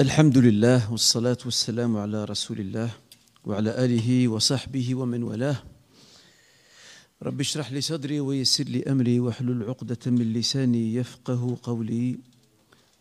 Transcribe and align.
الحمد 0.00 0.38
لله 0.38 0.92
والصلاة 0.92 1.36
والسلام 1.44 1.96
على 1.96 2.24
رسول 2.24 2.60
الله 2.60 2.90
وعلى 3.44 3.84
آله 3.84 4.28
وصحبه 4.28 4.94
ومن 4.94 5.22
والاه. 5.22 5.56
رب 7.22 7.40
اشرح 7.40 7.72
لي 7.72 7.80
صدري 7.80 8.20
ويسر 8.20 8.64
لي 8.64 8.82
أمري 8.82 9.20
واحلل 9.20 9.62
عقدة 9.68 9.98
من 10.06 10.32
لساني 10.32 10.94
يفقه 10.94 11.58
قولي. 11.62 12.18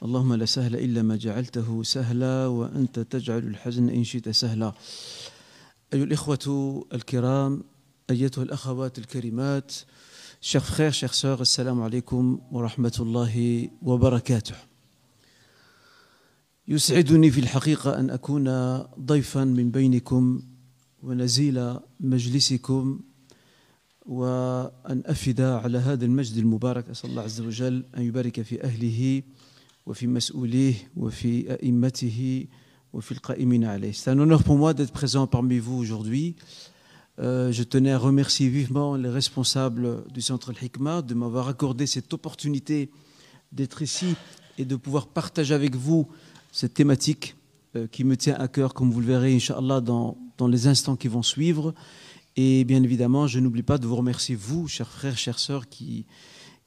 اللهم 0.03 0.33
لا 0.33 0.45
سهل 0.45 0.75
إلا 0.75 1.01
ما 1.01 1.15
جعلته 1.15 1.83
سهلا 1.83 2.47
وأنت 2.47 2.99
تجعل 2.99 3.47
الحزن 3.47 3.89
إن 3.89 4.03
شئت 4.03 4.29
سهلا. 4.29 4.73
أيها 5.93 6.03
الإخوة 6.03 6.87
الكرام 6.93 7.63
أيتها 8.09 8.43
الأخوات 8.43 8.97
الكريمات 8.97 9.71
frères, 10.41 10.93
chères 10.93 11.13
sœurs, 11.13 11.41
assalamu 11.41 11.81
alaikum 11.83 12.41
wa 12.51 12.67
rahmatullahi 12.67 13.71
wa 13.81 13.97
barakatuh. 13.97 14.68
يسعدني 16.68 17.30
في 17.30 17.40
الحقيقة 17.40 17.98
أن 18.00 18.10
أكون 18.10 18.78
ضيفا 19.00 19.44
من 19.44 19.70
بينكم 19.70 20.42
ونزيل 21.02 21.76
مجلسكم 22.00 23.00
وأن 24.06 25.02
أفد 25.06 25.40
على 25.40 25.78
هذا 25.78 26.04
المجد 26.04 26.36
المبارك 26.36 26.88
أسأل 26.88 27.10
الله 27.10 27.22
عز 27.22 27.40
وجل 27.40 27.84
أن 27.96 28.02
يبارك 28.02 28.42
في 28.42 28.64
أهله 28.64 29.22
وفي 29.86 30.06
مسؤوليه 30.06 30.74
وفي 30.96 31.52
أئمته 31.52 32.46
وفي 32.92 33.12
القائمين 33.12 33.64
عليه. 33.64 33.92
C'est 33.92 34.10
un 34.10 34.18
honneur 34.18 34.42
pour 34.42 34.56
moi 34.56 34.74
d'être 34.74 34.92
présent 34.92 35.26
parmi 35.26 35.58
vous 35.58 35.76
aujourd'hui. 35.76 36.36
Euh, 37.18 37.52
je 37.52 37.62
tenais 37.62 37.92
à 37.92 37.98
remercier 37.98 38.48
vivement 38.48 38.96
les 38.96 39.08
responsables 39.08 40.04
du 40.12 40.20
Centre 40.20 40.50
Al-Hikmah 40.50 41.02
de 41.02 41.14
m'avoir 41.14 41.48
accordé 41.48 41.86
cette 41.86 42.12
opportunité 42.12 42.90
d'être 43.52 43.82
ici 43.82 44.16
et 44.58 44.64
de 44.64 44.76
pouvoir 44.76 45.06
partager 45.08 45.54
avec 45.54 45.76
vous 45.76 46.08
cette 46.51 46.73
thématique 46.73 47.35
euh, 47.75 47.87
qui 47.87 48.03
me 48.03 48.17
tient 48.17 48.35
à 48.35 48.47
cœur, 48.47 48.73
comme 48.73 48.91
vous 48.91 48.99
le 48.99 49.05
verrez, 49.05 49.35
Inch'Allah, 49.35 49.81
dans, 49.81 50.17
dans 50.37 50.47
les 50.47 50.67
instants 50.67 50.95
qui 50.95 51.07
vont 51.07 51.23
suivre. 51.23 51.73
Et 52.35 52.63
bien 52.63 52.81
évidemment, 52.83 53.27
je 53.27 53.39
n'oublie 53.39 53.63
pas 53.63 53.77
de 53.77 53.85
vous 53.85 53.95
remercier, 53.95 54.35
vous, 54.35 54.67
chers 54.67 54.89
frères, 54.89 55.17
chères 55.17 55.39
sœurs, 55.39 55.67
qui, 55.67 56.05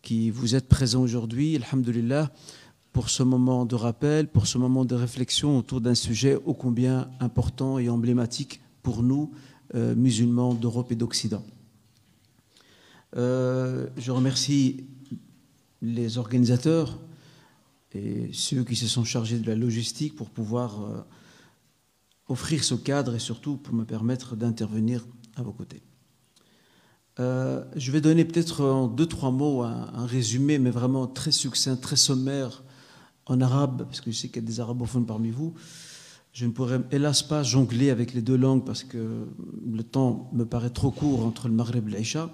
qui 0.03 0.31
vous 0.31 0.55
êtes 0.55 0.69
présents 0.69 1.03
aujourd'hui, 1.03 1.57
Alhamdulillah, 1.57 2.31
pour 2.93 3.09
ce 3.09 3.23
moment 3.23 3.65
de 3.65 3.75
rappel, 3.75 4.29
pour 4.29 4.47
ce 4.47 4.59
moment 4.59 4.85
de 4.85 4.95
réflexion 4.95 5.57
autour 5.59 5.81
d'un 5.81 5.95
sujet 5.95 6.37
ô 6.45 6.53
combien 6.53 7.09
important 7.21 7.79
et 7.79 7.89
emblématique 7.89 8.61
pour 8.83 9.03
nous, 9.03 9.31
euh, 9.75 9.95
musulmans 9.95 10.55
d'Europe 10.55 10.93
et 10.93 10.97
d'Occident. 10.97 11.43
Euh, 13.17 13.87
je 13.97 14.11
remercie 14.11 14.85
les 15.81 16.19
organisateurs 16.19 16.99
et 17.95 18.31
ceux 18.33 18.65
qui 18.65 18.77
se 18.77 18.87
sont 18.87 19.05
chargés 19.05 19.39
de 19.39 19.47
la 19.47 19.55
logistique 19.55 20.17
pour 20.17 20.31
pouvoir 20.31 20.83
euh, 20.83 21.01
offrir 22.29 22.65
ce 22.65 22.75
cadre 22.75 23.15
et 23.15 23.19
surtout 23.19 23.57
pour 23.57 23.75
me 23.75 23.85
permettre 23.85 24.37
d'intervenir 24.37 25.07
à 25.37 25.43
vos 25.43 25.53
côtés. 25.53 25.83
Euh, 27.21 27.65
je 27.77 27.93
vais 27.93 28.01
donner 28.01 28.25
peut-être 28.25 28.65
en 28.65 28.87
deux, 28.87 29.07
trois 29.07 29.31
mots 29.31 29.63
un, 29.63 30.07
résumé, 30.07 30.59
mais 30.59 30.71
vraiment 30.71 31.07
très 31.07 31.33
succinct, 31.33 31.77
très 31.77 31.97
sommaire 31.97 32.63
en 33.27 33.41
arabe, 33.41 33.85
parce 33.85 34.01
que 34.01 34.11
je 34.11 34.17
sais 34.17 34.29
qu'il 34.29 34.43
y 34.43 34.45
a 34.45 34.49
des 34.49 34.61
arabophones 34.61 35.07
parmi 35.07 35.31
vous. 35.31 35.55
Je 36.33 36.47
ne 36.47 36.51
pourrais 36.51 36.81
hélas 36.91 37.23
pas 37.23 37.43
jongler 37.43 37.91
avec 37.91 38.15
les 38.15 38.23
deux 38.23 38.37
langues 38.37 38.65
parce 38.65 38.85
que 38.85 39.27
le 39.71 39.83
temps 39.83 40.31
me 40.33 40.47
paraît 40.47 40.71
trop 40.71 40.91
court 40.91 41.27
entre 41.27 41.49
le 41.49 41.55
Maghreb 41.55 41.89
et 41.89 41.93
l'Aïcha. 41.93 42.31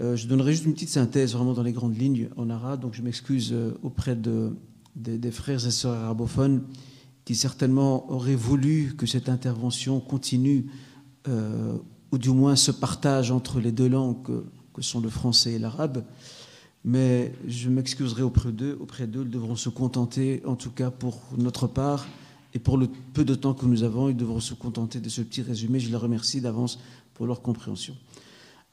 Euh, 0.00 0.16
je 0.16 0.26
donnerai 0.26 0.52
juste 0.52 0.64
une 0.64 0.72
petite 0.72 0.88
synthèse 0.88 1.34
vraiment 1.34 1.52
dans 1.52 1.62
les 1.62 1.72
grandes 1.72 1.98
lignes 1.98 2.28
en 2.36 2.48
arabe, 2.48 2.80
donc 2.80 2.94
je 2.94 3.02
m'excuse 3.02 3.50
euh, 3.52 3.72
auprès 3.82 4.16
de, 4.16 4.56
de, 4.96 5.16
des 5.16 5.30
frères 5.30 5.66
et 5.66 5.70
sœurs 5.70 5.94
arabophones 5.94 6.62
qui 7.24 7.34
certainement 7.34 8.10
auraient 8.10 8.34
voulu 8.34 8.94
que 8.96 9.06
cette 9.06 9.28
intervention 9.28 10.00
continue, 10.00 10.66
euh, 11.28 11.76
ou 12.10 12.18
du 12.18 12.30
moins 12.30 12.56
se 12.56 12.70
partage 12.70 13.30
entre 13.30 13.60
les 13.60 13.70
deux 13.70 13.88
langues 13.88 14.22
que, 14.22 14.44
que 14.74 14.82
sont 14.82 15.00
le 15.00 15.08
français 15.08 15.52
et 15.52 15.58
l'arabe. 15.58 16.04
Mais 16.84 17.32
je 17.46 17.68
m'excuserai 17.68 18.22
auprès 18.22 18.50
d'eux, 18.50 18.76
auprès 18.80 19.06
d'eux, 19.06 19.22
ils 19.22 19.30
devront 19.30 19.54
se 19.54 19.68
contenter, 19.68 20.42
en 20.46 20.56
tout 20.56 20.70
cas 20.70 20.90
pour 20.90 21.20
notre 21.38 21.68
part, 21.68 22.06
et 22.54 22.58
pour 22.58 22.76
le 22.76 22.88
peu 23.14 23.24
de 23.24 23.34
temps 23.34 23.54
que 23.54 23.66
nous 23.66 23.82
avons, 23.82 24.08
ils 24.08 24.16
devront 24.16 24.40
se 24.40 24.54
contenter 24.54 25.00
de 25.00 25.08
ce 25.08 25.22
petit 25.22 25.42
résumé. 25.42 25.78
Je 25.78 25.90
les 25.90 25.96
remercie 25.96 26.40
d'avance 26.40 26.80
pour 27.14 27.26
leur 27.26 27.40
compréhension. 27.40 27.94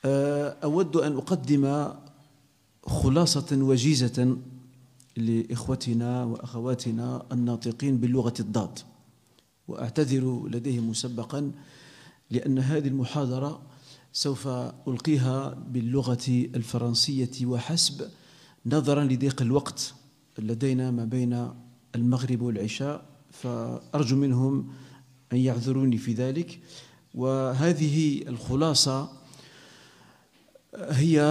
أود 0.06 0.96
أن 0.96 1.16
أقدم 1.18 1.94
خلاصة 2.84 3.48
وجيزة 3.52 4.38
لإخوتنا 5.18 6.24
وأخواتنا 6.24 7.26
الناطقين 7.32 7.98
باللغة 7.98 8.34
الضاد 8.40 8.80
وأعتذر 9.68 10.48
لديهم 10.48 10.90
مسبقا 10.90 11.52
لأن 12.32 12.60
هذه 12.60 12.88
المحاضرة 12.88 13.62
سوف 14.14 14.48
ألقيها 14.88 15.54
باللغة 15.70 16.28
الفرنسية 16.30 17.46
وحسب 17.46 18.10
نظرا 18.66 19.04
لضيق 19.04 19.42
الوقت 19.42 19.94
لدينا 20.38 20.92
ما 20.92 21.06
بين 21.06 21.50
المغرب 21.96 22.42
والعشاء 22.42 23.06
فأرجو 23.32 24.16
منهم 24.16 24.68
أن 25.34 25.38
يعذروني 25.38 25.98
في 25.98 26.14
ذلك. 26.14 26.60
وهذه 27.16 28.28
الخلاصة 28.28 29.19
هي 30.76 31.22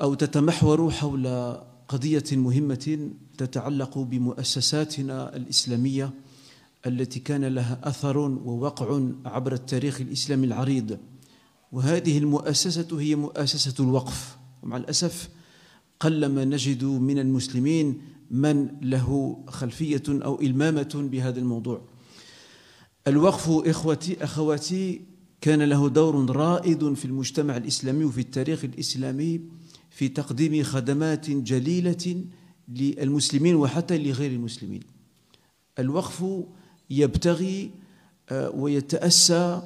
أو 0.00 0.14
تتمحور 0.14 0.90
حول 0.90 1.56
قضية 1.88 2.24
مهمة 2.32 3.10
تتعلق 3.38 3.98
بمؤسساتنا 3.98 5.36
الإسلامية 5.36 6.10
التي 6.86 7.20
كان 7.20 7.44
لها 7.44 7.80
أثر 7.84 8.18
ووقع 8.18 9.00
عبر 9.24 9.52
التاريخ 9.52 10.00
الإسلامي 10.00 10.46
العريض. 10.46 10.98
وهذه 11.72 12.18
المؤسسة 12.18 13.00
هي 13.00 13.14
مؤسسة 13.14 13.84
الوقف. 13.84 14.36
ومع 14.62 14.76
الأسف 14.76 15.28
قلما 16.00 16.44
نجد 16.44 16.84
من 16.84 17.18
المسلمين 17.18 18.02
من 18.30 18.68
له 18.82 19.38
خلفية 19.48 20.02
أو 20.08 20.40
إلمامة 20.40 21.08
بهذا 21.12 21.38
الموضوع. 21.38 21.82
الوقف 23.06 23.50
إخوتي 23.50 24.24
أخواتي 24.24 25.09
كان 25.40 25.62
له 25.62 25.88
دور 25.88 26.36
رائد 26.36 26.94
في 26.94 27.04
المجتمع 27.04 27.56
الإسلامي 27.56 28.04
وفي 28.04 28.20
التاريخ 28.20 28.64
الإسلامي 28.64 29.40
في 29.90 30.08
تقديم 30.08 30.62
خدمات 30.62 31.30
جليلة 31.30 32.24
للمسلمين 32.68 33.54
وحتى 33.54 33.98
لغير 33.98 34.30
المسلمين. 34.30 34.80
الوقف 35.78 36.24
يبتغي 36.90 37.70
ويتأسى 38.32 39.62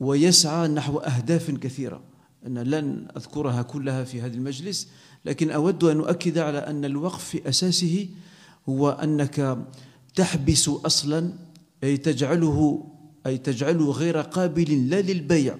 ويسعى 0.00 0.68
نحو 0.68 0.98
أهداف 0.98 1.50
كثيرة. 1.50 2.00
أنا 2.46 2.60
لن 2.60 3.08
أذكرها 3.16 3.62
كلها 3.62 4.04
في 4.04 4.20
هذا 4.20 4.34
المجلس 4.34 4.88
لكن 5.24 5.50
أود 5.50 5.84
أن 5.84 6.00
أؤكد 6.00 6.38
على 6.38 6.58
أن 6.58 6.84
الوقف 6.84 7.24
في 7.24 7.48
أساسه 7.48 8.08
هو 8.68 8.90
أنك 8.90 9.58
تحبس 10.14 10.68
أصلا 10.68 11.32
أي 11.84 11.96
تجعله 11.96 12.86
أي 13.26 13.38
تجعله 13.38 13.90
غير 13.90 14.20
قابل 14.20 14.90
لا 14.90 15.00
للبيع 15.00 15.56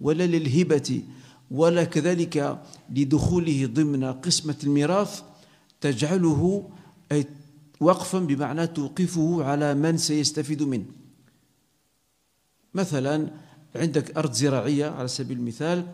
ولا 0.00 0.26
للهبة 0.26 1.02
ولا 1.50 1.84
كذلك 1.84 2.62
لدخوله 2.90 3.66
ضمن 3.66 4.04
قسمة 4.04 4.56
الميراث 4.64 5.22
تجعله 5.80 6.70
أي 7.12 7.26
وقفا 7.80 8.18
بمعنى 8.18 8.66
توقفه 8.66 9.44
على 9.44 9.74
من 9.74 9.96
سيستفيد 9.96 10.62
منه. 10.62 10.84
مثلا 12.74 13.30
عندك 13.76 14.16
أرض 14.16 14.32
زراعية 14.32 14.86
على 14.86 15.08
سبيل 15.08 15.38
المثال 15.38 15.86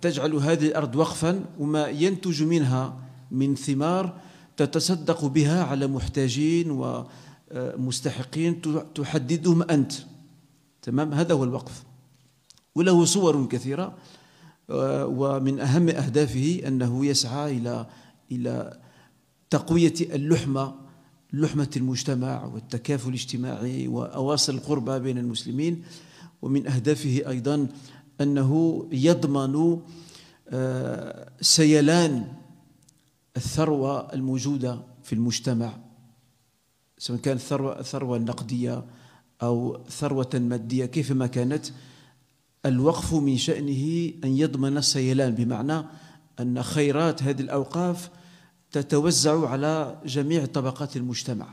تجعل 0.00 0.34
هذه 0.34 0.66
الأرض 0.66 0.96
وقفا 0.96 1.44
وما 1.58 1.88
ينتج 1.88 2.42
منها 2.42 3.00
من 3.30 3.54
ثمار 3.54 4.20
تتصدق 4.56 5.24
بها 5.24 5.64
على 5.64 5.86
محتاجين 5.86 6.70
ومستحقين 7.54 8.62
تحددهم 8.94 9.62
أنت. 9.62 9.92
تمام؟ 10.82 11.14
هذا 11.14 11.34
هو 11.34 11.44
الوقف. 11.44 11.84
وله 12.74 13.04
صور 13.04 13.46
كثيرة 13.46 13.96
ومن 14.68 15.60
أهم 15.60 15.88
أهدافه 15.88 16.62
أنه 16.66 17.06
يسعى 17.06 17.56
إلى 17.56 17.86
إلى 18.32 18.80
تقوية 19.50 19.94
اللحمة 20.00 20.74
لحمة 21.32 21.70
المجتمع 21.76 22.44
والتكافل 22.44 23.08
الاجتماعي 23.08 23.88
وأواصر 23.88 24.52
القربى 24.52 24.98
بين 24.98 25.18
المسلمين. 25.18 25.82
ومن 26.42 26.66
أهدافه 26.66 27.22
أيضا 27.28 27.68
أنه 28.20 28.82
يضمن 28.92 29.80
سيلان 31.40 32.32
الثروة 33.36 34.12
الموجودة 34.12 34.80
في 35.02 35.12
المجتمع. 35.12 35.85
سواء 36.98 37.18
كانت 37.18 37.40
الثروة 37.40 37.80
الثروة 37.80 38.16
النقدية 38.16 38.84
أو 39.42 39.84
ثروة 39.88 40.30
مادية 40.34 40.86
كيفما 40.86 41.26
كانت 41.26 41.66
الوقف 42.66 43.14
من 43.14 43.36
شأنه 43.36 44.12
أن 44.24 44.36
يضمن 44.36 44.76
السيلان 44.76 45.34
بمعنى 45.34 45.84
أن 46.40 46.62
خيرات 46.62 47.22
هذه 47.22 47.40
الأوقاف 47.40 48.10
تتوزع 48.70 49.48
على 49.48 50.00
جميع 50.06 50.46
طبقات 50.46 50.96
المجتمع. 50.96 51.46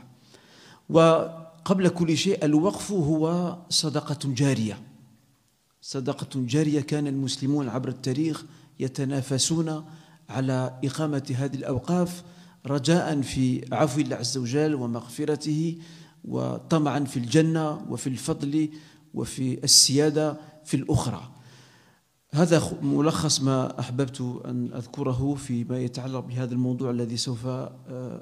وقبل 0.88 1.88
كل 1.88 2.16
شيء 2.16 2.44
الوقف 2.44 2.92
هو 2.92 3.56
صدقة 3.70 4.18
جارية. 4.24 4.78
صدقة 5.80 6.28
جارية 6.34 6.80
كان 6.80 7.06
المسلمون 7.06 7.68
عبر 7.68 7.88
التاريخ 7.88 8.44
يتنافسون 8.80 9.84
على 10.28 10.78
إقامة 10.84 11.34
هذه 11.36 11.54
الأوقاف 11.54 12.22
رجاء 12.66 13.20
في 13.20 13.64
عفو 13.72 14.00
الله 14.00 14.16
عز 14.16 14.38
وجل 14.38 14.74
ومغفرته 14.74 15.78
وطمعا 16.24 17.04
في 17.04 17.16
الجنة 17.16 17.86
وفي 17.90 18.06
الفضل 18.06 18.68
وفي 19.14 19.64
السيادة 19.64 20.36
في 20.64 20.76
الأخرى 20.76 21.30
هذا 22.34 22.62
ملخص 22.82 23.40
ما 23.40 23.80
أحببت 23.80 24.40
أن 24.44 24.72
أذكره 24.74 25.34
فيما 25.34 25.78
يتعلق 25.78 26.20
بهذا 26.20 26.54
الموضوع 26.54 26.90
الذي 26.90 27.16
سوف 27.16 27.46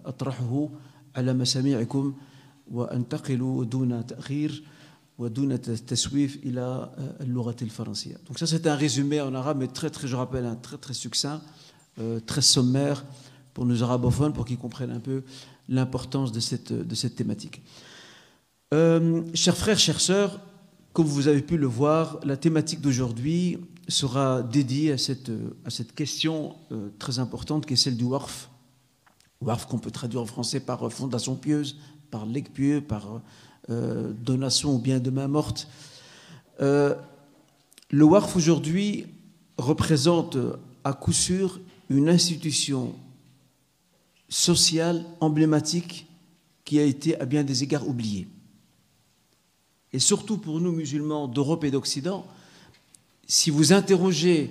أطرحه 0.04 0.68
على 1.16 1.32
مسامعكم 1.32 2.14
وأنتقل 2.70 3.68
دون 3.70 4.06
تأخير 4.06 4.64
ودون 5.18 5.60
تسويف 5.60 6.36
إلى 6.44 6.92
اللغة 7.20 7.56
الفرنسية. 7.62 8.16
Donc 8.28 8.38
ça 8.38 8.46
c'est 8.46 8.66
un 8.66 8.74
résumé 8.74 9.20
en 9.20 9.34
arabe 9.34 9.58
mais 9.58 9.68
très 9.68 9.90
très 9.90 10.08
je 10.08 10.16
rappelle 10.16 10.46
un 10.46 10.56
très 10.56 10.78
très 10.78 10.94
succinct, 10.94 11.40
euh, 11.98 12.20
très 12.20 12.42
sommaire 12.42 13.04
pour 13.54 13.66
nos 13.66 13.82
arabophones 13.82 14.32
pour 14.32 14.44
qu'ils 14.44 14.58
comprennent 14.58 14.90
un 14.90 15.00
peu 15.00 15.22
l'importance 15.68 16.32
de 16.32 16.40
cette, 16.40 16.72
de 16.72 16.94
cette 16.94 17.16
thématique. 17.16 17.62
Euh, 18.72 19.22
chers 19.34 19.56
frères, 19.56 19.78
chères 19.78 20.00
sœurs, 20.00 20.40
comme 20.92 21.06
vous 21.06 21.28
avez 21.28 21.42
pu 21.42 21.56
le 21.56 21.66
voir, 21.66 22.18
la 22.24 22.36
thématique 22.36 22.80
d'aujourd'hui 22.80 23.58
sera 23.88 24.42
dédiée 24.42 24.92
à 24.92 24.98
cette, 24.98 25.30
à 25.64 25.70
cette 25.70 25.94
question 25.94 26.54
euh, 26.70 26.88
très 26.98 27.18
importante 27.18 27.66
qui 27.66 27.74
est 27.74 27.76
celle 27.76 27.96
du 27.96 28.04
WARF. 28.04 28.50
WARF 29.40 29.66
qu'on 29.66 29.78
peut 29.78 29.90
traduire 29.90 30.22
en 30.22 30.26
français 30.26 30.60
par 30.60 30.90
fondation 30.92 31.34
pieuse, 31.34 31.78
par 32.10 32.26
legs 32.26 32.50
pieux, 32.50 32.80
par 32.80 33.20
euh, 33.70 34.12
donation 34.12 34.74
ou 34.74 34.78
bien 34.78 35.00
de 35.00 35.10
main 35.10 35.28
morte. 35.28 35.68
Euh, 36.60 36.94
le 37.90 38.04
WARF 38.04 38.36
aujourd'hui 38.36 39.06
représente 39.58 40.36
à 40.84 40.92
coup 40.92 41.12
sûr 41.12 41.60
une 41.88 42.08
institution 42.08 42.94
sociale 44.32 45.04
emblématique 45.20 46.06
qui 46.64 46.78
a 46.78 46.84
été 46.84 47.20
à 47.20 47.26
bien 47.26 47.44
des 47.44 47.62
égards 47.62 47.86
oubliée. 47.86 48.26
Et 49.92 49.98
surtout 49.98 50.38
pour 50.38 50.58
nous 50.58 50.72
musulmans 50.72 51.28
d'Europe 51.28 51.64
et 51.64 51.70
d'Occident, 51.70 52.26
si 53.26 53.50
vous 53.50 53.74
interrogez 53.74 54.50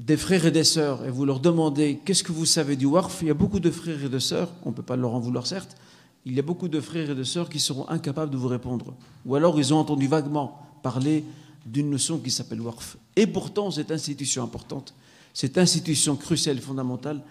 des 0.00 0.16
frères 0.16 0.46
et 0.46 0.50
des 0.50 0.64
sœurs 0.64 1.04
et 1.04 1.10
vous 1.10 1.24
leur 1.24 1.38
demandez 1.38 2.00
qu'est-ce 2.04 2.24
que 2.24 2.32
vous 2.32 2.44
savez 2.44 2.74
du 2.74 2.86
WARF, 2.86 3.18
il 3.22 3.28
y 3.28 3.30
a 3.30 3.34
beaucoup 3.34 3.60
de 3.60 3.70
frères 3.70 4.04
et 4.04 4.08
de 4.08 4.18
sœurs, 4.18 4.50
on 4.64 4.70
ne 4.70 4.74
peut 4.74 4.82
pas 4.82 4.96
leur 4.96 5.14
en 5.14 5.20
vouloir 5.20 5.46
certes, 5.46 5.76
il 6.24 6.34
y 6.34 6.40
a 6.40 6.42
beaucoup 6.42 6.68
de 6.68 6.80
frères 6.80 7.10
et 7.10 7.14
de 7.14 7.22
sœurs 7.22 7.48
qui 7.48 7.60
seront 7.60 7.88
incapables 7.88 8.32
de 8.32 8.36
vous 8.36 8.48
répondre. 8.48 8.94
Ou 9.26 9.36
alors 9.36 9.60
ils 9.60 9.72
ont 9.72 9.78
entendu 9.78 10.08
vaguement 10.08 10.60
parler 10.82 11.24
d'une 11.64 11.88
notion 11.88 12.18
qui 12.18 12.32
s'appelle 12.32 12.60
WARF. 12.60 12.96
Et 13.14 13.28
pourtant, 13.28 13.70
cette 13.70 13.92
institution 13.92 14.42
importante, 14.42 14.92
cette 15.32 15.56
institution 15.56 16.16
cruciale 16.16 16.58
fondamentale, 16.58 17.22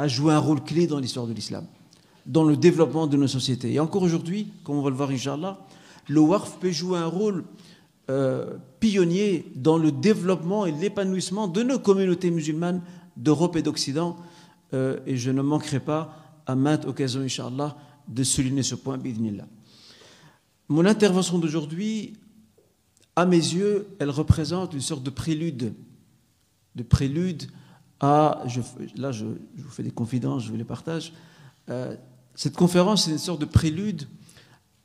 a 0.00 0.08
joué 0.08 0.32
un 0.32 0.38
rôle 0.38 0.62
clé 0.64 0.86
dans 0.86 0.98
l'histoire 0.98 1.26
de 1.26 1.34
l'islam, 1.34 1.66
dans 2.24 2.44
le 2.44 2.56
développement 2.56 3.06
de 3.06 3.18
nos 3.18 3.26
sociétés. 3.26 3.74
Et 3.74 3.80
encore 3.80 4.02
aujourd'hui, 4.02 4.50
comme 4.64 4.76
on 4.76 4.82
va 4.82 4.88
le 4.88 4.96
voir, 4.96 5.10
Inch'Allah, 5.10 5.58
le 6.08 6.20
WARF 6.20 6.58
peut 6.58 6.70
jouer 6.70 6.98
un 6.98 7.06
rôle 7.06 7.44
euh, 8.08 8.56
pionnier 8.80 9.52
dans 9.54 9.76
le 9.76 9.92
développement 9.92 10.64
et 10.64 10.72
l'épanouissement 10.72 11.48
de 11.48 11.62
nos 11.62 11.78
communautés 11.78 12.30
musulmanes 12.30 12.80
d'Europe 13.18 13.56
et 13.56 13.62
d'Occident. 13.62 14.16
Euh, 14.72 15.00
et 15.06 15.18
je 15.18 15.30
ne 15.30 15.42
manquerai 15.42 15.80
pas, 15.80 16.16
à 16.46 16.54
maintes 16.54 16.86
occasions, 16.86 17.20
Inch'Allah, 17.20 17.76
de 18.08 18.24
souligner 18.24 18.62
ce 18.62 18.76
point, 18.76 18.96
bidnillah. 18.96 19.46
Mon 20.68 20.86
intervention 20.86 21.38
d'aujourd'hui, 21.38 22.14
à 23.16 23.26
mes 23.26 23.36
yeux, 23.36 23.86
elle 23.98 24.10
représente 24.10 24.72
une 24.72 24.80
sorte 24.80 25.02
de 25.02 25.10
prélude, 25.10 25.74
de 26.74 26.82
prélude 26.82 27.50
à, 28.00 28.42
là 28.96 29.12
je, 29.12 29.24
vous 29.24 29.70
fais 29.70 29.82
des 29.82 29.90
confidences, 29.90 30.44
je 30.44 30.50
vous 30.50 30.56
les 30.56 30.64
partage, 30.64 31.12
euh, 31.68 31.94
cette 32.34 32.56
conférence 32.56 33.06
est 33.08 33.12
une 33.12 33.18
sorte 33.18 33.40
de 33.40 33.46
prélude 33.46 34.08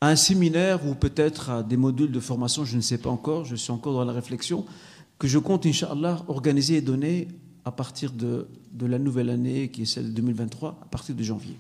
à 0.02 0.10
un 0.10 0.16
séminaire 0.16 0.86
ou 0.86 0.94
peut-être 0.94 1.50
à 1.50 1.64
des 1.64 1.78
modules 1.78 2.12
de 2.12 2.20
formation, 2.20 2.66
je 2.66 2.76
ne 2.76 2.82
sais 2.82 2.98
pas 2.98 3.10
encore, 3.10 3.46
je 3.46 3.56
suis 3.56 3.72
encore 3.72 3.94
dans 3.94 4.06
la 4.06 4.14
réflexion, 4.14 4.66
que 5.18 5.28
je 5.28 5.40
compte, 5.40 5.66
Inch'Allah, 5.66 6.24
organiser 6.28 6.76
et 6.76 6.82
donner 6.82 7.30
à 7.64 7.72
partir 7.72 8.12
de, 8.12 8.48
de 8.74 8.86
la 8.86 9.00
nouvelle 9.00 9.30
année 9.30 9.70
qui 9.70 9.84
est 9.84 9.86
celle 9.86 10.08
de 10.08 10.12
2023, 10.12 10.80
à 10.82 10.86
partir 10.86 11.16
de 11.16 11.24
janvier. 11.24 11.56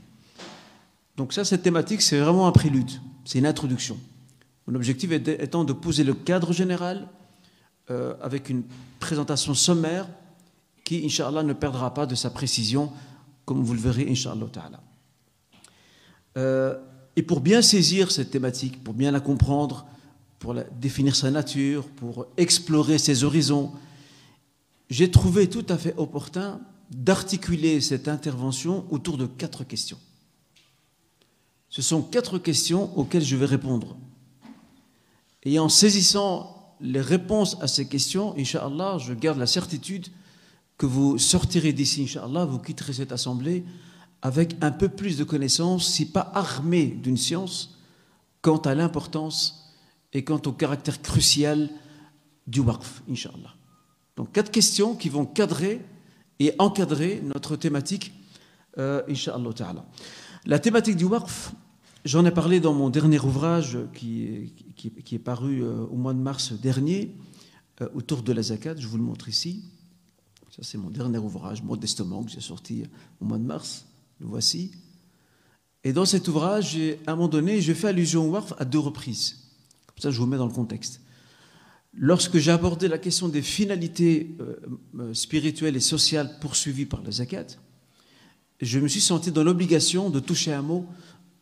Donc 1.15 1.31
ça, 1.31 1.45
cette 1.45 1.63
thématique, 1.63 2.01
c'est 2.01 2.19
vraiment 2.19 2.47
un 2.47 2.51
prélude, 2.51 2.91
c'est 3.23 3.39
une 3.39 3.45
introduction. 3.45 3.97
Mon 4.67 4.75
objectif 4.75 5.11
étant 5.11 5.63
de 5.63 5.73
poser 5.73 6.03
le 6.03 6.13
cadre 6.13 6.51
général 6.51 7.07
euh, 7.89 8.15
avec 8.21 8.49
une 8.49 8.63
présentation 8.99 9.53
sommaire 9.53 10.07
qui, 10.85 11.03
Inch'Allah, 11.03 11.43
ne 11.43 11.51
perdra 11.51 11.93
pas 11.93 12.05
de 12.05 12.15
sa 12.15 12.29
précision, 12.29 12.93
comme 13.43 13.61
vous 13.63 13.73
le 13.73 13.79
verrez, 13.81 14.09
Inch'Allah 14.09 14.45
ta'ala. 14.49 14.81
Euh, 16.37 16.77
et 17.17 17.23
pour 17.23 17.41
bien 17.41 17.61
saisir 17.61 18.11
cette 18.11 18.31
thématique, 18.31 18.81
pour 18.83 18.93
bien 18.93 19.11
la 19.11 19.19
comprendre, 19.19 19.85
pour 20.39 20.55
définir 20.79 21.15
sa 21.15 21.31
nature, 21.31 21.87
pour 21.89 22.27
explorer 22.37 22.97
ses 22.97 23.23
horizons, 23.23 23.71
j'ai 24.89 25.09
trouvé 25.09 25.49
tout 25.49 25.65
à 25.69 25.77
fait 25.77 25.95
opportun 25.97 26.61
d'articuler 26.91 27.81
cette 27.81 28.07
intervention 28.07 28.85
autour 28.91 29.17
de 29.17 29.25
quatre 29.25 29.63
questions. 29.63 29.97
Ce 31.69 31.81
sont 31.81 32.03
quatre 32.03 32.37
questions 32.37 32.95
auxquelles 32.97 33.23
je 33.23 33.35
vais 33.35 33.45
répondre. 33.45 33.97
Et 35.43 35.57
en 35.57 35.67
saisissant 35.67 36.75
les 36.79 37.01
réponses 37.01 37.57
à 37.61 37.67
ces 37.67 37.87
questions, 37.87 38.35
Inch'Allah, 38.37 38.97
je 38.99 39.13
garde 39.13 39.39
la 39.39 39.47
certitude 39.47 40.07
que 40.77 40.85
vous 40.85 41.17
sortirez 41.17 41.73
d'ici, 41.73 42.03
Inch'Allah, 42.03 42.45
vous 42.45 42.59
quitterez 42.59 42.93
cette 42.93 43.11
assemblée 43.11 43.63
avec 44.21 44.55
un 44.61 44.71
peu 44.71 44.89
plus 44.89 45.17
de 45.17 45.23
connaissances, 45.23 45.87
si 45.87 46.11
pas 46.11 46.31
armé 46.33 46.87
d'une 46.87 47.17
science, 47.17 47.77
quant 48.41 48.57
à 48.57 48.75
l'importance 48.75 49.73
et 50.13 50.23
quant 50.23 50.41
au 50.45 50.51
caractère 50.51 51.01
crucial 51.01 51.69
du 52.47 52.59
waqf, 52.59 53.03
Inch'Allah. 53.09 53.55
Donc 54.15 54.31
quatre 54.31 54.51
questions 54.51 54.95
qui 54.95 55.09
vont 55.09 55.25
cadrer 55.25 55.81
et 56.39 56.53
encadrer 56.59 57.21
notre 57.23 57.55
thématique, 57.55 58.13
euh, 58.77 59.01
Inch'Allah. 59.07 59.85
La 60.45 60.59
thématique 60.59 60.97
du 60.97 61.05
waqf, 61.05 61.53
J'en 62.05 62.23
ai 62.23 62.29
parlé 62.29 62.59
dans 62.59 62.75
mon 62.75 62.91
dernier 62.91 63.19
ouvrage 63.19 63.79
qui, 63.95 64.53
qui, 64.75 65.15
est 65.15 65.19
paru 65.19 65.63
euh, 65.63 65.87
au 65.87 65.95
mois 65.95 66.13
de 66.13 66.19
mars 66.19 66.53
dernier, 66.53 67.15
euh, 67.81 67.87
autour 67.95 68.21
de 68.21 68.31
la 68.31 68.43
zakat. 68.43 68.75
Je 68.77 68.85
vous 68.85 68.97
le 68.97 69.03
montre 69.03 69.27
ici. 69.27 69.63
Ça, 70.55 70.61
c'est 70.63 70.77
mon 70.77 70.89
dernier 70.89 71.17
ouvrage, 71.17 71.61
modestement, 71.61 72.23
que 72.23 72.31
j'ai 72.31 72.39
sorti 72.39 72.85
au 73.19 73.25
mois 73.25 73.37
de 73.37 73.43
mars. 73.43 73.85
Le 74.21 74.27
voici. 74.27 74.71
Et 75.83 75.91
dans 75.91 76.05
cet 76.05 76.29
ouvrage, 76.29 76.77
à 77.05 77.11
un 77.11 77.15
moment 77.15 77.27
donné, 77.27 77.59
je 77.59 77.73
fais 77.73 77.89
allusion 77.89 78.29
au 78.29 78.31
WARF 78.31 78.53
à 78.57 78.63
deux 78.63 78.79
reprises. 78.79 79.51
Comme 79.85 79.99
ça, 79.99 80.11
je 80.11 80.17
vous 80.17 80.25
mets 80.25 80.37
dans 80.37 80.47
le 80.47 80.53
contexte. 80.53 81.01
Lorsque 81.93 82.37
j'ai 82.37 82.51
abordé 82.51 82.87
la 82.87 82.97
question 82.97 83.27
des 83.27 83.41
finalités 83.41 84.33
euh, 84.39 85.13
spirituelles 85.13 85.75
et 85.75 85.81
sociales 85.81 86.39
poursuivies 86.39 86.85
par 86.85 87.01
la 87.03 87.11
zakat, 87.11 87.47
je 88.61 88.79
me 88.79 88.87
suis 88.87 89.01
senti 89.01 89.33
dans 89.33 89.43
l'obligation 89.43 90.09
de 90.09 90.21
toucher 90.21 90.53
un 90.53 90.61
mot 90.61 90.85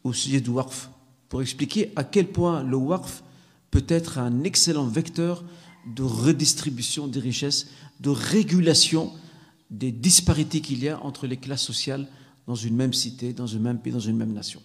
au 0.03 0.11
sujet 0.11 0.41
du 0.41 0.49
WARF 0.49 0.89
pour 1.29 1.43
expliquer 1.43 1.91
à 1.95 2.03
quel 2.03 2.27
point 2.27 2.63
le 2.63 2.77
WARF 2.77 3.23
peut 3.69 3.85
être 3.87 4.17
un 4.17 4.43
excellent 4.43 4.87
vecteur 4.87 5.43
de 5.85 6.01
redistribution 6.01 7.07
des 7.07 7.19
richesses, 7.19 7.67
de 7.99 8.09
régulation 8.09 9.11
des 9.69 9.91
disparités 9.91 10.61
qu'il 10.61 10.83
y 10.83 10.89
a 10.89 11.03
entre 11.03 11.27
les 11.27 11.37
classes 11.37 11.63
sociales 11.63 12.07
dans 12.47 12.55
une 12.55 12.75
même 12.75 12.93
cité, 12.93 13.33
dans 13.33 13.55
un 13.55 13.59
même 13.59 13.79
pays, 13.79 13.93
dans 13.93 13.99
une 13.99 14.17
même 14.17 14.33
nation. 14.33 14.61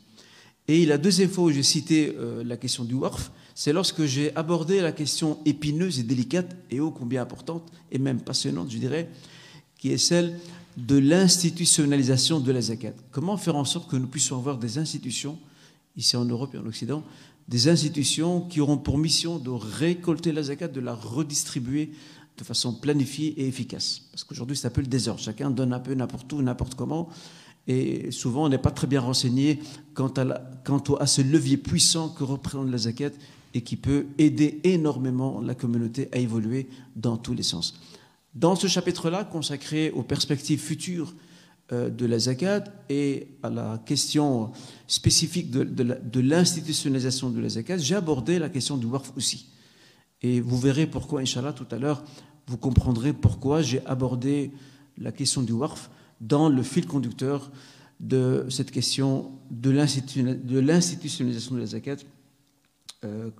Et 0.66 0.84
la 0.84 0.98
deuxième 0.98 1.30
fois 1.30 1.44
où 1.44 1.50
j'ai 1.50 1.62
cité 1.62 2.14
euh, 2.18 2.44
la 2.44 2.56
question 2.56 2.84
du 2.84 2.94
WARF, 2.94 3.30
c'est 3.54 3.72
lorsque 3.72 4.04
j'ai 4.04 4.36
abordé 4.36 4.80
la 4.80 4.92
question 4.92 5.38
épineuse 5.46 5.98
et 5.98 6.02
délicate, 6.02 6.54
et 6.70 6.78
ô 6.78 6.90
combien 6.90 7.22
importante, 7.22 7.72
et 7.90 7.98
même 7.98 8.20
passionnante, 8.20 8.70
je 8.70 8.78
dirais, 8.78 9.08
qui 9.78 9.90
est 9.90 9.98
celle 9.98 10.38
de 10.76 10.98
l'institutionnalisation 10.98 12.38
de 12.38 12.52
la 12.52 12.60
zakat. 12.60 12.92
Comment 13.10 13.36
faire 13.36 13.56
en 13.56 13.64
sorte 13.64 13.90
que 13.90 13.96
nous 13.96 14.06
puissions 14.06 14.36
avoir 14.36 14.58
des 14.58 14.78
institutions, 14.78 15.38
ici 15.96 16.16
en 16.16 16.24
Europe 16.24 16.54
et 16.54 16.58
en 16.58 16.66
Occident, 16.66 17.02
des 17.48 17.68
institutions 17.68 18.42
qui 18.42 18.60
auront 18.60 18.76
pour 18.76 18.98
mission 18.98 19.38
de 19.38 19.50
récolter 19.50 20.32
la 20.32 20.42
zakat, 20.42 20.68
de 20.68 20.80
la 20.80 20.94
redistribuer 20.94 21.92
de 22.38 22.44
façon 22.44 22.72
planifiée 22.72 23.28
et 23.40 23.48
efficace. 23.48 24.02
Parce 24.12 24.24
qu'aujourd'hui, 24.24 24.56
c'est 24.56 24.68
un 24.68 24.70
peu 24.70 24.80
le 24.80 24.86
désordre. 24.86 25.20
Chacun 25.20 25.50
donne 25.50 25.72
un 25.72 25.80
peu 25.80 25.94
n'importe 25.94 26.32
où, 26.32 26.40
n'importe 26.40 26.74
comment. 26.74 27.08
Et 27.66 28.10
souvent, 28.10 28.46
on 28.46 28.48
n'est 28.48 28.58
pas 28.58 28.70
très 28.70 28.86
bien 28.86 29.00
renseigné 29.00 29.58
quant 29.92 30.12
à, 30.16 30.40
quant 30.64 30.78
à 30.98 31.06
ce 31.06 31.20
levier 31.20 31.58
puissant 31.58 32.08
que 32.08 32.24
représente 32.24 32.70
la 32.70 32.78
zakat 32.78 33.10
et 33.52 33.60
qui 33.60 33.76
peut 33.76 34.06
aider 34.16 34.60
énormément 34.64 35.40
la 35.40 35.54
communauté 35.54 36.08
à 36.12 36.18
évoluer 36.18 36.68
dans 36.96 37.16
tous 37.16 37.34
les 37.34 37.42
sens. 37.42 37.78
Dans 38.34 38.56
ce 38.56 38.68
chapitre-là, 38.68 39.24
consacré 39.24 39.90
aux 39.90 40.02
perspectives 40.02 40.60
futures 40.60 41.14
euh, 41.72 41.90
de 41.90 42.06
la 42.06 42.18
zakat 42.18 42.64
et 42.88 43.28
à 43.42 43.50
la 43.50 43.82
question 43.84 44.52
spécifique 44.86 45.50
de, 45.50 45.64
de 45.64 46.20
l'institutionnalisation 46.20 47.30
de 47.30 47.40
la 47.40 47.48
zakat, 47.48 47.78
j'ai 47.78 47.96
abordé 47.96 48.38
la 48.38 48.48
question 48.48 48.76
du 48.76 48.86
waqf 48.86 49.12
aussi. 49.16 49.48
Et 50.22 50.40
vous 50.40 50.58
verrez 50.58 50.86
pourquoi, 50.86 51.20
Inch'Allah, 51.20 51.52
tout 51.52 51.66
à 51.70 51.78
l'heure, 51.78 52.02
vous 52.48 52.56
comprendrez 52.56 53.12
pourquoi 53.12 53.62
j'ai 53.62 53.84
abordé 53.86 54.50
la 54.96 55.12
question 55.12 55.42
du 55.42 55.52
waqf 55.52 55.90
dans 56.20 56.48
le 56.48 56.62
fil 56.62 56.86
conducteur 56.86 57.52
de 58.00 58.46
cette 58.48 58.70
question 58.70 59.32
de 59.50 59.70
l'institutionnalisation 59.70 61.54
de 61.54 61.60
la 61.60 61.66
zakat 61.66 61.96
euh, 63.04 63.30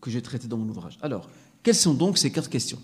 que 0.00 0.10
j'ai 0.10 0.22
traité 0.22 0.48
dans 0.48 0.56
mon 0.56 0.68
ouvrage. 0.68 0.98
Alors, 1.02 1.28
quelles 1.62 1.74
sont 1.74 1.94
donc 1.94 2.16
ces 2.18 2.30
quatre 2.30 2.48
questions? 2.48 2.78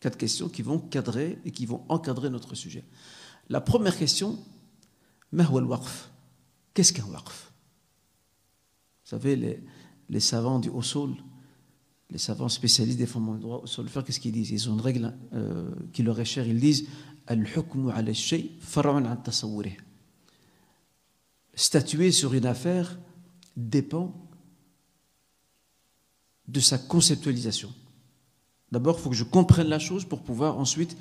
Quatre 0.00 0.18
questions 0.18 0.48
qui 0.48 0.62
vont 0.62 0.78
cadrer 0.78 1.38
et 1.44 1.50
qui 1.50 1.66
vont 1.66 1.82
encadrer 1.88 2.30
notre 2.30 2.54
sujet. 2.54 2.84
La 3.48 3.60
première 3.60 3.96
question, 3.96 4.38
Qu'est-ce 6.74 6.92
qu'un 6.92 7.06
waqf 7.06 7.52
Vous 9.04 9.10
savez, 9.10 9.60
les, 10.08 10.20
savants 10.20 10.58
du 10.58 10.68
Haut-Sol, 10.68 11.14
les 12.14 12.18
savants 12.18 12.48
spécialistes 12.48 12.98
des 12.98 13.06
fondements 13.06 13.34
du 13.34 13.40
droit 13.40 13.62
sur 13.64 13.82
le 13.82 13.88
faire, 13.88 14.04
qu'est-ce 14.04 14.20
qu'ils 14.20 14.30
disent? 14.30 14.52
Ils 14.52 14.70
ont 14.70 14.74
une 14.74 14.80
règle 14.80 15.12
euh, 15.32 15.68
qui 15.92 16.04
leur 16.04 16.20
est 16.20 16.24
chère. 16.24 16.46
Ils 16.46 16.60
disent 16.60 16.86
Statuer 21.56 22.12
sur 22.12 22.34
une 22.34 22.46
affaire 22.46 22.96
dépend 23.56 24.14
de 26.46 26.60
sa 26.60 26.78
conceptualisation. 26.78 27.72
D'abord, 28.70 28.96
il 28.98 29.02
faut 29.02 29.10
que 29.10 29.16
je 29.16 29.24
comprenne 29.24 29.68
la 29.68 29.80
chose 29.80 30.04
pour 30.04 30.22
pouvoir 30.22 30.56
ensuite 30.58 30.96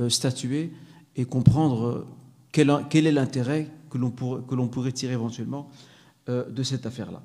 euh, 0.00 0.08
statuer 0.08 0.72
et 1.14 1.24
comprendre 1.24 1.86
euh, 1.86 2.06
quel, 2.50 2.72
quel 2.90 3.06
est 3.06 3.12
l'intérêt 3.12 3.70
que 3.90 3.96
l'on 3.96 4.68
pourrait 4.68 4.92
tirer 4.92 5.12
éventuellement 5.12 5.70
de 6.26 6.62
cette 6.62 6.84
affaire-là. 6.84 7.22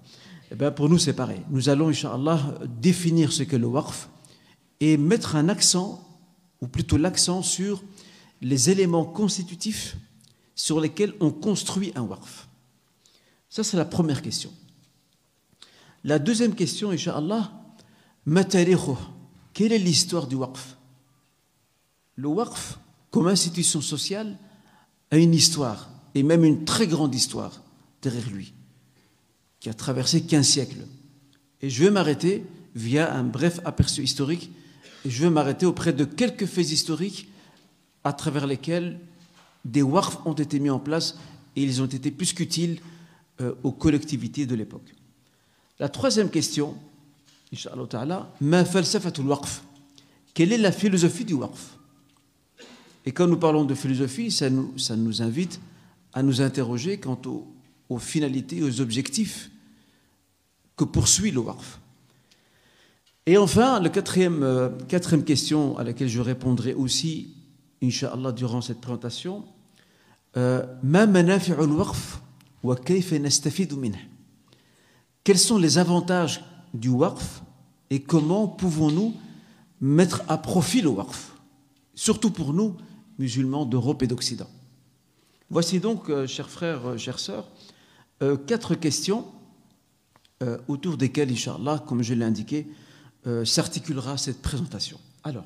Eh 0.53 0.55
bien, 0.55 0.71
pour 0.71 0.87
nous, 0.87 0.99
c'est 0.99 1.13
pareil. 1.13 1.41
Nous 1.49 1.69
allons, 1.69 1.87
Inch'Allah, 1.87 2.59
définir 2.79 3.33
ce 3.33 3.41
qu'est 3.41 3.57
le 3.57 3.65
waqf 3.65 4.07
et 4.79 4.97
mettre 4.97 5.35
un 5.35 5.49
accent, 5.49 6.07
ou 6.61 6.67
plutôt 6.67 6.97
l'accent 6.97 7.41
sur 7.41 7.83
les 8.39 8.69
éléments 8.69 9.03
constitutifs 9.03 9.97
sur 10.53 10.79
lesquels 10.79 11.15
on 11.19 11.31
construit 11.31 11.91
un 11.95 12.03
waqf. 12.03 12.47
Ça, 13.49 13.63
c'est 13.63 13.77
la 13.77 13.85
première 13.85 14.21
question. 14.21 14.51
La 16.03 16.19
deuxième 16.19 16.53
question, 16.53 16.91
Inch'Allah, 16.91 17.51
quelle 19.53 19.71
est 19.71 19.79
l'histoire 19.79 20.27
du 20.27 20.35
waqf? 20.35 20.77
Le 22.15 22.27
waqf, 22.27 22.77
comme 23.09 23.25
institution 23.25 23.81
sociale, 23.81 24.37
a 25.09 25.17
une 25.17 25.33
histoire, 25.33 25.89
et 26.13 26.21
même 26.21 26.43
une 26.43 26.63
très 26.63 26.85
grande 26.85 27.15
histoire 27.15 27.63
derrière 28.03 28.29
lui 28.29 28.53
qui 29.63 29.69
a 29.69 29.73
traversé 29.73 30.23
15 30.23 30.45
siècles. 30.45 30.85
Et 31.61 31.69
je 31.69 31.85
vais 31.85 31.89
m'arrêter 31.89 32.43
via 32.75 33.15
un 33.15 33.23
bref 33.23 33.61
aperçu 33.63 34.03
historique, 34.03 34.51
et 35.05 35.09
je 35.09 35.23
vais 35.23 35.29
m'arrêter 35.29 35.65
auprès 35.65 35.93
de 35.93 36.03
quelques 36.03 36.47
faits 36.47 36.69
historiques 36.69 37.29
à 38.03 38.11
travers 38.11 38.45
lesquels 38.45 38.99
des 39.63 39.81
warfs 39.81 40.19
ont 40.25 40.33
été 40.33 40.59
mis 40.59 40.69
en 40.69 40.79
place 40.79 41.17
et 41.55 41.63
ils 41.63 41.81
ont 41.81 41.85
été 41.85 42.11
plus 42.11 42.33
qu'utiles 42.33 42.81
euh, 43.39 43.53
aux 43.63 43.71
collectivités 43.71 44.45
de 44.45 44.53
l'époque. 44.53 44.93
La 45.79 45.87
troisième 45.87 46.29
question, 46.29 46.75
Inch'Allah 47.53 47.87
Ta'ala. 47.87 48.33
Quelle 50.33 50.51
est 50.51 50.57
la 50.57 50.73
philosophie 50.73 51.23
du 51.23 51.35
waqf? 51.35 51.77
Et 53.05 53.13
quand 53.13 53.27
nous 53.27 53.37
parlons 53.37 53.63
de 53.63 53.75
philosophie, 53.75 54.29
ça 54.29 54.49
nous, 54.49 55.21
invite 55.21 55.61
à 56.11 56.21
nous 56.21 56.41
interroger 56.41 56.97
quant 56.97 57.21
aux 57.87 57.99
finalités, 57.99 58.61
aux 58.61 58.81
objectifs 58.81 59.51
que 60.75 60.83
poursuit 60.83 61.31
le 61.31 61.39
Waqf. 61.39 61.79
Et 63.25 63.37
enfin, 63.37 63.79
la 63.79 63.89
quatrième, 63.89 64.43
euh, 64.43 64.69
quatrième 64.87 65.23
question 65.23 65.77
à 65.77 65.83
laquelle 65.83 66.09
je 66.09 66.19
répondrai 66.19 66.73
aussi, 66.73 67.35
Inch'Allah, 67.81 68.33
durant 68.33 68.61
cette 68.61 68.81
présentation, 68.81 69.45
euh, 70.35 70.65
quels 75.23 75.39
sont 75.39 75.57
les 75.57 75.77
avantages 75.77 76.43
du 76.73 76.89
Waqf 76.89 77.43
et 77.89 78.01
comment 78.01 78.47
pouvons-nous 78.47 79.13
mettre 79.79 80.23
à 80.27 80.37
profit 80.37 80.81
le 80.81 80.89
Waqf, 80.89 81.35
surtout 81.95 82.31
pour 82.31 82.53
nous, 82.53 82.75
musulmans 83.19 83.65
d'Europe 83.65 84.03
et 84.03 84.07
d'Occident? 84.07 84.49
Voici 85.49 85.79
donc, 85.79 86.09
euh, 86.09 86.27
chers 86.27 86.49
frères, 86.49 86.97
chères 86.97 87.19
sœurs, 87.19 87.47
quatre 88.47 88.75
questions 88.75 89.25
euh, 90.43 90.57
autour 90.67 90.97
desquels, 90.97 91.31
Inch'Allah, 91.31 91.83
comme 91.87 92.01
je 92.01 92.13
l'ai 92.13 92.25
indiqué, 92.25 92.67
euh, 93.27 93.45
s'articulera 93.45 94.17
cette 94.17 94.41
présentation. 94.41 94.99
Alors, 95.23 95.45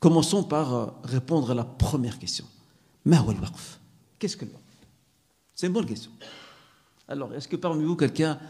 commençons 0.00 0.42
par 0.42 0.74
euh, 0.74 0.86
répondre 1.04 1.52
à 1.52 1.54
la 1.54 1.64
première 1.64 2.18
question. 2.18 2.44
Qu'est-ce 4.18 4.36
que 4.36 4.44
le 4.44 4.50
C'est 5.54 5.68
une 5.68 5.72
bonne 5.72 5.86
question. 5.86 6.10
Alors, 7.06 7.32
est-ce 7.32 7.46
que 7.46 7.54
parmi 7.54 7.84
vous, 7.84 7.94
quelqu'un 7.94 8.40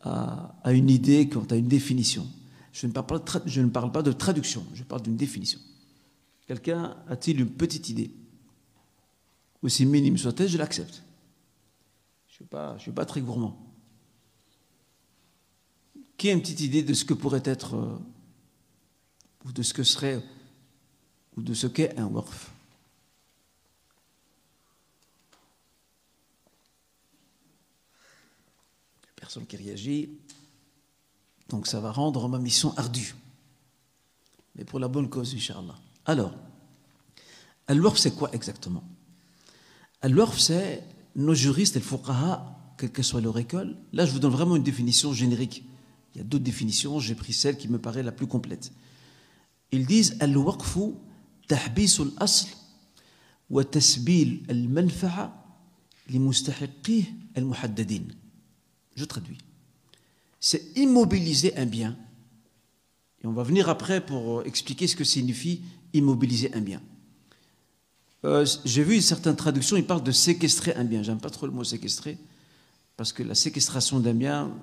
a, 0.00 0.72
une 0.72 0.90
idée 0.90 1.28
quant 1.28 1.46
à 1.50 1.54
une 1.54 1.68
définition? 1.68 2.26
Je 2.72 2.88
ne, 2.88 2.92
parle 2.92 3.06
pas 3.06 3.18
de 3.18 3.42
je 3.46 3.60
ne 3.60 3.68
parle 3.68 3.92
pas 3.92 4.02
de 4.02 4.10
traduction, 4.10 4.66
je 4.74 4.82
parle 4.82 5.02
d'une 5.02 5.16
définition. 5.16 5.60
Quelqu'un 6.48 6.96
a-t-il 7.08 7.40
une 7.40 7.50
petite 7.50 7.88
idée? 7.90 8.10
Aussi 9.62 9.86
minime 9.86 10.18
soit-elle, 10.18 10.48
je 10.48 10.58
l'accepte. 10.58 11.04
Je 12.26 12.42
ne 12.42 12.78
suis 12.78 12.90
pas 12.90 13.04
très 13.04 13.20
gourmand. 13.20 13.71
Qui 16.22 16.30
a 16.30 16.34
une 16.34 16.40
petite 16.40 16.60
idée 16.60 16.84
de 16.84 16.94
ce 16.94 17.04
que 17.04 17.14
pourrait 17.14 17.42
être, 17.44 17.74
euh, 17.74 17.98
ou 19.44 19.50
de 19.50 19.60
ce 19.64 19.74
que 19.74 19.82
serait, 19.82 20.22
ou 21.36 21.42
de 21.42 21.52
ce 21.52 21.66
qu'est 21.66 21.98
un 21.98 22.06
waqf 22.06 22.52
Personne 29.16 29.46
qui 29.46 29.56
réagit. 29.56 30.10
Donc 31.48 31.66
ça 31.66 31.80
va 31.80 31.90
rendre 31.90 32.28
ma 32.28 32.38
mission 32.38 32.72
ardue. 32.76 33.16
Mais 34.54 34.64
pour 34.64 34.78
la 34.78 34.86
bonne 34.86 35.10
cause, 35.10 35.34
Inch'Allah. 35.34 35.74
Alors, 36.06 36.36
al-waqf, 37.66 37.98
c'est 37.98 38.14
quoi 38.14 38.32
exactement? 38.32 38.84
Al-waqf, 40.02 40.38
c'est 40.38 40.84
nos 41.16 41.34
juristes 41.34 41.76
et 41.76 41.82
quelle 42.78 42.92
que 42.92 43.02
soit 43.02 43.20
leur 43.20 43.36
école. 43.38 43.76
Là, 43.92 44.06
je 44.06 44.12
vous 44.12 44.20
donne 44.20 44.30
vraiment 44.30 44.54
une 44.54 44.62
définition 44.62 45.12
générique. 45.12 45.64
Il 46.14 46.18
y 46.18 46.20
a 46.20 46.24
d'autres 46.24 46.44
définitions, 46.44 47.00
j'ai 47.00 47.14
pris 47.14 47.32
celle 47.32 47.56
qui 47.56 47.68
me 47.68 47.78
paraît 47.78 48.02
la 48.02 48.12
plus 48.12 48.26
complète. 48.26 48.72
Ils 49.70 49.86
disent 49.86 50.16
Al-waqfu 50.20 50.92
asl 51.50 52.48
wa 53.50 53.64
tasbil 53.64 54.42
al-manfa'a 54.48 55.32
li 56.08 56.20
al-muhaddadin. 57.34 58.04
Je 58.94 59.04
traduis. 59.04 59.38
C'est 60.40 60.76
immobiliser 60.76 61.56
un 61.56 61.66
bien. 61.66 61.96
Et 63.22 63.26
on 63.26 63.32
va 63.32 63.42
venir 63.42 63.68
après 63.68 64.04
pour 64.04 64.42
expliquer 64.42 64.86
ce 64.86 64.96
que 64.96 65.04
signifie 65.04 65.62
immobiliser 65.92 66.52
un 66.54 66.60
bien. 66.60 66.82
Euh, 68.24 68.46
j'ai 68.64 68.84
vu 68.84 69.00
certaines 69.00 69.36
traductions, 69.36 69.76
ils 69.76 69.86
parlent 69.86 70.02
de 70.02 70.12
séquestrer 70.12 70.74
un 70.74 70.84
bien. 70.84 71.02
J'aime 71.02 71.20
pas 71.20 71.30
trop 71.30 71.46
le 71.46 71.52
mot 71.52 71.64
séquestrer 71.64 72.18
parce 72.96 73.12
que 73.12 73.22
la 73.22 73.34
séquestration 73.34 74.00
d'un 74.00 74.14
bien 74.14 74.54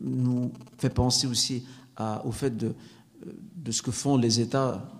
nous 0.00 0.52
fait 0.78 0.90
penser 0.90 1.26
aussi 1.26 1.64
au 2.24 2.32
fait 2.32 2.56
de, 2.56 2.74
ce 3.70 3.82
que 3.82 3.90
font 3.90 4.16
les 4.16 4.40
États, 4.40 4.90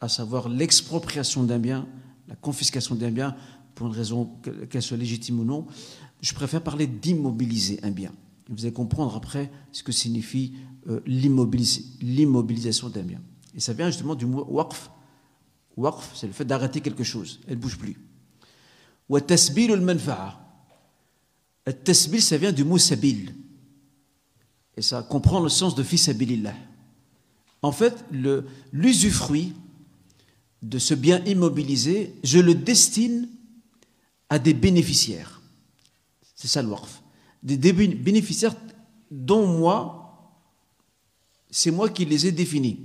à 0.00 0.08
savoir 0.08 0.48
l'expropriation 0.48 1.42
d'un 1.44 1.58
bien, 1.58 1.86
la 2.28 2.36
confiscation 2.36 2.94
d'un 2.94 3.10
bien, 3.10 3.36
pour 3.74 3.86
une 3.86 3.92
raison 3.92 4.30
qu'elle 4.70 4.82
soit 4.82 4.96
légitime 4.96 5.40
ou 5.40 5.44
non. 5.44 5.66
Je 6.20 6.34
préfère 6.34 6.62
parler 6.62 6.86
d'immobiliser 6.86 7.80
un 7.82 7.90
bien. 7.90 8.12
Vous 8.48 8.64
allez 8.64 8.72
comprendre 8.72 9.16
après 9.16 9.50
ce 9.72 9.82
que 9.82 9.92
signifie 9.92 10.52
euh, 10.88 11.00
l'immobilisation 11.06 12.88
d'un 12.88 13.02
bien. 13.02 13.20
Et 13.54 13.60
ça 13.60 13.72
vient 13.72 13.86
justement 13.86 14.14
du 14.14 14.26
mot 14.26 14.44
waqf. 14.48 14.90
Waqf, 15.76 16.12
c'est 16.14 16.26
le 16.26 16.32
fait 16.32 16.44
d'arrêter 16.44 16.80
quelque 16.80 17.04
chose. 17.04 17.40
Elle 17.46 17.56
ne 17.56 17.60
bouge 17.60 17.78
plus. 17.78 17.96
Wa 19.08 19.20
tasbil 19.20 19.72
al-manfa'a. 19.72 20.38
Tasbil, 21.84 22.20
ça 22.20 22.36
vient 22.36 22.52
du 22.52 22.64
mot 22.64 22.78
sabil. 22.78 23.32
Et 24.76 24.82
ça 24.82 25.02
comprend 25.02 25.40
le 25.40 25.48
sens 25.48 25.74
de 25.74 25.82
fils 25.82 26.10
En 27.62 27.72
fait, 27.72 28.04
l'usufruit 28.72 29.54
de 30.62 30.78
ce 30.78 30.94
bien 30.94 31.24
immobilisé, 31.24 32.14
je 32.22 32.38
le 32.38 32.54
destine 32.54 33.28
à 34.30 34.38
des 34.38 34.54
bénéficiaires. 34.54 35.42
C'est 36.34 36.48
ça 36.48 36.62
le 36.62 36.68
warf. 36.68 37.02
Des, 37.42 37.72
bénéficiaires 37.72 38.54
dont 39.10 39.46
moi, 39.46 40.38
c'est 41.50 41.70
moi 41.70 41.90
qui 41.90 42.04
les 42.04 42.26
ai 42.26 42.32
définis. 42.32 42.80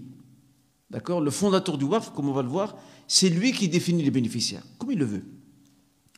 D'accord? 0.90 1.22
Le 1.22 1.32
fondateur 1.32 1.78
du 1.78 1.86
WARF, 1.86 2.12
comme 2.14 2.30
on 2.30 2.34
va 2.34 2.42
le 2.42 2.50
voir, 2.50 2.76
c'est 3.08 3.30
lui 3.30 3.52
qui 3.52 3.70
définit 3.70 4.04
les 4.04 4.12
bénéficiaires, 4.12 4.64
comme 4.78 4.92
il 4.92 4.98
le 4.98 5.06
veut. 5.06 5.24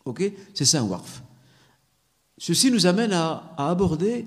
Ok? 0.05 0.31
C'est 0.53 0.65
ça 0.65 0.81
un 0.81 0.85
WARF. 0.85 1.23
Ceci 2.37 2.71
nous 2.71 2.85
amène 2.85 3.11
à, 3.11 3.53
aborder 3.57 4.25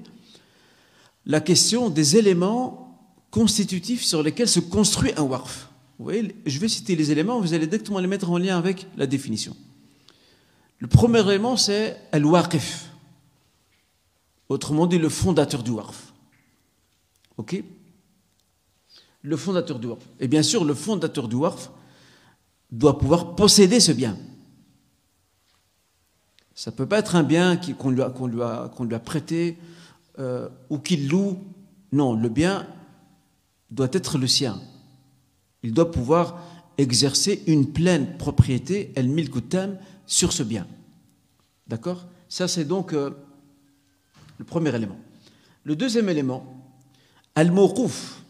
la 1.27 1.41
question 1.41 1.89
des 1.89 2.17
éléments 2.17 2.99
constitutifs 3.31 4.05
sur 4.05 4.23
lesquels 4.23 4.49
se 4.49 4.61
construit 4.61 5.13
un 5.17 5.23
WARF. 5.23 5.69
Vous 5.99 6.05
voyez, 6.05 6.35
je 6.45 6.59
vais 6.59 6.69
citer 6.69 6.97
les 6.97 7.11
éléments, 7.11 7.41
vous 7.41 7.55
allez 7.55 7.67
directement 7.67 7.99
les 7.99 8.07
mettre 8.07 8.31
en 8.31 8.39
lien 8.39 8.59
avec 8.59 8.87
la 8.97 9.07
définition. 9.07 9.57
Le 10.79 10.89
premier 10.89 11.21
élément, 11.21 11.57
c'est 11.57 11.97
Al-Waqif. 12.11 12.91
Autrement 14.49 14.87
dit, 14.87 14.99
le 14.99 15.09
fondateur 15.09 15.63
du 15.63 15.71
WARF. 15.71 16.13
Ok? 17.37 17.63
Le 19.23 19.37
fondateur 19.37 19.79
du 19.79 19.87
WARF. 19.87 20.03
Et 20.19 20.27
bien 20.27 20.43
sûr, 20.43 20.65
le 20.65 20.75
fondateur 20.75 21.29
du 21.29 21.37
WARF 21.37 21.71
doit 22.71 22.99
pouvoir 22.99 23.37
posséder 23.37 23.79
ce 23.79 23.93
bien. 23.93 24.19
Ça 26.55 26.71
ne 26.71 26.77
peut 26.77 26.87
pas 26.87 26.99
être 26.99 27.17
un 27.17 27.23
bien 27.23 27.57
qu'on 27.57 27.91
lui, 27.91 28.03
a 28.03 28.99
prêté 28.99 29.57
euh, 30.19 30.49
ou 30.71 30.79
qu'il 30.79 31.09
loue. 31.09 31.39
Non, 31.93 32.15
le 32.15 32.29
bien 32.29 32.67
doit 33.71 33.89
être 33.93 34.19
le 34.19 34.27
sien. 34.27 34.61
Il 35.63 35.73
doit 35.73 35.91
pouvoir 35.91 36.41
exercer 36.79 37.43
une 37.47 37.73
pleine 37.73 38.17
propriété, 38.17 38.93
el 38.97 39.09
milkutam, 39.09 39.79
sur 40.07 40.33
ce 40.33 40.43
bien. 40.43 40.67
D'accord? 41.67 42.07
Ça, 42.29 42.49
c'est 42.49 42.65
donc 42.65 42.93
euh, 42.93 43.11
le 44.39 44.45
premier 44.45 44.75
élément. 44.75 44.99
Le 45.65 45.77
deuxième 45.77 46.09
élément, 46.09 46.45
al-mawqouf, 47.35 48.23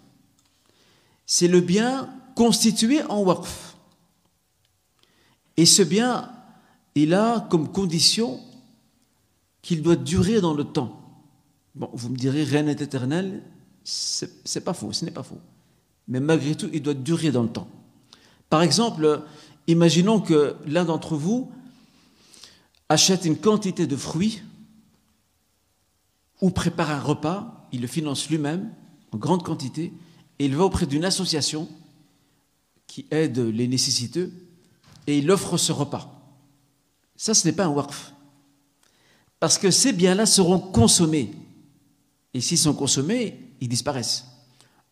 c'est 1.25 1.49
le 1.49 1.61
bien 1.61 2.09
constitué 2.35 3.03
en 3.05 3.23
waqf. 3.23 3.77
Et 5.57 5.67
ce 5.67 5.83
bien, 5.83 6.31
il 6.95 7.15
a 7.15 7.47
comme 7.51 7.71
condition 7.71 8.41
qu'il 9.62 9.83
doit 9.83 9.97
durer 9.97 10.41
dans 10.41 10.55
le 10.55 10.65
temps. 10.65 11.02
Bon, 11.75 11.91
vous 11.93 12.09
me 12.11 12.17
direz, 12.17 12.45
rien 12.45 12.62
n'est 12.62 12.73
éternel, 12.73 13.43
c'est 13.85 14.64
pas 14.64 14.75
faux, 14.75 14.93
ce 14.93 15.05
n'est 15.05 15.11
pas 15.11 15.23
faux. 15.23 15.41
Mais 16.09 16.21
malgré 16.21 16.55
tout, 16.55 16.69
il 16.73 16.83
doit 16.83 16.95
durer 16.95 17.31
dans 17.31 17.43
le 17.43 17.49
temps. 17.49 17.69
Par 18.50 18.62
exemple, 18.62 19.23
imaginons 19.67 20.21
que 20.21 20.57
l'un 20.67 20.85
d'entre 20.85 21.17
vous 21.17 21.50
achète 22.88 23.25
une 23.25 23.38
quantité 23.38 23.87
de 23.87 23.97
fruits 23.97 24.43
ou 26.43 26.50
prépare 26.50 26.91
un 26.91 27.00
repas, 27.00 27.69
il 27.73 27.81
le 27.81 27.87
finance 27.87 28.29
lui-même 28.29 28.71
en 29.12 29.17
grande 29.17 29.43
quantité, 29.43 29.93
et 30.38 30.47
il 30.47 30.57
va 30.57 30.64
auprès 30.64 30.87
d'une 30.87 31.05
association 31.05 31.69
qui 32.87 33.07
aide 33.11 33.38
les 33.38 33.69
nécessiteux, 33.69 34.33
et 35.07 35.19
il 35.19 35.31
offre 35.31 35.57
ce 35.57 35.73
repas. 35.73 36.21
Ça, 37.17 37.33
ce 37.33 37.47
n'est 37.47 37.55
pas 37.55 37.64
un 37.64 37.71
waqf. 37.71 38.12
Parce 39.38 39.57
que 39.57 39.71
ces 39.71 39.93
biens-là 39.93 40.26
seront 40.26 40.59
consommés. 40.59 41.33
Et 42.35 42.41
s'ils 42.41 42.59
sont 42.59 42.75
consommés, 42.75 43.55
ils 43.61 43.69
disparaissent. 43.69 44.27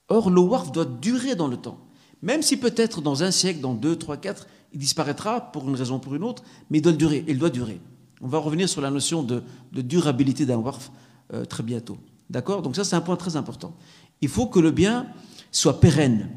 Or, 0.09 0.31
le 0.31 0.41
waqf 0.41 0.73
doit 0.73 0.85
durer 0.85 1.35
dans 1.35 1.49
le 1.49 1.57
temps. 1.57 1.79
Même 2.23 2.43
si 2.43 2.57
peut-être 2.57 3.01
dans 3.01 3.23
un 3.23 3.31
siècle, 3.31 3.61
dans 3.61 3.75
deux, 3.75 3.97
trois, 3.97 4.17
quatre, 4.17 4.47
il 4.73 4.79
disparaîtra 4.79 5.53
pour 5.53 5.69
une 5.69 5.75
raison 5.75 5.97
ou 5.97 5.99
pour 5.99 6.15
une 6.15 6.25
autre, 6.25 6.43
mais 6.69 6.79
il 6.79 6.83
doit 6.83 6.93
durer. 6.93 7.25
Il 7.27 7.39
doit 7.39 7.51
durer. 7.51 7.81
On 8.21 8.29
va 8.29 8.39
revenir 8.39 8.69
sur 8.69 8.81
la 8.81 8.91
notion 8.91 9.23
de, 9.23 9.43
durabilité 9.73 10.45
d'un 10.45 10.59
waqf 10.59 10.91
euh, 11.33 11.45
très 11.45 11.63
bientôt. 11.63 11.99
D'accord? 12.29 12.63
Donc 12.63 12.77
ça, 12.77 12.85
c'est 12.85 12.97
un 12.97 13.01
point 13.01 13.17
très 13.17 13.37
important. 13.37 13.75
Il 14.21 14.29
faut 14.29 14.47
que 14.47 14.61
le 14.61 14.71
bien 14.71 15.07
soit 15.51 15.81
pérenne. 15.81 16.31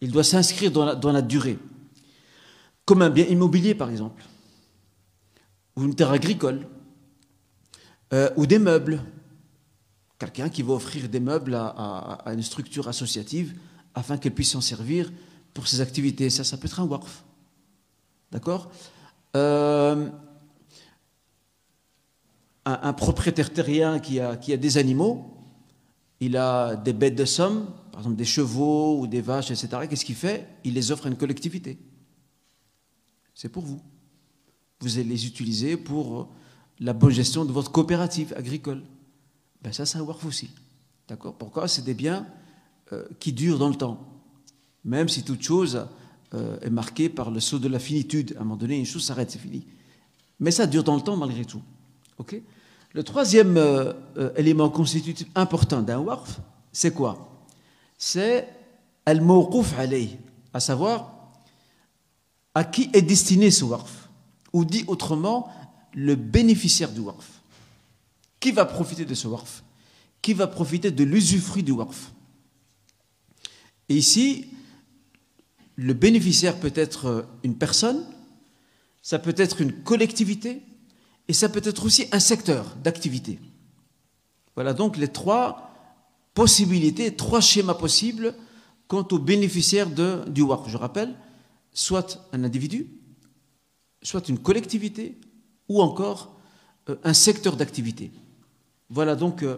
Il 0.00 0.10
doit 0.10 0.24
s'inscrire 0.24 0.70
dans 0.70 1.12
la 1.12 1.22
durée 1.22 1.58
comme 2.84 3.02
un 3.02 3.10
bien 3.10 3.26
immobilier 3.26 3.74
par 3.74 3.90
exemple, 3.90 4.24
ou 5.76 5.84
une 5.84 5.94
terre 5.94 6.10
agricole, 6.10 6.66
euh, 8.14 8.30
ou 8.36 8.46
des 8.46 8.58
meubles. 8.58 9.02
Quelqu'un 10.18 10.48
qui 10.48 10.62
va 10.62 10.72
offrir 10.72 11.08
des 11.08 11.20
meubles 11.20 11.54
à, 11.54 12.22
une 12.32 12.42
structure 12.42 12.88
associative 12.88 13.54
afin 13.94 14.16
qu'elle 14.16 14.32
puisse 14.32 14.52
s'en 14.52 14.62
servir 14.62 15.12
pour 15.52 15.68
ses 15.68 15.80
activités. 15.82 16.30
Ça, 16.30 16.44
ça 16.44 16.56
peut 16.56 16.66
être 16.66 16.80
un 16.80 16.86
WARF. 16.86 17.24
D'accord 18.32 18.70
euh, 19.36 20.08
un, 22.64 22.92
propriétaire 22.92 23.52
terrien 23.52 23.98
qui 23.98 24.20
a, 24.20 24.36
qui 24.36 24.52
a 24.52 24.56
des 24.56 24.78
animaux, 24.78 25.36
il 26.20 26.36
a 26.36 26.76
des 26.76 26.92
bêtes 26.92 27.16
de 27.16 27.24
somme, 27.24 27.66
par 27.90 28.00
exemple 28.00 28.16
des 28.16 28.24
chevaux 28.24 29.00
ou 29.00 29.06
des 29.06 29.20
vaches, 29.20 29.50
etc. 29.50 29.68
Qu'est-ce 29.90 30.04
qu'il 30.04 30.14
fait? 30.14 30.48
Il 30.64 30.72
les 30.72 30.90
offre 30.90 31.06
à 31.06 31.08
une 31.08 31.16
collectivité 31.16 31.78
c'est 33.34 33.48
pour 33.48 33.64
vous. 33.64 33.80
Vous 34.80 34.98
allez 34.98 35.08
les 35.08 35.26
utiliser 35.26 35.76
pour 35.76 36.28
la 36.80 36.92
bonne 36.92 37.10
gestion 37.10 37.44
de 37.44 37.52
votre 37.52 37.70
coopérative 37.70 38.34
agricole. 38.36 38.82
Ben 39.62 39.72
ça, 39.72 39.86
c'est 39.86 39.98
un 39.98 40.02
WARF 40.02 40.24
aussi. 40.24 40.50
D'accord? 41.08 41.34
Pourquoi? 41.34 41.68
C'est 41.68 41.82
des 41.82 41.94
biens 41.94 42.26
euh, 42.92 43.04
qui 43.20 43.32
durent 43.32 43.58
dans 43.58 43.68
le 43.68 43.74
temps. 43.74 43.98
Même 44.84 45.08
si 45.08 45.22
toute 45.22 45.42
chose 45.42 45.86
euh, 46.34 46.58
est 46.60 46.70
marquée 46.70 47.08
par 47.08 47.30
le 47.30 47.40
saut 47.40 47.58
de 47.58 47.68
la 47.68 47.78
finitude. 47.78 48.34
À 48.36 48.40
un 48.40 48.44
moment 48.44 48.56
donné, 48.56 48.78
une 48.78 48.86
chose 48.86 49.04
s'arrête, 49.04 49.30
c'est 49.30 49.38
fini. 49.38 49.64
Mais 50.40 50.50
ça 50.50 50.66
dure 50.66 50.84
dans 50.84 50.96
le 50.96 51.02
temps 51.02 51.16
malgré 51.16 51.44
tout. 51.44 51.62
OK? 52.18 52.40
Le 52.92 53.02
troisième 53.02 53.58
élément 54.36 54.68
constitutif 54.68 55.26
important 55.34 55.82
d'un 55.82 55.98
WARF, 55.98 56.40
c'est 56.72 56.92
quoi? 56.92 57.44
C'est 57.98 58.48
al-mawquf 59.06 59.76
alayh, 59.78 60.18
à 60.52 60.60
savoir 60.60 61.14
à 62.54 62.64
qui 62.64 62.88
est 62.92 63.02
destiné 63.02 63.50
ce 63.50 63.64
WARF 63.64 64.08
Ou 64.52 64.64
dit 64.64 64.84
autrement, 64.86 65.48
le 65.94 66.16
bénéficiaire 66.16 66.92
du 66.92 67.00
WARF. 67.00 67.40
Qui 68.40 68.52
va 68.52 68.64
profiter 68.64 69.04
de 69.04 69.14
ce 69.14 69.26
WARF? 69.28 69.62
Qui 70.20 70.34
va 70.34 70.46
profiter 70.46 70.90
de 70.90 71.04
l'usufruit 71.04 71.62
du 71.62 71.72
WARF? 71.72 72.12
Et 73.88 73.96
ici, 73.96 74.48
le 75.76 75.92
bénéficiaire 75.94 76.58
peut 76.58 76.72
être 76.74 77.26
une 77.42 77.56
personne, 77.56 78.06
ça 79.02 79.18
peut 79.18 79.34
être 79.36 79.60
une 79.60 79.72
collectivité, 79.82 80.62
et 81.28 81.32
ça 81.32 81.48
peut 81.48 81.62
être 81.64 81.84
aussi 81.84 82.06
un 82.12 82.20
secteur 82.20 82.76
d'activité. 82.82 83.38
Voilà 84.54 84.72
donc 84.72 84.96
les 84.96 85.08
trois 85.08 85.70
possibilités, 86.34 87.14
trois 87.14 87.40
schémas 87.40 87.74
possibles 87.74 88.34
quant 88.88 89.06
aux 89.10 89.18
bénéficiaires 89.18 89.90
de, 89.90 90.24
du 90.28 90.42
WARF. 90.42 90.68
Je 90.68 90.76
rappelle, 90.76 91.14
soit 91.72 92.26
un 92.32 92.44
individu, 92.44 92.88
soit 94.02 94.28
une 94.28 94.38
collectivité, 94.38 95.18
ou 95.68 95.80
encore 95.82 96.34
euh, 96.88 96.96
un 97.04 97.14
secteur 97.14 97.56
d'activité. 97.56 98.10
Voilà 98.90 99.16
donc 99.16 99.42
euh, 99.42 99.56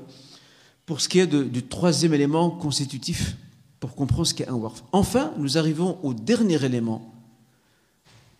pour 0.84 1.00
ce 1.00 1.08
qui 1.08 1.18
est 1.18 1.26
du 1.26 1.66
troisième 1.66 2.14
élément 2.14 2.50
constitutif 2.50 3.36
pour 3.80 3.94
comprendre 3.94 4.26
ce 4.26 4.34
qu'est 4.34 4.48
un 4.48 4.54
WARF. 4.54 4.84
Enfin, 4.92 5.32
nous 5.36 5.58
arrivons 5.58 5.98
au 6.02 6.14
dernier 6.14 6.64
élément 6.64 7.12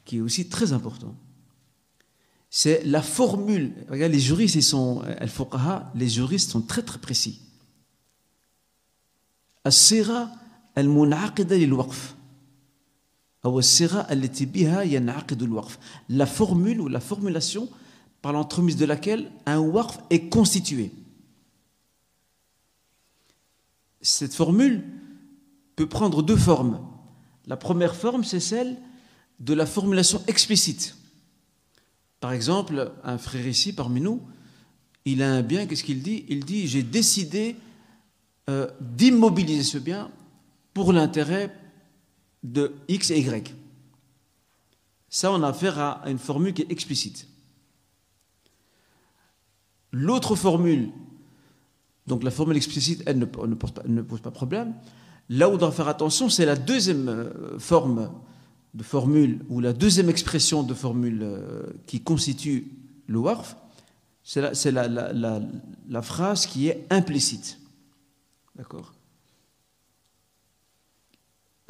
qui 0.04 0.18
est 0.18 0.20
aussi 0.20 0.48
très 0.48 0.72
important. 0.72 1.14
C'est 2.48 2.84
la 2.84 3.02
formule. 3.02 3.72
Regarde, 3.90 4.12
les 4.12 4.20
juristes, 4.20 4.54
ils 4.54 4.62
sont, 4.62 5.02
les 5.94 6.08
juristes 6.08 6.52
sont 6.52 6.62
très 6.62 6.82
très 6.82 6.98
précis. 6.98 7.40
As-sira 9.64 10.30
al-munaqida. 10.76 11.56
La 16.08 16.26
formule 16.26 16.80
ou 16.80 16.88
la 16.88 17.00
formulation 17.00 17.68
par 18.22 18.32
l'entremise 18.32 18.76
de 18.76 18.84
laquelle 18.84 19.30
un 19.46 19.58
waqf 19.58 19.98
est 20.10 20.28
constitué. 20.28 20.92
Cette 24.00 24.34
formule 24.34 24.84
peut 25.76 25.88
prendre 25.88 26.22
deux 26.22 26.36
formes. 26.36 26.80
La 27.46 27.56
première 27.56 27.94
forme, 27.94 28.24
c'est 28.24 28.40
celle 28.40 28.76
de 29.40 29.54
la 29.54 29.66
formulation 29.66 30.22
explicite. 30.26 30.96
Par 32.20 32.32
exemple, 32.32 32.92
un 33.04 33.18
frère 33.18 33.46
ici 33.46 33.72
parmi 33.72 34.00
nous, 34.00 34.20
il 35.04 35.22
a 35.22 35.32
un 35.32 35.42
bien, 35.42 35.66
qu'est-ce 35.66 35.84
qu'il 35.84 36.02
dit? 36.02 36.24
Il 36.28 36.44
dit, 36.44 36.66
j'ai 36.66 36.82
décidé 36.82 37.56
euh, 38.48 38.68
d'immobiliser 38.80 39.62
ce 39.62 39.78
bien 39.78 40.10
pour 40.74 40.92
l'intérêt 40.92 41.54
de 42.46 42.74
X 42.88 43.10
et 43.10 43.18
Y. 43.18 43.54
Ça, 45.08 45.32
on 45.32 45.42
a 45.42 45.48
affaire 45.48 45.78
à 45.78 46.02
une 46.06 46.18
formule 46.18 46.54
qui 46.54 46.62
est 46.62 46.70
explicite. 46.70 47.28
L'autre 49.92 50.36
formule, 50.36 50.90
donc 52.06 52.22
la 52.22 52.30
formule 52.30 52.56
explicite, 52.56 53.02
elle 53.06 53.18
ne, 53.18 53.24
pose, 53.24 53.72
pas, 53.72 53.82
ne 53.86 54.02
problème. 54.02 54.74
Là 55.28 55.48
où 55.48 55.54
on 55.54 55.56
doit 55.56 55.72
faire 55.72 55.88
attention, 55.88 56.28
c'est 56.28 56.44
la 56.44 56.56
deuxième 56.56 57.08
euh, 57.08 57.58
forme 57.58 58.12
de 58.74 58.82
formule, 58.82 59.40
ou 59.48 59.60
la 59.60 59.72
deuxième 59.72 60.10
expression 60.10 60.62
de 60.62 60.74
formule 60.74 61.20
euh, 61.22 61.62
qui 61.86 62.00
constitue 62.00 62.70
le 63.06 63.18
WARF, 63.18 63.56
c'est 64.22 64.72
la, 64.72 66.02
phrase 66.02 66.46
qui 66.46 66.68
est 66.68 66.84
implicite. 66.90 67.58
D'accord? 68.56 68.95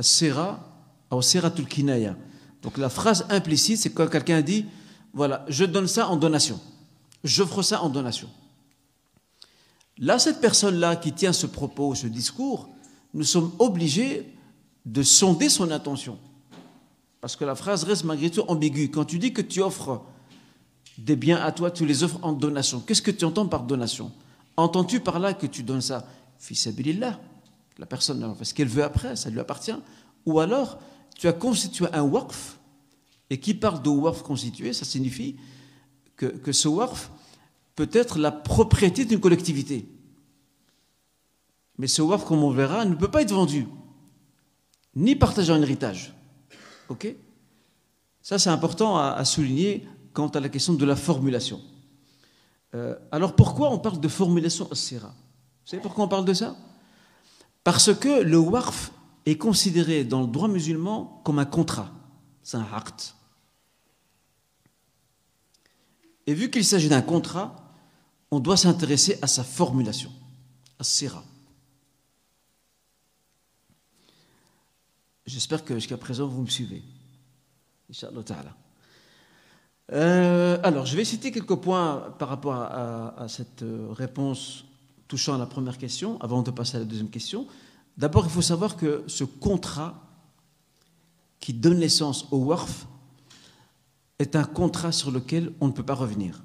Sera. 0.01 0.73
Donc 2.63 2.79
la 2.79 2.89
phrase 2.89 3.27
implicite, 3.31 3.79
c'est 3.79 3.91
quand 3.91 4.09
quelqu'un 4.09 4.43
dit 4.43 4.67
voilà, 5.15 5.45
je 5.49 5.65
donne 5.65 5.87
ça 5.87 6.09
en 6.09 6.17
donation. 6.17 6.61
J'offre 7.25 7.63
ça 7.63 7.83
en 7.83 7.89
donation. 7.89 8.29
Là, 9.99 10.19
cette 10.19 10.43
personne-là 10.43 10.97
qui 10.97 11.13
tient 11.13 11.33
ce 11.33 11.47
propos, 11.47 11.95
ce 11.95 12.07
discours, 12.07 12.69
nous 13.15 13.25
sommes 13.25 13.51
obligés 13.59 14.31
de 14.85 15.03
sonder 15.03 15.49
son 15.49 15.71
intention. 15.71 16.19
Parce 17.23 17.35
que 17.35 17.45
la 17.45 17.55
phrase 17.55 17.85
reste 17.85 18.05
malgré 18.05 18.31
tout 18.31 18.43
ambiguë. 18.47 18.91
Quand 18.91 19.07
tu 19.07 19.19
dis 19.19 19.33
que 19.33 19.41
tu 19.41 19.63
offres 19.63 20.03
des 20.99 21.17
biens 21.17 21.43
à 21.43 21.51
toi, 21.51 21.71
tu 21.71 21.87
les 21.87 22.05
offres 22.05 22.19
en 22.23 22.33
donation. 22.33 22.81
Qu'est-ce 22.81 23.03
que 23.03 23.11
tu 23.11 23.25
entends 23.25 23.47
par 23.47 23.63
donation? 23.63 24.13
Entends-tu 24.57 25.01
par 25.01 25.19
là 25.19 25.33
que 25.33 25.47
tu 25.47 25.63
donnes 25.63 25.81
ça? 25.81 26.07
Fils 26.39 26.69
La 27.79 27.87
personne 27.87 28.35
fait 28.37 28.45
ce 28.45 28.55
qu'elle 28.55 28.69
veut 28.69 28.85
après, 28.85 29.17
ça 29.17 29.31
lui 29.31 29.41
appartient. 29.41 29.77
Ou 30.25 30.41
alors, 30.41 30.79
tu 31.17 31.29
as 31.29 31.33
constitué 31.33 31.87
un 31.93 32.03
waqf, 32.03 32.59
et 33.31 33.41
qui 33.41 33.55
parle 33.55 33.83
de 33.83 33.89
waqf 33.89 34.23
constitué, 34.23 34.73
ça 34.73 34.85
signifie 34.85 35.37
que, 36.17 36.53
ce 36.53 36.69
waqf 36.69 37.11
peut 37.75 37.91
être 37.93 38.19
la 38.19 38.33
propriété 38.33 39.05
d'une 39.05 39.21
collectivité. 39.21 39.89
Mais 41.79 41.87
ce 41.87 42.03
waqf, 42.03 42.25
comme 42.25 42.43
on 42.43 42.51
verra, 42.51 42.85
ne 42.85 42.95
peut 42.95 43.11
pas 43.11 43.23
être 43.23 43.33
vendu, 43.33 43.67
ni 44.95 45.15
partagé 45.15 45.53
en 45.53 45.61
héritage. 45.61 46.15
OK? 46.89 47.15
Ça, 48.23 48.39
c'est 48.39 48.51
important 48.51 48.99
à, 48.99 49.25
souligner 49.25 49.87
quant 50.13 50.29
à 50.29 50.41
la 50.41 50.49
question 50.49 50.73
de 50.75 50.85
la 50.85 50.97
formulation. 50.97 51.61
Euh, 52.75 52.97
alors 53.13 53.37
pourquoi 53.37 53.71
on 53.71 53.79
parle 53.79 54.01
de 54.01 54.09
formulation 54.09 54.69
as-sira? 54.73 55.09
Vous 55.09 55.71
savez 55.71 55.83
pourquoi 55.83 56.05
on 56.05 56.09
parle 56.09 56.25
de 56.25 56.35
ça? 56.35 56.57
Parce 57.67 57.93
que 57.93 58.23
le 58.23 58.39
waqf 58.39 58.93
est 59.25 59.39
considéré 59.39 60.05
dans 60.05 60.21
le 60.21 60.29
droit 60.29 60.47
musulman 60.47 61.21
comme 61.25 61.41
un 61.41 61.45
contrat. 61.45 61.91
C'est 62.45 62.59
un 62.59 62.69
acte. 62.73 63.17
Et 66.29 66.35
vu 66.35 66.49
qu'il 66.49 66.65
s'agit 66.65 66.89
d'un 66.89 67.03
contrat, 67.03 67.75
on 68.31 68.39
doit 68.39 68.57
s'intéresser 68.57 69.19
à 69.21 69.27
sa 69.27 69.43
formulation, 69.43 70.13
à 70.79 70.85
Sira. 70.85 71.25
J'espère 75.27 75.65
que 75.65 75.75
jusqu'à 75.75 75.97
présent 75.97 76.29
vous 76.29 76.43
me 76.43 76.49
suivez. 76.49 76.85
Euh, 79.93 80.61
alors, 80.63 80.87
je 80.87 80.97
vais 80.97 81.05
citer 81.05 81.33
quelques 81.33 81.57
points 81.57 82.15
par 82.21 82.29
rapport 82.29 82.55
à, 82.55 83.27
cette 83.27 83.65
euh, 83.65 83.89
réponse 83.91 84.67
touchant 85.09 85.35
à 85.35 85.39
la 85.39 85.47
première 85.47 85.79
question, 85.79 86.21
avant 86.21 86.43
de 86.43 86.51
passer 86.51 86.77
à 86.77 86.81
la 86.81 86.87
deuxième 86.87 87.11
question. 87.11 87.47
D'abord, 87.97 88.25
il 88.27 88.31
faut 88.31 88.43
savoir 88.43 88.77
que 88.77 89.05
ce 89.07 89.25
contrat 89.25 90.03
qui 91.41 91.53
donne 91.53 91.79
naissance 91.79 92.27
au 92.31 92.39
WARF 92.39 92.87
est 94.19 94.37
un 94.37 94.45
contrat 94.45 94.93
sur 94.93 95.11
lequel 95.11 95.53
on 95.61 95.69
ne 95.69 95.73
peut 95.73 95.83
pas 95.83 95.95
revenir. 95.95 96.43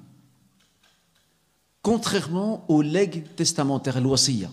Contrairement 1.82 2.64
au 2.68 2.82
legs 2.82 3.24
testamentaire, 3.34 4.00
l'wasiya. 4.00 4.50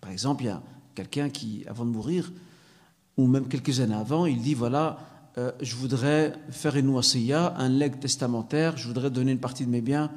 Par 0.00 0.10
exemple, 0.10 0.44
il 0.44 0.46
y 0.46 0.50
a 0.50 0.62
quelqu'un 0.94 1.28
qui, 1.28 1.64
avant 1.66 1.84
de 1.84 1.90
mourir, 1.90 2.32
ou 3.16 3.26
même 3.26 3.48
quelques 3.48 3.80
années 3.80 3.94
avant, 3.94 4.26
il 4.26 4.40
dit 4.40 4.54
voilà, 4.54 4.98
euh, 5.38 5.52
je 5.60 5.76
voudrais 5.76 6.32
faire 6.50 6.76
une 6.76 6.88
wasiya, 6.88 7.54
un 7.56 7.68
legs 7.68 8.00
testamentaire, 8.00 8.76
je 8.76 8.86
voudrais 8.86 9.10
donner 9.10 9.32
une 9.32 9.38
partie 9.38 9.64
de 9.64 9.70
mes 9.70 9.80
biens 9.80 10.10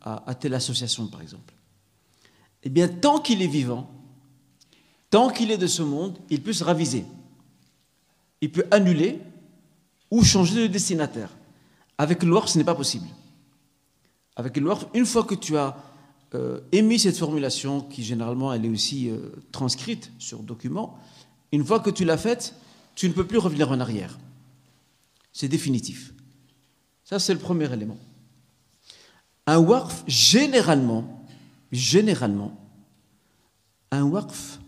à, 0.00 0.34
telle 0.34 0.54
association, 0.54 1.06
par 1.08 1.20
exemple. 1.20 1.52
Eh 2.64 2.70
bien, 2.70 2.88
tant 2.88 3.18
qu'il 3.18 3.42
est 3.42 3.46
vivant, 3.46 3.90
tant 5.10 5.30
qu'il 5.30 5.50
est 5.50 5.58
de 5.58 5.66
ce 5.66 5.82
monde, 5.82 6.18
il 6.30 6.42
peut 6.42 6.52
se 6.52 6.64
raviser. 6.64 7.04
Il 8.40 8.52
peut 8.52 8.66
annuler 8.70 9.20
ou 10.10 10.24
changer 10.24 10.62
de 10.62 10.66
destinataire. 10.66 11.30
Avec 11.98 12.22
le 12.22 12.36
ce 12.46 12.58
n'est 12.58 12.64
pas 12.64 12.74
possible. 12.74 13.06
Avec 14.36 14.56
le 14.56 14.70
une 14.94 15.06
fois 15.06 15.24
que 15.24 15.34
tu 15.34 15.56
as 15.56 15.76
euh, 16.34 16.60
émis 16.70 16.98
cette 16.98 17.16
formulation, 17.16 17.80
qui 17.80 18.04
généralement 18.04 18.52
elle 18.52 18.64
est 18.64 18.68
aussi 18.68 19.10
euh, 19.10 19.30
transcrite 19.50 20.12
sur 20.18 20.40
document, 20.40 20.98
une 21.50 21.64
fois 21.64 21.80
que 21.80 21.90
tu 21.90 22.04
l'as 22.04 22.18
faite, 22.18 22.54
tu 22.94 23.08
ne 23.08 23.14
peux 23.14 23.26
plus 23.26 23.38
revenir 23.38 23.70
en 23.70 23.80
arrière. 23.80 24.18
C'est 25.32 25.48
définitif. 25.48 26.12
Ça, 27.04 27.18
c'est 27.18 27.32
le 27.32 27.38
premier 27.38 27.72
élément. 27.72 27.96
Un 29.46 29.58
waqf, 29.58 30.04
généralement, 30.06 31.17
généralement, 31.72 32.58
un 33.90 34.04
waqf 34.04 34.60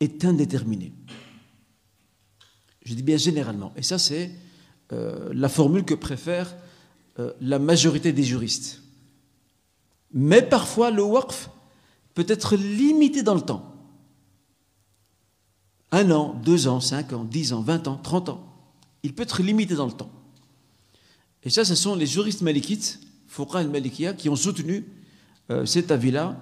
est 0.00 0.24
indéterminé. 0.24 0.92
Je 2.84 2.94
dis 2.94 3.02
bien 3.02 3.16
généralement. 3.16 3.72
Et 3.76 3.82
ça, 3.82 3.98
c'est 3.98 4.30
euh, 4.92 5.30
la 5.32 5.48
formule 5.48 5.84
que 5.84 5.94
préfère 5.94 6.54
la 7.42 7.58
majorité 7.58 8.12
des 8.14 8.24
juristes. 8.24 8.80
Mais 10.14 10.40
parfois, 10.40 10.90
le 10.90 11.02
waqf 11.02 11.50
peut 12.14 12.24
être 12.26 12.56
limité 12.56 13.22
dans 13.22 13.34
le 13.34 13.42
temps. 13.42 13.74
Un 15.90 16.10
an, 16.10 16.40
deux 16.42 16.68
ans, 16.68 16.80
cinq 16.80 17.12
ans, 17.12 17.24
dix 17.24 17.52
ans, 17.52 17.60
vingt 17.60 17.86
ans, 17.86 17.96
trente 17.96 18.30
ans. 18.30 18.46
Il 19.02 19.14
peut 19.14 19.24
être 19.24 19.42
limité 19.42 19.74
dans 19.74 19.86
le 19.86 19.92
temps. 19.92 20.10
Et 21.42 21.50
ça, 21.50 21.64
ce 21.64 21.74
sont 21.74 21.94
les 21.94 22.06
juristes 22.06 22.40
malikites, 22.40 23.00
Fouqa 23.26 23.62
et 23.62 23.66
Malikia, 23.66 24.14
qui 24.14 24.28
ont 24.28 24.36
soutenu 24.36 24.76
euh, 24.76 25.01
cet 25.66 25.90
avis-là. 25.90 26.40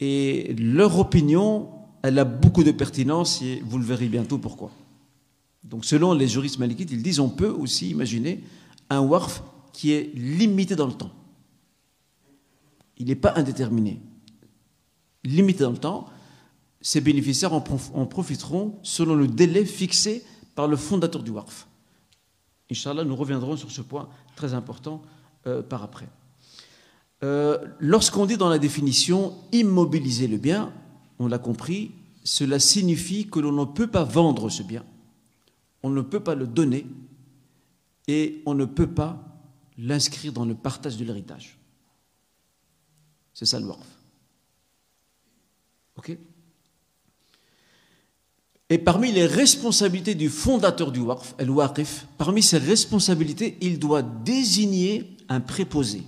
Et 0.00 0.54
leur 0.58 0.98
opinion, 0.98 1.70
elle 2.02 2.18
a 2.18 2.24
beaucoup 2.24 2.64
de 2.64 2.72
pertinence 2.72 3.42
et 3.42 3.62
vous 3.64 3.78
le 3.78 3.84
verrez 3.84 4.08
bientôt 4.08 4.38
pourquoi. 4.38 4.70
Donc, 5.62 5.84
selon 5.84 6.12
les 6.12 6.28
juristes 6.28 6.58
malikites, 6.58 6.90
ils 6.90 7.02
disent 7.02 7.20
on 7.20 7.30
peut 7.30 7.48
aussi 7.48 7.90
imaginer 7.90 8.42
un 8.90 9.00
waqf 9.00 9.42
qui 9.72 9.92
est 9.92 10.14
limité 10.14 10.76
dans 10.76 10.86
le 10.86 10.92
temps 10.92 11.10
il 12.98 13.06
n'est 13.06 13.16
pas 13.16 13.34
indéterminé. 13.36 14.00
Limité 15.24 15.64
dans 15.64 15.70
le 15.70 15.78
temps, 15.78 16.06
ces 16.80 17.00
bénéficiaires 17.00 17.52
en, 17.52 17.60
profiteront 17.60 18.78
selon 18.82 19.14
le 19.14 19.26
délai 19.26 19.64
fixé 19.64 20.24
par 20.54 20.68
le 20.68 20.76
fondateur 20.76 21.22
du 21.22 21.30
WARF. 21.30 21.66
Inch'Allah, 22.70 23.04
nous 23.04 23.16
reviendrons 23.16 23.56
sur 23.56 23.70
ce 23.70 23.82
point 23.82 24.08
très 24.36 24.54
important 24.54 25.02
euh, 25.46 25.62
par 25.62 25.82
après. 25.82 26.08
Euh, 27.24 27.56
lorsqu'on 27.80 28.26
dit 28.26 28.36
dans 28.36 28.50
la 28.50 28.58
définition 28.58 29.34
immobiliser 29.50 30.28
le 30.28 30.36
bien, 30.36 30.74
on 31.18 31.26
l'a 31.26 31.38
compris, 31.38 31.92
cela 32.22 32.58
signifie 32.58 33.26
que 33.28 33.40
l'on 33.40 33.52
ne 33.52 33.64
peut 33.64 33.86
pas 33.86 34.04
vendre 34.04 34.50
ce 34.50 34.62
bien, 34.62 34.84
on 35.82 35.88
ne 35.88 36.02
peut 36.02 36.20
pas 36.20 36.34
le 36.34 36.46
donner 36.46 36.86
et 38.08 38.42
on 38.44 38.52
ne 38.52 38.66
peut 38.66 38.90
pas 38.90 39.24
l'inscrire 39.78 40.34
dans 40.34 40.44
le 40.44 40.54
partage 40.54 40.98
de 40.98 41.04
l'héritage. 41.04 41.56
C'est 43.32 43.46
ça 43.46 43.58
le 43.58 43.66
waqf. 43.66 43.86
OK? 45.96 46.18
Et 48.68 48.78
parmi 48.78 49.12
les 49.12 49.26
responsabilités 49.26 50.14
du 50.14 50.28
fondateur 50.28 50.92
du 50.92 51.00
waqf, 51.00 51.34
el 51.38 51.48
waqif, 51.48 52.06
parmi 52.18 52.42
ses 52.42 52.58
responsabilités, 52.58 53.56
il 53.62 53.78
doit 53.78 54.02
désigner 54.02 55.16
un 55.30 55.40
préposé. 55.40 56.02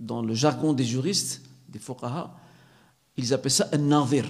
Dans 0.00 0.22
le 0.22 0.34
jargon 0.34 0.72
des 0.72 0.84
juristes, 0.84 1.42
des 1.68 1.78
fuqaha, 1.78 2.34
ils 3.16 3.32
appellent 3.32 3.52
ça 3.52 3.68
un 3.72 3.78
nazir, 3.78 4.26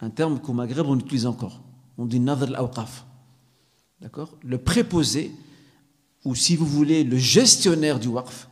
un 0.00 0.10
terme 0.10 0.40
qu'au 0.40 0.52
Maghreb 0.52 0.86
on 0.86 0.98
utilise 0.98 1.26
encore. 1.26 1.60
On 1.96 2.06
dit 2.06 2.18
nazir 2.18 2.48
al-awqaf. 2.48 3.04
D'accord? 4.00 4.34
Le 4.42 4.58
préposé, 4.58 5.32
ou 6.24 6.34
si 6.34 6.56
vous 6.56 6.66
voulez, 6.66 7.04
le 7.04 7.18
gestionnaire 7.18 8.00
du 8.00 8.08
waqf, 8.08 8.48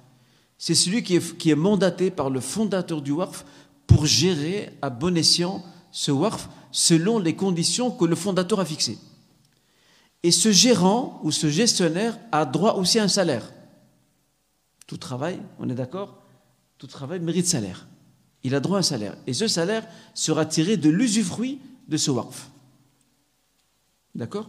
c'est 0.59 0.75
celui 0.75 1.03
qui 1.03 1.17
est, 1.17 1.55
mandaté 1.55 2.11
par 2.11 2.31
le 2.31 2.41
fondateur 2.41 3.03
du 3.03 3.13
WARF 3.13 3.45
pour 3.87 4.07
gérer 4.07 4.73
à 4.83 4.91
bon 4.91 5.17
escient 5.17 5.63
ce 5.91 6.11
WARF 6.11 6.49
selon 6.73 7.19
les 7.19 7.37
conditions 7.37 7.91
que 7.91 8.05
le 8.05 8.17
fondateur 8.17 8.61
a 8.61 8.65
fixées. 8.65 8.99
Et 10.23 10.31
ce 10.31 10.51
gérant 10.51 11.21
ou 11.23 11.31
ce 11.31 11.49
gestionnaire 11.49 12.19
a 12.33 12.45
droit 12.45 12.75
aussi 12.75 12.99
à 12.99 13.05
un 13.05 13.09
salaire. 13.09 13.53
Tout 14.87 14.97
travail, 14.97 15.41
on 15.59 15.69
est 15.69 15.75
d'accord? 15.75 16.23
Tout 16.79 16.87
travail 16.87 17.21
mérite 17.21 17.47
salaire. 17.47 17.87
Il 18.43 18.55
a 18.55 18.61
droit 18.61 18.77
à 18.77 18.81
un 18.81 18.83
salaire. 18.83 19.17
Et 19.27 19.33
ce 19.33 19.49
salaire 19.49 19.87
sera 20.15 20.47
tiré 20.47 20.77
de 20.77 20.91
l'usufruit 20.91 21.61
de 21.89 21.97
ce 21.97 22.11
WARF. 22.11 22.51
D'accord? 24.15 24.49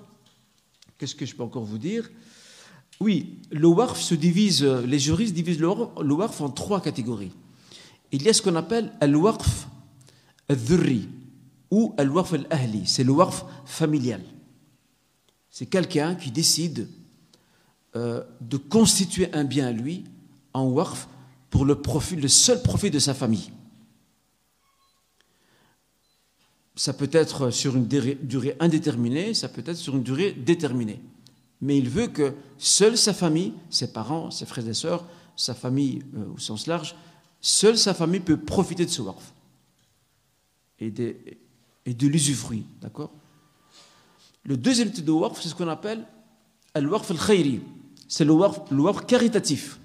Qu'est-ce 0.98 1.16
que 1.16 1.26
je 1.26 1.36
peux 1.36 1.44
encore 1.44 1.64
vous 1.64 1.78
dire? 1.78 2.10
Oui, 3.00 3.36
le 3.52 3.68
WARF 3.68 4.00
se 4.00 4.16
divise, 4.16 4.64
les 4.64 5.00
juristes 5.00 5.34
divisent 5.34 5.60
le 5.60 6.14
WARF 6.14 6.42
en 6.42 6.50
trois 6.50 6.82
catégories. 6.82 7.32
Il 8.12 8.24
y 8.24 8.30
a 8.30 8.34
ce 8.34 8.42
qu'on 8.42 8.56
appelle 8.56 8.92
le 9.02 9.18
WARF 9.18 9.68
al-dhurri 10.50 11.08
ou 11.70 11.94
le 11.98 12.10
WARF 12.10 12.34
al-ahli, 12.34 12.88
c'est 12.88 13.04
le 13.04 13.12
WARF 13.12 13.46
familial. 13.66 14.22
C'est 15.50 15.66
quelqu'un 15.66 16.16
qui 16.16 16.32
décide 16.32 16.88
euh, 17.96 18.24
de 18.42 18.58
constituer 18.58 19.34
un 19.34 19.44
bien 19.44 19.68
à 19.68 19.72
lui 19.72 20.06
en 20.54 20.66
WARF 20.66 21.08
pour 21.50 21.66
le, 21.66 21.76
seul 22.28 22.62
profit 22.62 22.92
de 22.92 23.00
sa 23.00 23.14
famille. 23.14 23.52
ça 26.78 26.94
peut 26.94 27.10
être 27.12 27.50
sur 27.50 27.76
une 27.76 27.88
durée 27.88 28.56
indéterminée, 28.60 29.34
ça 29.34 29.50
peut 29.50 29.64
être 29.66 29.78
sur 29.78 29.96
une 29.96 30.04
durée 30.04 30.32
déterminée. 30.32 31.02
Mais 31.60 31.78
il 31.78 31.90
veut 31.90 32.08
que 32.08 32.36
seule 32.60 32.98
sa 32.98 33.14
famille, 33.14 33.54
ses 33.72 33.92
parents, 33.92 34.30
ses 34.30 34.46
frères 34.46 34.68
et 34.68 34.76
sœurs, 34.76 35.04
sa 35.36 35.56
famille 35.56 36.04
euh, 36.16 36.34
au 36.36 36.38
sens 36.38 36.68
large, 36.68 36.96
seule 37.42 37.78
sa 37.78 37.96
famille 37.96 38.20
peut 38.20 38.38
profiter 38.38 38.86
de 38.86 38.92
ce 38.92 39.02
warf 39.02 39.34
et 40.80 40.92
de, 40.92 42.08
l'usufruit. 42.08 42.66
D'accord? 42.80 43.12
Le 44.44 44.56
deuxième 44.56 44.92
type 44.92 45.06
de 45.06 45.12
warf, 45.12 45.42
c'est 45.42 45.50
ce 45.50 45.56
qu'on 45.56 45.68
appelle 45.68 46.06
le 46.76 46.88
warf 46.88 47.10
al-khayri. 47.10 47.62
C'est 48.08 48.24
le 48.24 48.34
le 48.34 49.06
caritatif. 49.06 49.80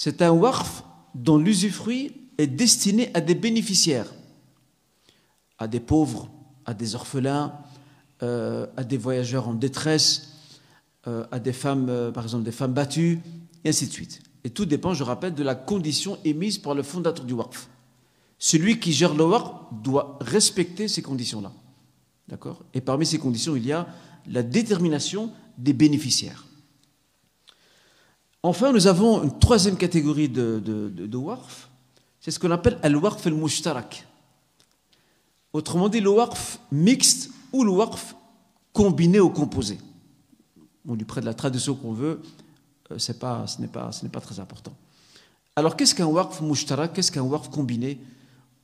C'est 0.00 0.22
un 0.22 0.30
warf 0.30 0.84
dont 1.16 1.38
l'usufruit 1.38 2.12
est 2.38 2.46
destiné 2.46 3.10
à 3.14 3.20
des 3.20 3.34
bénéficiaires 3.34 4.06
à 5.58 5.66
des 5.66 5.80
pauvres, 5.80 6.30
à 6.66 6.72
des 6.72 6.94
orphelins, 6.94 7.52
euh, 8.22 8.68
à 8.76 8.84
des 8.84 8.96
voyageurs 8.96 9.48
en 9.48 9.54
détresse, 9.54 10.34
euh, 11.08 11.26
à 11.32 11.40
des 11.40 11.52
femmes, 11.52 11.88
euh, 11.88 12.12
par 12.12 12.22
exemple 12.22 12.44
des 12.44 12.52
femmes 12.52 12.72
battues, 12.72 13.18
et 13.64 13.70
ainsi 13.70 13.88
de 13.88 13.92
suite. 13.92 14.22
Et 14.44 14.50
tout 14.50 14.66
dépend, 14.66 14.94
je 14.94 15.02
rappelle, 15.02 15.34
de 15.34 15.42
la 15.42 15.56
condition 15.56 16.16
émise 16.24 16.58
par 16.58 16.74
le 16.74 16.84
fondateur 16.84 17.24
du 17.24 17.34
WARF. 17.34 17.68
Celui 18.38 18.78
qui 18.78 18.92
gère 18.92 19.14
le 19.14 19.24
WARF 19.24 19.50
doit 19.82 20.16
respecter 20.20 20.86
ces 20.86 21.02
conditions-là. 21.02 21.50
D'accord? 22.28 22.62
Et 22.72 22.80
parmi 22.80 23.04
ces 23.04 23.18
conditions, 23.18 23.56
il 23.56 23.66
y 23.66 23.72
a 23.72 23.88
la 24.28 24.44
détermination 24.44 25.32
des 25.56 25.72
bénéficiaires. 25.72 26.47
Enfin, 28.42 28.72
nous 28.72 28.86
avons 28.86 29.24
une 29.24 29.36
troisième 29.38 29.76
catégorie 29.76 30.28
de, 30.28 30.62
de, 30.64 30.88
de, 30.88 31.16
WARF, 31.16 31.68
c'est 32.20 32.30
ce 32.30 32.38
qu'on 32.38 32.50
appelle 32.52 32.78
al-WARF 32.82 33.26
al-Mushtarak. 33.26 34.06
Autrement 35.52 35.88
dit, 35.88 36.00
le 36.00 36.10
waqf 36.10 36.60
mixte 36.70 37.30
ou 37.52 37.64
le 37.64 37.70
waqf 37.70 38.14
combiné 38.72 39.18
ou 39.18 39.30
composé. 39.30 39.78
On 40.86 40.94
lui 40.94 41.04
prête 41.04 41.24
la 41.24 41.34
traduction 41.34 41.74
qu'on 41.74 41.92
veut, 41.92 42.22
euh, 42.92 42.98
ce 42.98 43.12
n'est 43.12 43.68
pas, 43.68 44.20
très 44.20 44.38
important. 44.38 44.72
Alors, 45.56 45.76
qu'est-ce 45.76 45.94
qu'un 45.94 46.06
waqf 46.06 46.40
mushtara 46.40 46.88
Qu'est-ce 46.88 47.10
qu'un 47.10 47.22
waqf 47.22 47.48
combiné 47.48 47.98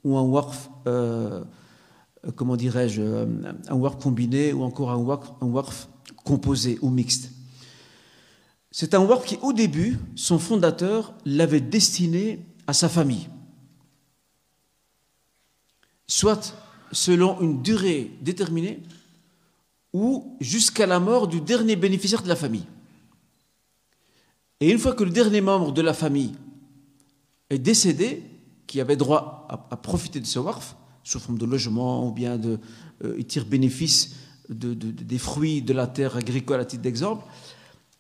Ou 0.05 0.17
un 0.17 0.23
waqf, 0.23 0.71
euh, 0.87 1.43
comment 2.37 2.57
dirais-je, 2.57 3.03
euh, 3.03 3.27
un 3.69 3.75
waqf 3.75 4.01
combiné 4.01 4.53
ou 4.53 4.63
encore 4.63 4.91
un 4.93 5.47
waqf 5.47 5.89
composé 6.23 6.79
ou 6.81 6.91
mixte? 6.91 7.34
C'est 8.77 8.93
un 8.95 9.05
waqf 9.05 9.25
qui, 9.25 9.39
au 9.41 9.53
début, 9.53 10.01
son 10.17 10.41
fondateur 10.41 11.15
l'avait 11.25 11.61
destiné 11.61 12.45
à 12.67 12.73
sa 12.73 12.89
famille. 12.89 13.29
Soit 16.09 16.57
selon 16.91 17.41
une 17.41 17.63
durée 17.63 18.11
déterminée 18.21 18.83
ou 19.93 20.37
jusqu'à 20.41 20.87
la 20.87 20.99
mort 20.99 21.29
du 21.29 21.41
dernier 21.41 21.77
bénéficiaire 21.77 22.25
de 22.25 22.27
la 22.27 22.35
famille. 22.35 22.67
Et 24.59 24.73
une 24.73 24.81
fois 24.81 24.95
que 24.95 25.05
le 25.05 25.11
dernier 25.11 25.41
membre 25.41 25.71
de 25.71 25.81
la 25.81 25.95
famille 25.95 26.35
est 27.51 27.61
décédé, 27.61 28.25
qui 28.67 28.81
avait 28.81 28.97
droit 28.97 29.47
à, 29.71 29.77
profiter 29.77 30.19
de 30.19 30.27
ce 30.27 30.41
warf, 30.41 30.75
sous 31.05 31.21
forme 31.21 31.39
de 31.39 31.47
logement 31.47 32.09
ou 32.09 32.11
bien 32.11 32.39
de, 32.39 32.59
euh, 33.05 33.23
tire 33.23 33.45
bénéfice 33.45 34.17
des 34.49 35.19
fruits 35.19 35.63
de 35.63 35.73
la 35.73 35.87
terre 35.87 36.17
agricole 36.17 36.59
à 36.59 36.65
titre 36.65 36.83
d'exemple, 36.83 37.25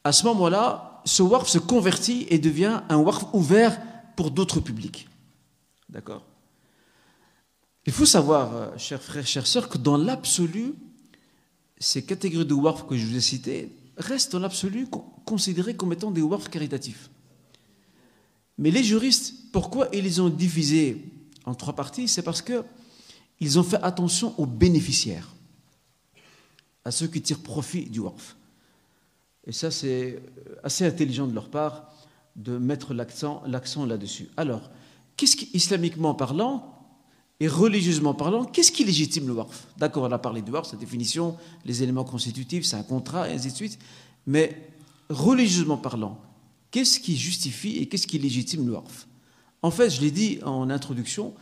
à 0.05 0.13
ce 0.13 0.25
moment-là, 0.27 1.03
ce 1.05 1.23
warf 1.23 1.49
se 1.49 1.59
convertit 1.59 2.27
et 2.29 2.39
devient 2.39 2.83
un 2.89 2.97
warf 2.97 3.27
ouvert 3.33 3.81
pour 4.17 4.31
d'autres 4.31 4.61
publics. 4.61 5.09
D'accord 5.89 6.23
il 7.87 7.93
faut 7.93 8.07
savoir, 8.07 8.55
euh, 8.55 8.79
chers 8.79 9.03
frères, 9.03 9.27
chères 9.27 9.47
sœurs, 9.47 9.69
que 9.69 9.79
dans 9.79 9.97
l'absolu, 9.97 10.75
ces 11.79 12.05
catégories 12.05 12.47
de 12.47 12.55
WARF 12.55 12.87
que 12.87 12.97
je 12.97 13.07
vous 13.07 13.17
ai 13.17 13.21
citées 13.21 13.71
restent 13.97 14.33
dans 14.33 14.39
l'absolu 14.39 14.87
considérées 15.25 15.77
comme 15.77 15.93
étant 15.93 16.11
des 16.11 16.23
WARF 16.23 16.49
caritatifs. 16.49 17.11
Mais 18.57 18.71
les 18.71 18.83
juristes, 18.83 19.35
pourquoi 19.53 19.89
ils 19.93 20.03
les 20.03 20.21
ont 20.21 20.31
divisés 20.31 21.05
en 21.45 21.55
trois 21.55 21.75
parties? 21.75 22.09
C'est 22.09 22.23
parce 22.23 22.41
qu'ils 22.41 23.59
ont 23.59 23.65
fait 23.65 23.83
attention 23.83 24.35
aux 24.39 24.47
bénéficiaires, 24.47 25.35
à 26.85 26.91
ceux 26.91 27.09
qui 27.09 27.21
tirent 27.21 27.43
profit 27.43 27.85
du 27.91 28.01
WARF. 28.01 28.37
Et 29.47 29.53
ça, 29.53 29.71
c'est 29.71 30.23
assez 30.63 30.87
intelligent 30.87 31.27
de 31.27 31.35
leur 31.35 31.49
part 31.49 31.93
de 32.37 32.59
mettre 32.59 32.95
l'accent 32.95 33.43
là-dessus. 33.87 34.29
Alors, 34.37 34.71
qu'est-ce 35.17 35.37
islamiquement 35.55 36.15
parlant, 36.15 36.71
et 37.41 37.49
religieusement 37.49 38.15
parlant, 38.15 38.45
qu'est-ce 38.45 38.73
qui 38.73 38.85
légitime 38.85 39.27
le 39.27 39.35
warf? 39.35 39.67
D'accord, 39.77 40.05
on 40.05 40.13
a 40.13 40.19
parlé 40.19 40.41
du 40.41 40.51
warf, 40.51 40.69
sa 40.69 40.77
définition, 40.77 41.37
les 41.65 41.83
éléments 41.83 42.05
constitutifs, 42.05 42.65
c'est 42.65 42.77
un 42.77 42.83
contrat, 42.85 43.29
et 43.29 43.33
ainsi 43.33 43.51
de 43.51 43.57
suite. 43.57 43.79
Mais 44.27 44.71
religieusement 45.11 45.77
parlant, 45.77 46.19
qu'est-ce 46.71 47.01
qui 47.01 47.17
justifie 47.17 47.77
et 47.79 47.89
qu'est-ce 47.89 48.07
qui 48.07 48.19
légitime 48.19 48.67
le 48.67 48.73
warf? 48.73 49.07
En 49.63 49.71
fait, 49.71 49.91
je 49.91 50.01
l'ai 50.01 50.11
dit 50.11 50.39
en 50.45 50.71
introduction, 50.71 51.35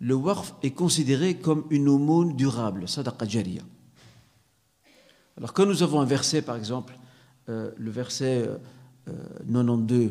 le 0.00 0.14
warf 0.14 0.54
est 0.62 0.70
considéré 0.70 1.36
comme 1.36 1.64
une 1.70 1.88
aumône 1.88 2.36
durable, 2.36 2.88
sadaqa 2.88 3.28
jariya. 3.28 3.62
Alors 5.36 5.52
quand 5.52 5.66
nous 5.66 5.82
avons 5.82 6.00
un 6.00 6.06
verset, 6.06 6.42
par 6.42 6.56
exemple, 6.56 6.96
euh, 7.50 7.70
le 7.76 7.90
verset 7.90 8.48
92 9.46 10.00
euh, 10.00 10.10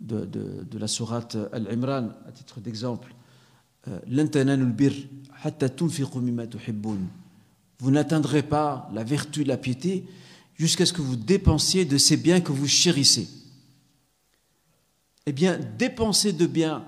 de, 0.00 0.24
de 0.24 0.78
la 0.78 0.88
sourate 0.88 1.36
Al-Imran, 1.52 2.10
à 2.26 2.32
titre 2.32 2.60
d'exemple, 2.60 3.14
vous 7.78 7.90
n'atteindrez 7.90 8.42
pas 8.42 8.90
la 8.92 9.04
vertu, 9.04 9.44
la 9.44 9.56
piété, 9.56 10.04
jusqu'à 10.54 10.86
ce 10.86 10.92
que 10.92 11.02
vous 11.02 11.16
dépensiez 11.16 11.84
de 11.84 11.98
ces 11.98 12.16
biens 12.16 12.40
que 12.40 12.52
vous 12.52 12.66
chérissez. 12.66 13.28
Eh 15.26 15.32
bien, 15.32 15.58
dépenser 15.78 16.32
de 16.32 16.46
biens 16.46 16.84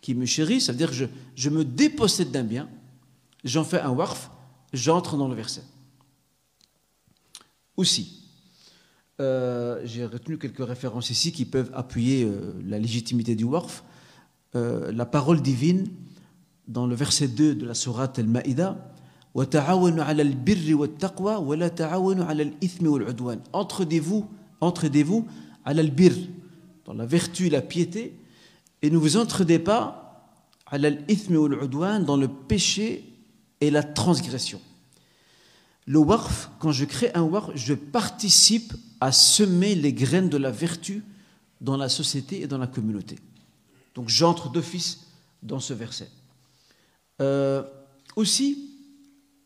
qui 0.00 0.14
me 0.14 0.26
chérissent, 0.26 0.66
ça 0.66 0.72
veut 0.72 0.78
dire 0.78 0.90
que 0.90 1.08
je, 1.34 1.50
me 1.50 1.64
dépossède 1.64 2.30
d'un 2.30 2.44
bien, 2.44 2.68
j'en 3.44 3.64
fais 3.64 3.80
un 3.80 3.90
warf, 3.90 4.30
j'entre 4.72 5.16
dans 5.16 5.28
le 5.28 5.34
verset. 5.34 5.62
Aussi, 7.76 8.19
euh, 9.20 9.80
j'ai 9.84 10.06
retenu 10.06 10.38
quelques 10.38 10.66
références 10.66 11.10
ici 11.10 11.30
qui 11.30 11.44
peuvent 11.44 11.70
appuyer 11.74 12.24
euh, 12.24 12.54
la 12.66 12.78
légitimité 12.78 13.34
du 13.34 13.44
warf. 13.44 13.84
Euh, 14.56 14.90
la 14.92 15.04
parole 15.04 15.42
divine 15.42 15.88
dans 16.66 16.86
le 16.86 16.94
verset 16.94 17.28
2 17.28 17.54
de 17.54 17.66
la 17.66 17.74
sourate 17.74 18.18
Al-Ma'ida 18.18 18.78
Entraidez-vous, 23.52 24.26
entraidez-vous 24.60 25.26
à 25.64 25.74
l'albir, 25.74 26.12
dans 26.86 26.94
la 26.94 27.06
vertu 27.06 27.46
et 27.46 27.50
la 27.50 27.60
piété, 27.60 28.16
et 28.82 28.90
ne 28.90 28.96
vous 28.96 29.18
entraidez 29.18 29.58
pas 29.58 30.32
à 30.66 30.78
dans 30.78 32.16
le 32.16 32.26
péché 32.26 33.04
et 33.60 33.70
la 33.70 33.82
transgression. 33.82 34.60
Le 35.86 35.98
warf, 35.98 36.50
quand 36.58 36.72
je 36.72 36.86
crée 36.86 37.10
un 37.14 37.22
warf, 37.22 37.50
je 37.54 37.74
participe 37.74 38.72
à 39.00 39.12
semer 39.12 39.74
les 39.74 39.92
graines 39.92 40.28
de 40.28 40.36
la 40.36 40.50
vertu 40.50 41.02
dans 41.60 41.76
la 41.76 41.88
société 41.88 42.42
et 42.42 42.46
dans 42.46 42.58
la 42.58 42.66
communauté. 42.66 43.18
Donc 43.94 44.08
j'entre 44.08 44.50
d'office 44.50 45.06
dans 45.42 45.60
ce 45.60 45.74
verset. 45.74 46.08
Euh, 47.20 47.62
aussi, 48.16 48.70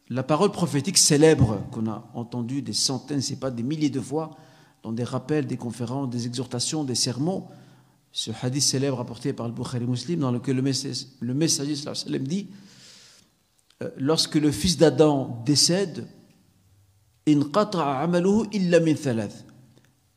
la 0.09 0.23
parole 0.23 0.53
prophétique 0.53 0.99
célèbre 0.99 1.63
qu'on 1.73 1.89
a 1.89 2.09
entendue 2.15 2.63
des 2.63 2.73
centaines, 2.73 3.23
c'est 3.23 3.41
pas 3.41 3.51
des 3.51 3.63
milliers 3.63 3.91
de 3.91 4.01
fois, 4.01 4.37
dans 4.83 4.93
des 4.93 5.05
rappels, 5.05 5.47
des 5.47 5.57
conférences, 5.57 6.11
des 6.11 6.27
exhortations, 6.27 6.85
des 6.85 6.95
sermons, 6.95 7.49
ce 8.13 8.31
hadith 8.43 8.63
célèbre 8.63 9.01
apporté 9.01 9.33
par 9.33 9.49
le 9.49 9.55
Bukhari 9.55 9.87
Muslim, 9.87 10.21
dans 10.21 10.31
lequel 10.31 10.57
le 10.57 10.63
messager, 10.63 11.07
le 11.21 11.35
messager 11.35 11.75
dit 12.21 12.49
euh, 13.83 13.91
Lorsque 13.97 14.37
le 14.37 14.53
fils 14.53 14.77
d'Adam 14.77 15.43
décède, 15.45 16.07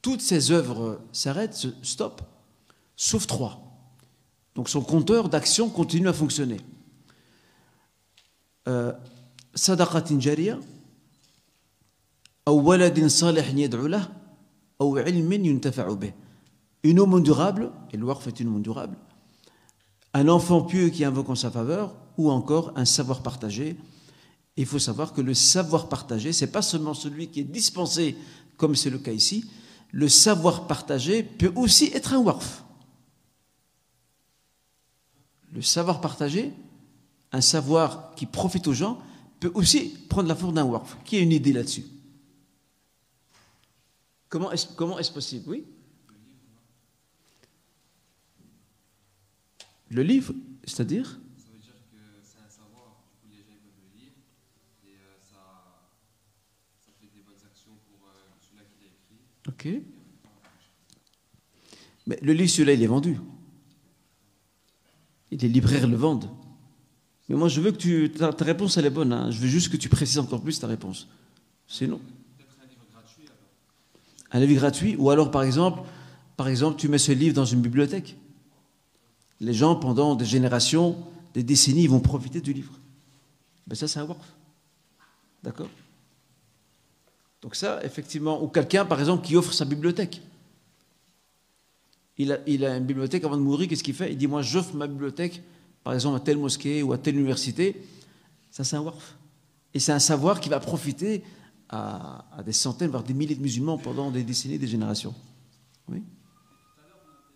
toutes 0.01 0.21
ses 0.21 0.51
œuvres 0.51 1.01
s'arrêtent, 1.11 1.53
se 1.53 1.67
stoppent, 1.81 2.21
sauf 2.95 3.27
trois. 3.27 3.61
Donc 4.55 4.69
son 4.69 4.81
compteur 4.81 5.29
d'action 5.29 5.69
continue 5.69 6.07
à 6.07 6.13
fonctionner. 6.13 6.57
Euh, 8.67 8.91
sadaqatin 9.53 10.19
jariya, 10.19 10.59
une 16.83 16.99
aumône 16.99 17.23
durable, 17.23 17.71
et 17.91 17.97
le 17.97 18.05
warf 18.05 18.27
une 18.39 18.61
durable, 18.61 18.97
un 20.13 20.27
enfant 20.27 20.61
pieux 20.61 20.89
qui 20.89 21.03
invoque 21.05 21.29
en 21.29 21.35
sa 21.35 21.51
faveur, 21.51 21.95
ou 22.17 22.31
encore 22.31 22.71
un 22.75 22.85
savoir 22.85 23.21
partagé, 23.21 23.77
il 24.57 24.65
faut 24.65 24.79
savoir 24.79 25.13
que 25.13 25.21
le 25.21 25.33
savoir 25.33 25.87
partagé, 25.87 26.33
c'est 26.33 26.51
pas 26.51 26.61
seulement 26.61 26.93
celui 26.93 27.29
qui 27.29 27.41
est 27.41 27.43
dispensé, 27.43 28.17
comme 28.57 28.75
c'est 28.75 28.89
le 28.89 28.97
cas 28.97 29.11
ici, 29.11 29.49
le 29.91 30.09
savoir 30.09 30.67
partagé 30.67 31.23
peut 31.23 31.53
aussi 31.55 31.85
être 31.93 32.13
un 32.13 32.19
waqf. 32.19 32.63
Le 35.53 35.61
savoir 35.61 36.01
partagé 36.01 36.51
un 37.31 37.41
savoir 37.41 38.15
qui 38.15 38.25
profite 38.25 38.67
aux 38.67 38.73
gens 38.73 39.01
peut 39.39 39.51
aussi 39.53 39.89
prendre 40.09 40.27
la 40.27 40.35
forme 40.35 40.55
d'un 40.55 40.65
waqf. 40.65 40.97
Qui 41.05 41.17
a 41.17 41.19
une 41.19 41.31
idée 41.31 41.53
là-dessus? 41.53 41.85
Comment 44.29 44.51
est-ce 44.51 45.11
possible? 45.11 45.43
Oui? 45.47 45.65
Le 49.89 50.03
livre, 50.03 50.33
c'est-à-dire 50.65 51.07
Ça 51.37 51.47
veut 51.53 51.59
dire 51.59 51.71
que 51.89 51.97
c'est 52.21 52.39
un 52.45 52.49
savoir, 52.49 52.99
du 53.07 53.15
coup 53.21 53.27
les 53.31 53.37
gens 53.37 53.55
peuvent 53.63 53.79
le 53.79 53.97
lire 53.97 54.11
et 54.83 54.99
euh, 54.99 55.15
ça, 55.23 55.87
ça 56.85 56.91
fait 56.99 57.07
des 57.07 57.21
bonnes 57.21 57.39
actions 57.45 57.71
pour 57.87 58.05
euh, 58.05 58.11
celui-là 58.41 58.65
qui 58.67 58.83
l'a 58.83 58.87
écrit. 58.91 59.23
Ok. 59.47 59.67
Mais 62.05 62.19
le 62.21 62.33
livre, 62.33 62.49
celui-là, 62.49 62.73
il 62.73 62.83
est 62.83 62.87
vendu. 62.87 63.19
Et 65.31 65.37
les 65.37 65.49
libraires 65.49 65.87
le 65.87 65.97
vendent. 65.97 66.29
Mais 67.27 67.35
moi, 67.35 67.49
je 67.49 67.59
veux 67.59 67.71
que 67.71 67.77
tu. 67.77 68.09
Ta, 68.11 68.31
réponse, 68.39 68.77
elle 68.77 68.85
est 68.85 68.89
bonne. 68.91 69.11
hein. 69.11 69.31
Je 69.31 69.39
veux 69.39 69.47
juste 69.47 69.69
que 69.69 69.77
tu 69.77 69.89
précises 69.89 70.19
encore 70.19 70.41
plus 70.41 70.59
ta 70.59 70.67
réponse. 70.67 71.07
Sinon. 71.67 71.99
Peut-être 72.37 72.55
un 74.31 74.39
livre 74.39 74.55
gratuit 74.55 74.95
ou 74.97 75.09
alors, 75.09 75.31
par 75.31 75.43
exemple, 75.43 75.81
par 76.37 76.47
exemple, 76.47 76.79
tu 76.79 76.87
mets 76.87 76.97
ce 76.97 77.11
livre 77.11 77.35
dans 77.35 77.45
une 77.45 77.61
bibliothèque. 77.61 78.15
Les 79.39 79.53
gens, 79.53 79.75
pendant 79.75 80.15
des 80.15 80.25
générations, 80.25 80.97
des 81.33 81.43
décennies, 81.43 81.83
ils 81.83 81.89
vont 81.89 81.99
profiter 81.99 82.41
du 82.41 82.53
livre. 82.53 82.73
Ben 83.67 83.75
ça, 83.75 83.87
c'est 83.87 83.99
un. 83.99 84.07
D'accord? 85.43 85.69
Donc 87.47 87.55
ça, 87.55 87.79
effectivement, 87.85 88.43
ou 88.43 88.49
quelqu'un, 88.49 88.83
par 88.83 88.99
exemple, 88.99 89.25
qui 89.25 89.37
offre 89.37 89.53
sa 89.53 89.63
bibliothèque. 89.63 90.21
Il 92.17 92.33
a, 92.33 92.39
une 92.75 92.85
bibliothèque 92.85 93.23
avant 93.23 93.37
de 93.37 93.41
mourir, 93.41 93.69
qu'est-ce 93.69 93.85
qu'il 93.85 93.93
fait? 93.93 94.11
Il 94.11 94.17
dit, 94.17 94.27
moi, 94.27 94.41
j'offre 94.41 94.75
ma 94.75 94.85
bibliothèque, 94.85 95.41
par 95.81 95.93
exemple, 95.93 96.17
à 96.17 96.19
telle 96.19 96.37
mosquée 96.39 96.83
ou 96.83 96.91
à 96.91 96.97
telle 96.97 97.15
université. 97.15 97.81
Ça, 98.51 98.65
c'est 98.65 98.75
un 98.75 98.81
waqf. 98.81 99.15
Et 99.73 99.79
c'est 99.79 99.93
un 99.93 99.99
savoir 99.99 100.41
qui 100.41 100.49
va 100.49 100.59
profiter 100.59 101.23
à, 101.69 102.25
à 102.37 102.43
des 102.43 102.51
centaines, 102.51 102.91
voire 102.91 103.03
des 103.03 103.13
milliers 103.13 103.35
de 103.35 103.41
musulmans 103.41 103.77
pendant 103.77 104.11
des 104.11 104.23
décennies, 104.23 104.59
des 104.59 104.67
générations. 104.67 105.15
Oui 105.87 106.01
Tout 106.01 106.81
à 106.81 106.83
l'heure, 106.83 106.99
on 107.05 107.07
avait- 107.07 107.31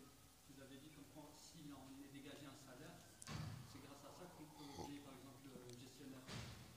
vous 0.52 0.60
avez 0.62 0.76
dit 0.76 0.90
que 0.92 1.00
quand- 1.16 1.32
si 1.40 1.72
on 1.72 1.88
est 2.04 2.12
dégagé 2.12 2.44
un 2.52 2.60
salaire, 2.68 2.92
c'est 3.72 3.80
grâce 3.88 4.04
à 4.04 4.12
ça 4.20 4.28
qu'on 4.36 4.44
peut 4.60 4.68
payer 4.76 5.00
par 5.08 5.16
exemple 5.16 5.56
le 5.56 5.72
gestionnaire. 5.72 6.28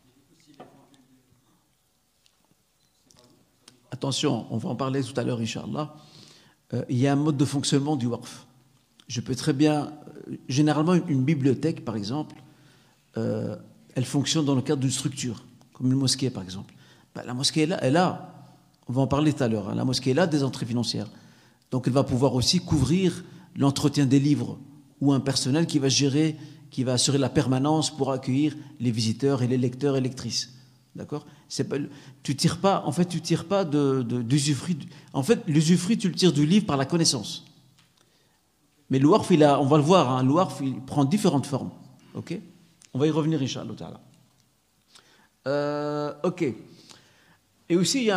Mais 0.06 0.14
du 0.14 0.22
coup, 0.22 0.38
s'il 0.38 0.54
est 0.54 0.70
vendu, 0.70 1.02
c'est 1.02 1.42
pas 1.42 1.50
bon. 3.26 3.34
ça 3.58 3.66
nous 3.74 3.82
va. 3.82 3.83
Attention, 3.94 4.44
on 4.50 4.56
va 4.58 4.70
en 4.70 4.74
parler 4.74 5.04
tout 5.04 5.12
à 5.16 5.22
l'heure, 5.22 5.38
Inch'Allah. 5.38 5.94
Euh, 6.72 6.84
il 6.88 6.98
y 6.98 7.06
a 7.06 7.12
un 7.12 7.16
mode 7.16 7.36
de 7.36 7.44
fonctionnement 7.44 7.94
du 7.94 8.06
waqf. 8.08 8.44
Je 9.06 9.20
peux 9.20 9.36
très 9.36 9.52
bien. 9.52 9.92
euh, 10.28 10.34
généralement, 10.48 10.94
une, 10.94 11.22
bibliothèque, 11.22 11.84
par 11.84 11.94
exemple, 11.94 12.34
euh, 13.16 13.54
elle 13.94 14.04
fonctionne 14.04 14.44
dans 14.44 14.56
le 14.56 14.62
cadre 14.62 14.80
d'une 14.80 14.90
structure, 14.90 15.44
comme 15.74 15.92
une 15.92 15.96
mosquée, 15.96 16.28
par 16.28 16.42
exemple. 16.42 16.74
Ben, 17.14 17.22
la 17.24 17.34
mosquée, 17.34 17.60
elle 17.62 17.78
elle 17.82 17.96
a- 17.96 18.32
on 18.88 18.92
va 18.94 19.02
en 19.02 19.06
parler 19.06 19.32
tout 19.32 19.44
à 19.44 19.46
l'heure, 19.46 19.68
hein, 19.68 19.76
la 19.76 19.84
mosquée, 19.84 20.10
elle 20.10 20.18
a 20.18 20.26
des 20.26 20.42
entrées 20.42 20.66
financières. 20.66 21.08
Donc, 21.70 21.86
elle 21.86 21.92
va 21.92 22.02
pouvoir 22.02 22.34
aussi 22.34 22.58
couvrir 22.58 23.22
l'entretien 23.54 24.06
des 24.06 24.18
livres 24.18 24.58
ou 25.00 25.12
un 25.12 25.20
personnel 25.20 25.68
qui 25.68 25.78
va 25.78 25.88
gérer, 25.88 26.36
qui 26.72 26.82
va 26.82 26.94
assurer 26.94 27.18
la 27.18 27.28
permanence 27.28 27.96
pour 27.96 28.10
accueillir 28.10 28.56
les 28.80 28.90
visiteurs 28.90 29.44
et 29.44 29.46
les 29.46 29.56
lecteurs 29.56 29.96
et 29.96 30.00
lectrices. 30.00 30.50
D'accord? 30.96 31.26
Tu 32.22 32.36
tires 32.36 32.58
pas, 32.58 32.82
en 32.86 32.92
fait, 32.92 33.06
tu 33.06 33.20
tires 33.20 33.46
pas 33.46 33.64
de, 33.64 34.02
d'usufruit. 34.02 34.76
du- 34.76 34.86
En 35.12 35.22
fait, 35.22 35.40
l'usufruit, 35.48 35.98
tu 35.98 36.08
le 36.08 36.14
tires 36.14 36.32
du 36.32 36.46
livre 36.46 36.66
par 36.66 36.76
la 36.76 36.84
connaissance. 36.84 37.44
Mais 38.90 38.98
le 38.98 39.08
warf, 39.08 39.28
il 39.30 39.42
a, 39.42 39.60
on 39.60 39.66
va 39.66 39.76
le 39.78 39.82
voir, 39.82 40.10
hein, 40.10 40.22
le 40.22 40.32
il 40.64 40.80
prend 40.82 41.04
différentes 41.04 41.46
formes. 41.46 41.70
Ok? 42.14 42.38
On 42.92 42.98
va 42.98 43.06
y 43.08 43.10
revenir, 43.10 43.42
Inch'Allah. 43.42 43.72
Euh, 45.46 46.12
ok. 46.22 46.54
Et 47.68 47.76
aussi, 47.76 47.98
il 48.00 48.04
y, 48.04 48.10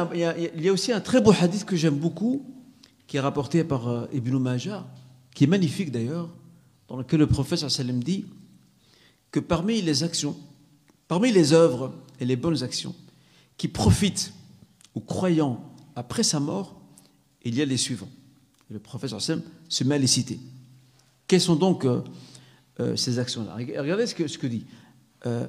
a, 0.68 0.72
aussi 0.72 0.92
un 0.92 1.00
très 1.02 1.22
beau 1.22 1.32
hadith 1.32 1.66
que 1.66 1.76
j'aime 1.76 1.98
beaucoup, 1.98 2.46
qui 3.08 3.18
est 3.18 3.22
rapporté 3.22 3.64
par 3.64 3.88
euh, 3.88 4.06
Ibn 4.14 4.38
Majah, 4.38 4.86
qui 5.34 5.46
est 5.46 5.48
magnifique 5.48 5.92
d'ailleurs, 5.92 6.30
dans 6.90 6.98
lequel 6.98 7.20
le 7.20 7.28
prophète 7.28 7.60
sallam 7.70 8.04
dit 8.04 8.26
que 9.32 9.40
parmi 9.40 9.82
les 9.82 10.04
actions, 10.04 10.38
parmi 11.08 11.32
les 11.32 11.54
œuvres 11.54 11.94
et 12.20 12.26
les 12.26 12.36
bonnes 12.36 12.64
actions 12.64 12.96
qui 13.58 13.68
profitent 13.68 14.34
aux 14.94 15.02
croyants 15.02 15.62
après 15.96 16.24
sa 16.24 16.40
mort, 16.40 16.80
il 17.44 17.56
y 17.56 17.62
a 17.62 17.66
les 17.66 17.78
suivants. 17.78 18.10
Le 18.70 18.80
prophète 18.80 19.18
sallam 19.18 19.42
se 19.70 19.84
met 19.84 19.96
à 19.96 19.98
les 19.98 20.08
citer. 20.08 20.40
Quelles 21.28 21.42
sont 21.42 21.56
donc 21.56 21.86
euh, 21.86 22.02
euh, 22.80 22.96
ces 22.96 23.20
actions-là? 23.20 23.56
Regardez 23.56 24.08
ce 24.08 24.16
que, 24.16 24.28
ce 24.28 24.38
que 24.38 24.48
dit. 24.48 24.66
Euh. 25.26 25.48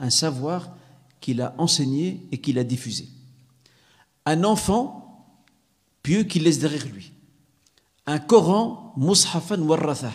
Un 0.00 0.10
savoir 0.10 0.76
qu'il 1.20 1.40
a 1.40 1.54
enseigné 1.58 2.20
et 2.32 2.38
qu'il 2.38 2.58
a 2.58 2.64
diffusé. 2.64 3.08
Un 4.26 4.44
enfant 4.44 5.36
pieux 6.02 6.24
qu'il 6.24 6.44
laisse 6.44 6.58
derrière 6.58 6.86
lui. 6.86 7.12
Un 8.06 8.18
Coran, 8.18 8.94
mushafan 8.96 9.60
warrathah. 9.60 10.12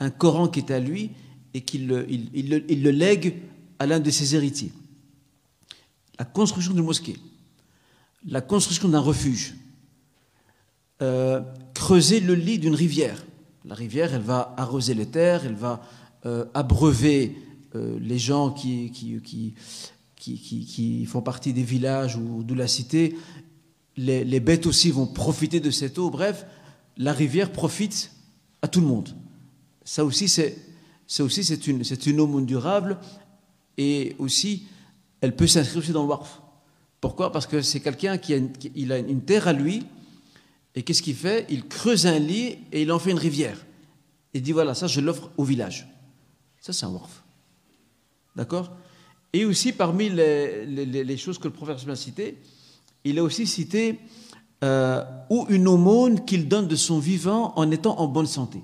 Un 0.00 0.10
Coran 0.10 0.48
qui 0.48 0.60
est 0.60 0.70
à 0.70 0.80
lui 0.80 1.10
et 1.54 1.60
qu'il 1.60 2.06
il, 2.08 2.64
il 2.68 2.82
le 2.82 2.90
lègue 2.90 3.36
à 3.78 3.86
l'un 3.86 4.00
de 4.00 4.10
ses 4.10 4.34
héritiers. 4.34 4.72
La 6.18 6.24
construction 6.24 6.74
d'une 6.74 6.84
mosquée. 6.84 7.16
La 8.26 8.40
construction 8.40 8.88
d'un 8.88 9.00
refuge. 9.00 9.54
Euh, 11.00 11.40
creuser 11.74 12.20
le 12.20 12.34
lit 12.34 12.58
d'une 12.58 12.74
rivière. 12.74 13.24
La 13.64 13.74
rivière, 13.74 14.14
elle 14.14 14.22
va 14.22 14.54
arroser 14.56 14.94
les 14.94 15.06
terres, 15.06 15.46
elle 15.46 15.54
va 15.54 15.82
euh, 16.26 16.44
abreuver 16.54 17.36
euh, 17.76 17.98
les 18.00 18.18
gens 18.18 18.50
qui, 18.50 19.54
font 21.06 21.22
partie 21.22 21.52
des 21.52 21.62
villages 21.62 22.16
ou 22.16 22.42
de 22.42 22.54
la 22.54 22.66
cité. 22.66 23.16
Les, 23.96 24.40
bêtes 24.40 24.66
aussi 24.66 24.90
vont 24.90 25.06
profiter 25.06 25.60
de 25.60 25.70
cette 25.70 25.98
eau. 25.98 26.10
Bref, 26.10 26.46
la 26.96 27.12
rivière 27.12 27.52
profite 27.52 28.10
à 28.62 28.68
tout 28.68 28.80
le 28.80 28.86
monde. 28.86 29.10
Ça 29.84 30.04
aussi, 30.04 30.28
c'est 30.28 30.56
une, 31.66 31.84
c'est 31.84 32.06
une 32.06 32.46
durable 32.46 32.98
et 33.78 34.16
aussi, 34.18 34.66
elle 35.20 35.34
peut 35.34 35.46
s'inscrire 35.46 35.78
aussi 35.78 35.92
dans 35.92 36.02
le 36.02 36.08
Warf. 36.08 36.42
Pourquoi? 37.00 37.32
Parce 37.32 37.46
que 37.46 37.62
c'est 37.62 37.80
quelqu'un 37.80 38.18
qui 38.18 38.34
a, 38.34 38.36
une, 38.36 38.50
il 38.74 38.92
a 38.92 38.98
une 38.98 39.22
terre 39.22 39.46
à 39.46 39.52
lui 39.52 39.86
et 40.74 40.82
qu'est-ce 40.82 41.02
qu'il 41.02 41.14
fait? 41.14 41.46
Il 41.48 41.66
creuse 41.66 42.06
un 42.06 42.18
lit 42.18 42.58
et 42.72 42.82
il 42.82 42.92
en 42.92 42.98
fait 42.98 43.12
une 43.12 43.18
rivière. 43.18 43.64
Il 44.34 44.42
dit 44.42 44.52
voilà, 44.52 44.74
ça 44.74 44.88
je 44.88 45.00
l'offre 45.00 45.30
au 45.36 45.44
village. 45.44 45.88
Ça 46.60 46.72
c'est 46.72 46.84
un 46.84 46.90
Warf. 46.90 47.22
D'accord? 48.36 48.72
Et 49.32 49.44
aussi 49.44 49.72
parmi 49.72 50.08
les, 50.08 51.16
choses 51.16 51.38
que 51.38 51.48
le 51.48 51.54
prophète 51.54 51.88
a 51.88 51.96
citées, 51.96 52.38
il 53.04 53.18
a 53.18 53.22
aussi 53.22 53.46
cité 53.46 54.00
euh, 54.64 55.04
ou 55.30 55.46
une 55.50 55.68
aumône 55.68 56.24
qu'il 56.24 56.48
donne 56.48 56.66
de 56.66 56.76
son 56.76 56.98
vivant 56.98 57.52
en 57.56 57.70
étant 57.70 57.98
en 58.00 58.08
bonne 58.08 58.26
santé. 58.26 58.60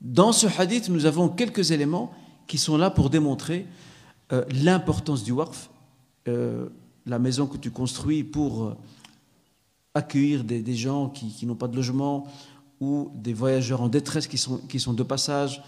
Dans 0.00 0.32
ce 0.32 0.46
hadith, 0.46 0.88
nous 0.88 1.06
avons 1.06 1.28
quelques 1.28 1.70
éléments 1.70 2.12
qui 2.46 2.58
sont 2.58 2.76
là 2.76 2.90
pour 2.90 3.10
démontrer 3.10 3.66
euh, 4.34 4.44
l'importance 4.50 5.22
du 5.22 5.32
waqf, 5.32 5.70
euh, 6.26 6.68
la 7.06 7.18
maison 7.18 7.46
que 7.46 7.56
tu 7.56 7.70
construis 7.70 8.24
pour 8.24 8.64
euh, 8.64 8.76
accueillir 9.94 10.42
des, 10.42 10.74
gens 10.74 11.08
qui, 11.08 11.46
n'ont 11.46 11.54
pas 11.54 11.68
de 11.68 11.76
logement 11.76 12.26
ou 12.80 13.12
des 13.14 13.32
voyageurs 13.32 13.80
en 13.80 13.88
détresse 13.88 14.26
qui 14.26 14.38
sont, 14.38 14.58
qui 14.58 14.80
sont 14.80 14.92
de 14.92 15.02
passage. 15.04 15.62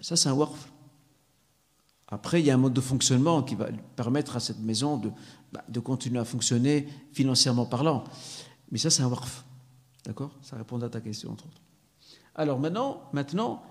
Ça, 0.00 0.16
c'est 0.16 0.28
un 0.28 0.34
waqf. 0.34 0.72
Après, 2.08 2.40
il 2.40 2.46
y 2.46 2.50
a 2.50 2.54
un 2.54 2.58
mode 2.58 2.72
de 2.72 2.80
fonctionnement 2.80 3.42
qui 3.42 3.54
va 3.54 3.68
permettre 3.94 4.36
à 4.36 4.40
cette 4.40 4.60
maison 4.60 4.96
de, 4.96 5.10
bah, 5.52 5.64
de 5.68 5.78
continuer 5.78 6.18
à 6.18 6.24
fonctionner 6.24 6.88
financièrement 7.12 7.66
parlant. 7.66 8.02
Mais 8.72 8.78
ça, 8.78 8.90
c'est 8.90 9.02
un 9.02 9.08
waqf. 9.08 9.44
D'accord? 10.04 10.30
Ça 10.42 10.56
répond 10.56 10.80
à 10.82 10.88
ta 10.88 11.00
question, 11.00 11.30
entre 11.30 11.46
autres. 11.46 11.60
Alors 12.34 12.58
maintenant, 12.58 13.02
maintenant 13.12 13.62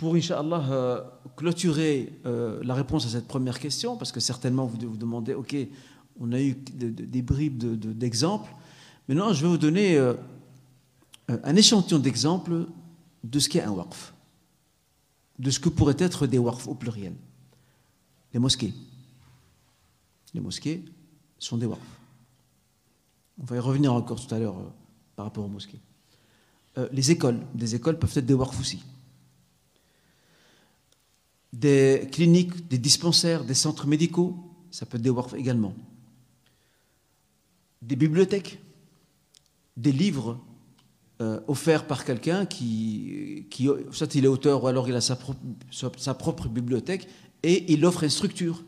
pour, 0.00 0.14
Inch'Allah, 0.14 0.64
euh, 0.70 1.04
clôturer 1.36 2.10
euh, 2.24 2.58
la 2.64 2.72
réponse 2.72 3.04
à 3.04 3.10
cette 3.10 3.28
première 3.28 3.58
question, 3.58 3.98
parce 3.98 4.12
que 4.12 4.18
certainement 4.18 4.64
vous 4.64 4.78
vous 4.88 4.96
demandez, 4.96 5.34
OK, 5.34 5.54
on 6.18 6.32
a 6.32 6.40
eu 6.40 6.54
de- 6.54 6.88
de- 6.88 7.04
des 7.04 7.20
bribes 7.20 7.58
de- 7.58 7.76
de- 7.76 7.92
d'exemples. 7.92 8.50
Maintenant, 9.08 9.34
je 9.34 9.42
vais 9.42 9.48
vous 9.48 9.58
donner 9.58 9.98
euh, 9.98 10.14
un 11.28 11.54
échantillon 11.54 11.98
d'exemples 11.98 12.66
de 13.24 13.38
ce 13.38 13.50
qu'est 13.50 13.60
un 13.62 13.72
waqf, 13.72 14.14
de 15.38 15.50
ce 15.50 15.60
que 15.60 15.68
pourraient 15.68 15.96
être 15.98 16.26
des 16.26 16.38
waqf 16.38 16.66
au 16.66 16.74
pluriel. 16.74 17.12
Les 18.32 18.40
mosquées. 18.40 18.72
Les 20.32 20.40
mosquées 20.40 20.82
sont 21.38 21.58
des 21.58 21.66
waqf. 21.66 21.80
On 23.38 23.44
va 23.44 23.56
y 23.56 23.58
revenir 23.58 23.92
encore 23.92 24.18
tout 24.26 24.34
à 24.34 24.38
l'heure 24.38 24.56
par 25.14 25.26
rapport 25.26 25.44
aux 25.44 25.48
mosquées. 25.48 25.80
Les 26.90 27.10
écoles, 27.10 27.40
des 27.54 27.74
écoles 27.74 27.98
peuvent 27.98 28.16
être 28.16 28.24
des 28.24 28.32
waqf 28.32 28.58
aussi. 28.58 28.82
Des 31.52 32.08
cliniques, 32.12 32.68
des 32.68 32.78
dispensaires, 32.78 33.44
des 33.44 33.54
centres 33.54 33.86
médicaux, 33.86 34.36
ça 34.70 34.86
peut 34.86 34.96
être 34.96 35.02
des 35.02 35.10
waqf 35.10 35.34
également. 35.34 35.74
Des 37.82 37.96
bibliothèques, 37.96 38.60
des 39.76 39.92
livres, 39.92 40.38
euh, 41.20 41.40
offert 41.48 41.86
par 41.86 42.04
quelqu'un 42.04 42.46
qui, 42.46 43.46
soit 43.90 44.14
il 44.14 44.24
est 44.24 44.28
auteur 44.28 44.64
ou 44.64 44.68
alors 44.68 44.88
il 44.88 44.94
a 44.94 45.02
sa, 45.02 45.16
propre- 45.16 46.48
bibliothèque 46.48 47.08
et 47.42 47.70
il 47.72 47.84
offre 47.84 48.04
une 48.04 48.10
structure. 48.10 48.62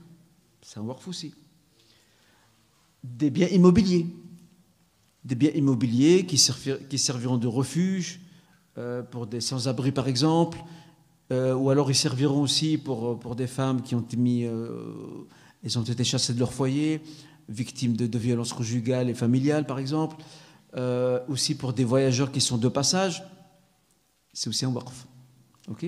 C'est 0.61 0.79
un 0.79 0.83
work 0.83 1.07
aussi. 1.09 1.33
Des 3.03 3.31
biens 3.31 3.49
immobiliers. 3.49 4.07
Des 5.25 5.35
biens 5.35 5.53
immobiliers 5.55 6.27
qui 6.27 6.37
serviront 6.99 7.39
de 7.39 7.47
refuge 7.47 8.21
euh, 8.77 9.03
pour 9.03 9.27
des 9.27 9.41
sans-abri 9.41 9.93
par 9.93 10.09
exemple, 10.09 10.59
euh, 11.33 11.55
ou 11.55 11.71
alors 11.71 11.91
ils 11.91 11.97
serviront 11.97 12.43
aussi 12.43 12.77
pour, 12.77 13.19
pour 13.19 13.35
des 13.35 13.47
femmes 13.47 13.83
qui 13.83 13.95
ont, 13.95 14.01
été 14.01 14.17
mis, 14.17 14.45
euh, 14.45 15.27
elles 15.65 15.79
ont 15.79 15.83
été 15.83 16.05
chassées 16.05 16.35
de 16.35 16.39
leur 16.39 16.53
foyer, 16.53 17.01
victimes 17.49 17.97
de, 17.97 18.19
violences 18.19 18.53
conjugales 18.53 19.09
et 19.09 19.15
familiales 19.15 19.67
par 19.67 19.79
exemple, 19.79 20.17
euh, 20.77 21.21
aussi 21.29 21.55
pour 21.55 21.73
des 21.73 21.85
voyageurs 21.85 22.31
qui 22.31 22.41
sont 22.41 22.59
de 22.59 22.69
passage. 22.69 23.25
C'est 24.35 24.49
aussi 24.49 24.65
un 24.67 24.71
waqf. 24.71 25.07
Ok? 25.69 25.87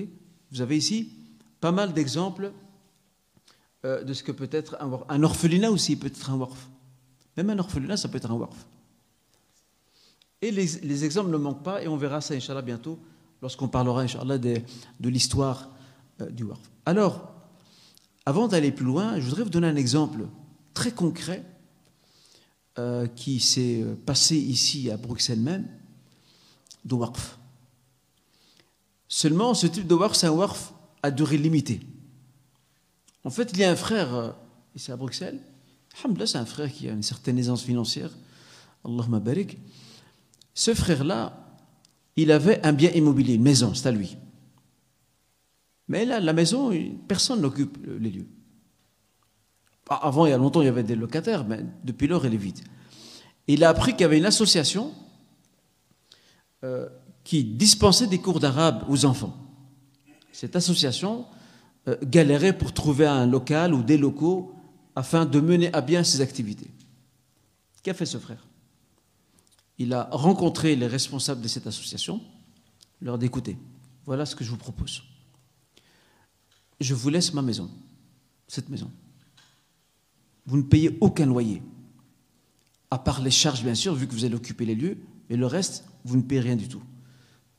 Vous 0.51 0.61
avez 0.61 0.77
ici 0.77 1.11
pas 1.59 1.71
mal 1.71 1.93
d'exemples 1.93 2.51
euh, 3.83 4.03
de 4.03 4.13
ce 4.13 4.23
que 4.23 4.31
peut 4.31 4.49
être 4.51 4.77
un. 4.79 4.99
Un 5.09 5.23
orphelinat 5.23 5.71
aussi 5.71 5.95
peut 5.95 6.07
être 6.07 6.29
un 6.29 6.37
waqf. 6.37 6.69
Même 7.37 7.51
un 7.51 7.59
orphelinat, 7.59 7.97
ça 7.97 8.07
peut 8.07 8.17
être 8.17 8.31
un 8.31 8.35
waqf. 8.35 8.65
Et 10.41 10.51
les, 10.51 10.65
les 10.83 11.05
exemples 11.05 11.29
ne 11.29 11.37
manquent 11.37 11.63
pas, 11.63 11.83
et 11.83 11.87
on 11.87 11.97
verra 11.97 12.21
ça, 12.21 12.33
Inch'Allah, 12.33 12.61
bientôt, 12.61 12.99
lorsqu'on 13.41 13.67
parlera, 13.67 14.01
Inch'Allah, 14.01 14.37
de, 14.37 14.61
de 14.99 15.09
l'histoire 15.09 15.69
euh, 16.21 16.29
du 16.29 16.43
waqf. 16.43 16.61
Alors, 16.85 17.31
avant 18.25 18.47
d'aller 18.47 18.71
plus 18.71 18.85
loin, 18.85 19.19
je 19.19 19.25
voudrais 19.25 19.43
vous 19.43 19.49
donner 19.49 19.67
un 19.67 19.75
exemple 19.75 20.27
très 20.73 20.91
concret 20.91 21.43
euh, 22.79 23.07
qui 23.07 23.39
s'est 23.39 23.81
euh, 23.81 23.95
passé 23.95 24.35
ici 24.35 24.89
à 24.89 24.97
Bruxelles 24.97 25.39
même, 25.39 25.67
de 26.83 26.95
waqf. 26.95 27.37
Seulement, 29.07 29.53
ce 29.53 29.67
type 29.67 29.87
de 29.87 29.95
waqf, 29.95 30.15
c'est 30.15 30.27
un 30.27 30.31
waqf 30.31 30.73
à 31.03 31.11
durée 31.11 31.37
limitée. 31.37 31.81
En 33.23 33.29
fait, 33.29 33.51
il 33.53 33.59
y 33.59 33.63
a 33.63 33.71
un 33.71 33.75
frère 33.75 34.35
ici 34.75 34.91
à 34.91 34.97
Bruxelles, 34.97 35.39
Alhamdoulilah, 35.97 36.27
c'est 36.27 36.37
un 36.37 36.45
frère 36.45 36.71
qui 36.71 36.89
a 36.89 36.91
une 36.91 37.03
certaine 37.03 37.37
aisance 37.37 37.63
financière, 37.63 38.11
Allahumma 38.83 39.19
barik. 39.19 39.57
Ce 40.53 40.73
frère-là, 40.73 41.44
il 42.15 42.31
avait 42.31 42.65
un 42.65 42.73
bien 42.73 42.91
immobilier, 42.91 43.35
une 43.35 43.43
maison, 43.43 43.73
c'est 43.73 43.87
à 43.87 43.91
lui. 43.91 44.17
Mais 45.87 46.05
là, 46.05 46.19
la 46.19 46.33
maison, 46.33 46.71
personne 47.07 47.41
n'occupe 47.41 47.77
les 47.99 48.09
lieux. 48.09 48.27
Ah, 49.89 49.99
Avant, 50.03 50.25
il 50.25 50.29
y 50.31 50.33
a 50.33 50.37
longtemps, 50.37 50.61
il 50.61 50.65
y 50.65 50.69
avait 50.69 50.83
des 50.83 50.95
locataires, 50.95 51.45
mais 51.45 51.63
depuis 51.83 52.07
lors, 52.07 52.25
elle 52.25 52.33
est 52.33 52.37
vide. 52.37 52.59
Il 53.47 53.63
a 53.63 53.69
appris 53.69 53.91
qu'il 53.91 54.01
y 54.01 54.05
avait 54.05 54.17
une 54.17 54.25
association 54.25 54.91
euh, 56.63 56.87
qui 57.23 57.43
dispensait 57.43 58.07
des 58.07 58.19
cours 58.19 58.39
d'arabe 58.39 58.83
aux 58.89 59.05
enfants. 59.05 59.35
Cette 60.31 60.55
association 60.55 61.25
euh, 61.87 61.95
galérait 62.03 62.57
pour 62.57 62.73
trouver 62.73 63.05
un 63.05 63.27
local 63.27 63.73
ou 63.73 63.83
des 63.83 63.97
locaux 63.97 64.53
afin 64.95 65.25
de 65.25 65.39
mener 65.39 65.71
à 65.73 65.81
bien 65.81 66.03
ses 66.03 66.21
activités. 66.21 66.71
Qu'a 67.83 67.93
fait 67.93 68.05
ce 68.07 68.17
frère? 68.17 68.43
Il 69.77 69.93
a 69.93 70.09
rencontré 70.11 70.75
les 70.75 70.87
responsables 70.87 71.41
de 71.41 71.47
cette 71.47 71.67
association, 71.67 72.21
leur 73.01 73.17
dit 73.17 73.25
écoutez, 73.25 73.57
voilà 74.05 74.25
ce 74.25 74.35
que 74.35 74.43
je 74.43 74.49
vous 74.49 74.57
propose. 74.57 75.03
Je 76.79 76.93
vous 76.93 77.09
laisse 77.09 77.33
ma 77.33 77.41
maison, 77.41 77.69
cette 78.47 78.69
maison. 78.69 78.91
Vous 80.45 80.57
ne 80.57 80.63
payez 80.63 80.97
aucun 81.01 81.25
loyer, 81.25 81.61
à 82.91 82.97
part 82.97 83.21
les 83.21 83.31
charges, 83.31 83.63
bien 83.63 83.75
sûr, 83.75 83.95
vu 83.95 84.07
que 84.07 84.13
vous 84.13 84.25
allez 84.25 84.35
occuper 84.35 84.65
les 84.65 84.75
lieux, 84.75 84.97
mais 85.29 85.35
le 85.35 85.47
reste, 85.47 85.85
vous 86.03 86.17
ne 86.17 86.21
payez 86.21 86.41
rien 86.41 86.55
du 86.55 86.67
tout. 86.67 86.83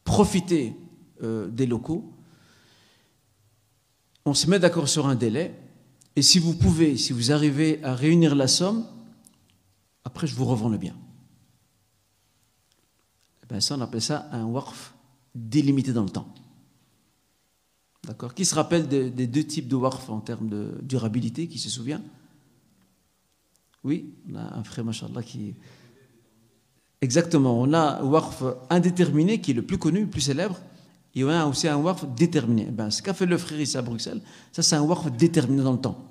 Profitez 0.04 0.74
euh, 1.22 1.48
des 1.48 1.66
locaux. 1.66 2.12
On 4.24 4.34
se 4.34 4.48
met 4.48 4.58
d'accord 4.58 4.88
sur 4.88 5.06
un 5.06 5.14
délai, 5.14 5.58
et 6.14 6.22
si 6.22 6.38
vous 6.38 6.54
pouvez, 6.54 6.96
si 6.96 7.12
vous 7.12 7.32
arrivez 7.32 7.82
à 7.84 7.94
réunir 7.94 8.34
la 8.34 8.48
somme, 8.48 8.86
après 10.04 10.26
je 10.26 10.34
vous 10.34 10.46
revends 10.46 10.68
le 10.68 10.78
bien. 10.78 10.96
Eh 13.48 13.54
ben 13.54 13.60
ça, 13.60 13.76
on 13.76 13.80
appelle 13.80 14.02
ça 14.02 14.28
un 14.32 14.44
waqf 14.44 14.92
délimité 15.34 15.92
dans 15.92 16.02
le 16.02 16.10
temps. 16.10 16.26
D'accord? 18.04 18.34
Qui 18.34 18.44
se 18.44 18.54
rappelle 18.54 18.88
de- 18.88 19.08
des 19.08 19.26
deux 19.26 19.44
types 19.44 19.68
de 19.68 19.76
waqf 19.76 20.08
en 20.10 20.20
termes 20.20 20.48
de 20.48 20.78
durabilité 20.82 21.46
Qui 21.46 21.58
se 21.58 21.70
souvient? 21.70 22.02
Oui, 23.84 24.14
on 24.30 24.34
a 24.36 24.56
un 24.58 24.64
frère, 24.64 24.84
machallah, 24.84 25.22
qui. 25.22 25.54
Exactement, 27.00 27.60
on 27.60 27.72
a 27.72 28.00
un 28.00 28.04
waqf 28.04 28.42
indéterminé 28.70 29.40
qui 29.40 29.52
est 29.52 29.54
le 29.54 29.62
plus 29.62 29.78
connu, 29.78 30.00
le 30.00 30.10
plus 30.10 30.22
célèbre, 30.22 30.58
et 31.14 31.22
on 31.22 31.28
a 31.28 31.46
aussi 31.46 31.68
un 31.68 31.76
waqf 31.76 32.04
déterminé. 32.16 32.66
Eh 32.68 32.72
Ben, 32.72 32.90
ce 32.90 33.00
qu'a 33.02 33.14
fait 33.14 33.26
le 33.26 33.38
frère 33.38 33.60
ici 33.60 33.76
à 33.76 33.82
Bruxelles, 33.82 34.20
ça 34.50 34.62
c'est 34.62 34.74
un 34.76 34.82
waqf 34.82 35.10
déterminé 35.12 35.62
dans 35.62 35.72
le 35.72 35.78
temps. 35.80 36.04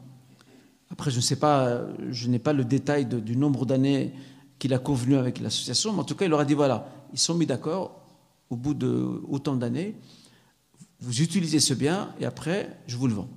Après, 0.90 1.12
je 1.12 1.18
ne 1.18 1.22
sais 1.22 1.36
pas, 1.38 1.82
je 2.12 2.30
n'ai 2.30 2.40
pas 2.40 2.54
le 2.54 2.64
détail 2.64 3.06
du 3.06 3.36
nombre 3.36 3.66
d'années 3.66 4.14
qu'il 4.60 4.74
a 4.74 4.80
convenu 4.80 5.16
avec 5.16 5.40
l'association, 5.40 5.92
mais 5.92 6.00
en 6.00 6.04
tout 6.06 6.16
cas, 6.16 6.26
il 6.26 6.30
leur 6.30 6.40
a 6.40 6.46
dit 6.46 6.54
voilà, 6.54 6.88
ils 7.14 7.20
sont 7.20 7.36
mis 7.36 7.46
d'accord, 7.46 8.02
au 8.50 8.56
bout 8.56 8.74
de 8.74 9.22
autant 9.28 9.56
d'années, 9.56 9.96
vous 11.00 11.22
utilisez 11.22 11.60
ce 11.60 11.74
bien 11.74 12.14
et 12.20 12.26
après, 12.26 12.80
je 12.88 12.96
vous 12.98 13.08
le 13.08 13.14
vends. 13.14 13.30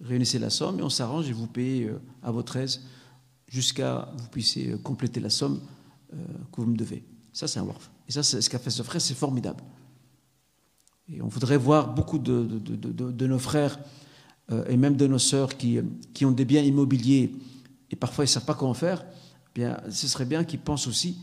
Réunissez 0.00 0.38
la 0.38 0.50
somme 0.50 0.80
et 0.80 0.82
on 0.82 0.90
s'arrange 0.90 1.28
et 1.28 1.32
vous 1.32 1.46
payez 1.46 1.84
euh, 1.84 2.00
à 2.22 2.30
votre 2.30 2.56
aise 2.56 2.82
jusqu'à 3.48 4.12
vous 4.16 4.28
puissiez 4.28 4.72
euh, 4.72 4.78
compléter 4.78 5.20
la 5.20 5.30
somme 5.30 5.60
euh, 6.12 6.16
que 6.52 6.60
vous 6.60 6.66
me 6.66 6.76
devez. 6.76 7.04
Ça, 7.32 7.48
c'est 7.48 7.58
un 7.58 7.62
wharf. 7.64 7.90
Et 8.08 8.12
ça, 8.12 8.22
ce 8.22 8.48
qu'a 8.50 8.58
fait 8.58 8.70
ce 8.70 8.82
frère, 8.82 9.00
c'est 9.00 9.14
formidable. 9.14 9.62
Et 11.08 11.22
on 11.22 11.28
voudrait 11.28 11.56
voir 11.56 11.94
beaucoup 11.94 12.18
de, 12.18 12.44
de- 12.44 13.26
nos 13.26 13.38
frères 13.38 13.78
et 14.68 14.76
même 14.76 14.96
de 14.96 15.06
nos 15.06 15.18
sœurs 15.18 15.56
qui, 15.56 15.78
qui 16.12 16.24
ont 16.24 16.30
des 16.30 16.44
biens 16.44 16.62
immobiliers 16.62 17.34
et 17.90 17.96
parfois 17.96 18.24
ils 18.24 18.28
ne 18.28 18.32
savent 18.32 18.44
pas 18.44 18.54
comment 18.54 18.74
faire. 18.74 19.04
Bien, 19.54 19.78
ce 19.90 20.06
serait 20.08 20.24
bien 20.26 20.44
qu'ils 20.44 20.60
pensent 20.60 20.86
aussi 20.86 21.18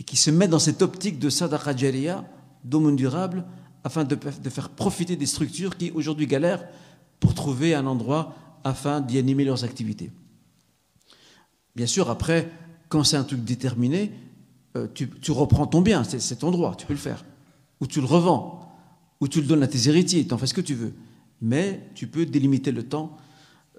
et 0.00 0.02
qu'ils 0.02 0.18
se 0.18 0.30
mettent 0.30 0.50
dans 0.50 0.58
cette 0.58 0.80
optique 0.80 1.18
de 1.18 1.28
sadaqa 1.28 1.76
jariya, 1.76 2.24
d'aumône 2.64 2.96
durable, 2.96 3.44
afin 3.84 4.02
de, 4.02 4.16
faire 4.48 4.70
profiter 4.70 5.14
des 5.14 5.26
structures 5.26 5.76
qui 5.76 5.90
aujourd'hui 5.90 6.26
galèrent 6.26 6.66
pour 7.20 7.34
trouver 7.34 7.74
un 7.74 7.84
endroit 7.86 8.34
afin 8.64 9.02
d'y 9.02 9.18
animer 9.18 9.44
leurs 9.44 9.62
activités. 9.62 10.10
Bien 11.76 11.86
sûr, 11.86 12.08
après, 12.08 12.50
quand 12.88 13.04
c'est 13.04 13.18
un 13.18 13.24
truc 13.24 13.44
déterminé, 13.44 14.12
euh, 14.76 14.86
tu, 14.94 15.32
reprends 15.32 15.66
ton 15.66 15.82
bien, 15.82 16.02
c'est 16.02 16.36
ton 16.36 16.50
droit, 16.50 16.74
tu 16.76 16.86
peux 16.86 16.94
le 16.94 16.98
faire. 16.98 17.24
Ou 17.80 17.86
tu 17.86 18.00
le 18.00 18.06
revends, 18.06 18.72
ou 19.20 19.28
tu 19.28 19.42
le 19.42 19.46
donnes 19.46 19.62
à 19.62 19.68
tes 19.68 19.88
héritiers, 19.88 20.26
tu 20.26 20.32
en 20.32 20.38
fais 20.38 20.46
ce 20.46 20.54
que 20.54 20.60
tu 20.62 20.74
veux. 20.74 20.94
Mais 21.42 21.90
tu 21.94 22.06
peux 22.06 22.24
délimiter 22.24 22.72
le 22.72 22.84
temps 22.84 23.18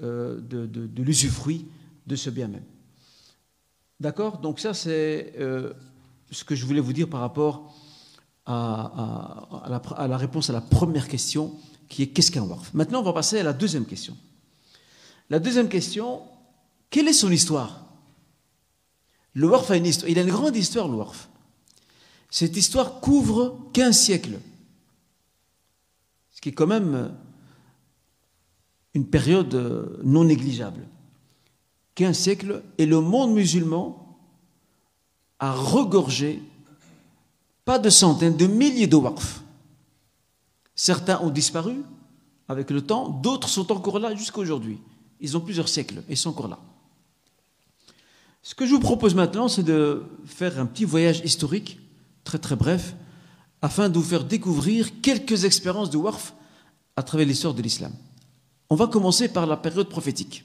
euh, 0.03 0.39
de, 0.39 0.67
de- 0.67 0.85
de 0.85 1.03
l'usufruit 1.03 1.65
de 2.05 2.15
ce 2.15 2.29
bien 2.29 2.47
même. 2.47 2.63
D'accord? 3.99 4.39
Donc 4.39 4.59
ça, 4.59 4.73
c'est 4.73 5.33
euh, 5.39 5.73
ce 6.31 6.43
que 6.43 6.55
je 6.55 6.65
voulais 6.65 6.79
vous 6.79 6.93
dire 6.93 7.09
par 7.09 7.19
rapport 7.19 7.73
à, 8.45 9.67
la, 9.69 10.07
la 10.07 10.17
réponse 10.17 10.49
à 10.49 10.53
la 10.53 10.61
première 10.61 11.07
question, 11.07 11.55
qui 11.87 12.03
est 12.03 12.07
qu'est-ce 12.07 12.31
qu'un 12.31 12.43
waqf 12.43 12.73
Maintenant, 12.73 13.01
on 13.01 13.03
va 13.03 13.13
passer 13.13 13.39
à 13.39 13.43
la 13.43 13.53
deuxième 13.53 13.85
question. 13.85 14.17
La 15.29 15.39
deuxième 15.39 15.69
question, 15.69 16.21
quelle 16.89 17.07
est 17.07 17.13
son 17.13 17.31
histoire? 17.31 17.85
Le 19.33 19.47
waqf 19.47 19.71
a 19.71 19.77
une 19.77 19.85
histoire. 19.85 20.09
Il 20.09 20.19
a 20.19 20.23
une 20.23 20.29
grande 20.29 20.55
histoire, 20.55 20.87
le 20.87 20.95
waqf. 20.95 21.29
Cette 22.29 22.55
histoire 22.55 23.01
couvre 23.01 23.59
15 23.73 23.97
siècles, 23.97 24.39
ce 26.31 26.41
qui 26.41 26.49
est 26.49 26.53
quand 26.53 26.67
même 26.67 27.13
une 28.93 29.05
période 29.05 29.53
euh, 29.53 29.99
non 30.03 30.23
négligeable. 30.23 30.87
15 31.95 32.17
siècles, 32.17 32.63
et 32.77 32.85
le 32.85 33.01
monde 33.01 33.33
musulman 33.33 34.10
a 35.41 35.51
regorgé 35.51 36.41
pas 37.65 37.79
de 37.79 37.89
centaines, 37.89 38.37
de 38.37 38.47
milliers 38.47 38.87
de 38.87 38.95
waqf. 38.95 39.41
Certains 40.75 41.19
ont 41.19 41.29
disparu 41.29 41.83
avec 42.47 42.69
le 42.69 42.81
temps, 42.81 43.09
d'autres 43.09 43.49
sont 43.49 43.71
encore 43.71 43.99
là 43.99 44.15
jusqu'à 44.15 44.39
aujourd'hui. 44.39 44.79
Ils 45.19 45.35
ont 45.35 45.41
plusieurs 45.41 45.67
siècles 45.67 46.03
et 46.07 46.15
sont 46.15 46.29
encore 46.29 46.47
là. 46.47 46.59
Ce 48.43 48.55
que 48.55 48.65
je 48.65 48.71
vous 48.71 48.79
propose 48.79 49.13
maintenant, 49.15 49.47
c'est 49.47 49.63
de 49.63 50.03
faire 50.25 50.59
un 50.59 50.65
petit 50.65 50.85
voyage 50.85 51.21
historique, 51.23 51.79
très 52.23 52.39
très 52.39 52.55
bref, 52.55 52.95
afin 53.61 53.89
de 53.89 53.97
vous 53.97 54.03
faire 54.03 54.23
découvrir 54.23 55.01
quelques 55.01 55.43
expériences 55.45 55.89
de 55.89 55.97
Warf 55.97 56.33
à 56.95 57.03
travers 57.03 57.27
l'histoire 57.27 57.53
de 57.53 57.61
l'islam. 57.61 57.93
On 58.69 58.75
va 58.75 58.87
commencer 58.87 59.27
par 59.27 59.45
la 59.45 59.57
période 59.57 59.89
prophétique. 59.89 60.43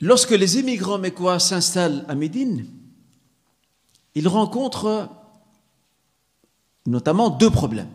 Lorsque 0.00 0.32
les 0.32 0.58
émigrants 0.58 0.98
mécois 0.98 1.38
s'installent 1.38 2.04
à 2.08 2.14
Médine, 2.14 2.66
ils 4.14 4.28
rencontrent 4.28 5.08
notamment 6.86 7.30
deux 7.30 7.50
problèmes. 7.50 7.90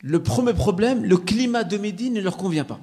Le 0.00 0.22
premier 0.22 0.54
problème, 0.54 1.04
le 1.04 1.16
climat 1.16 1.64
de 1.64 1.76
Médine 1.76 2.14
ne 2.14 2.20
leur 2.20 2.36
convient 2.36 2.64
pas. 2.64 2.80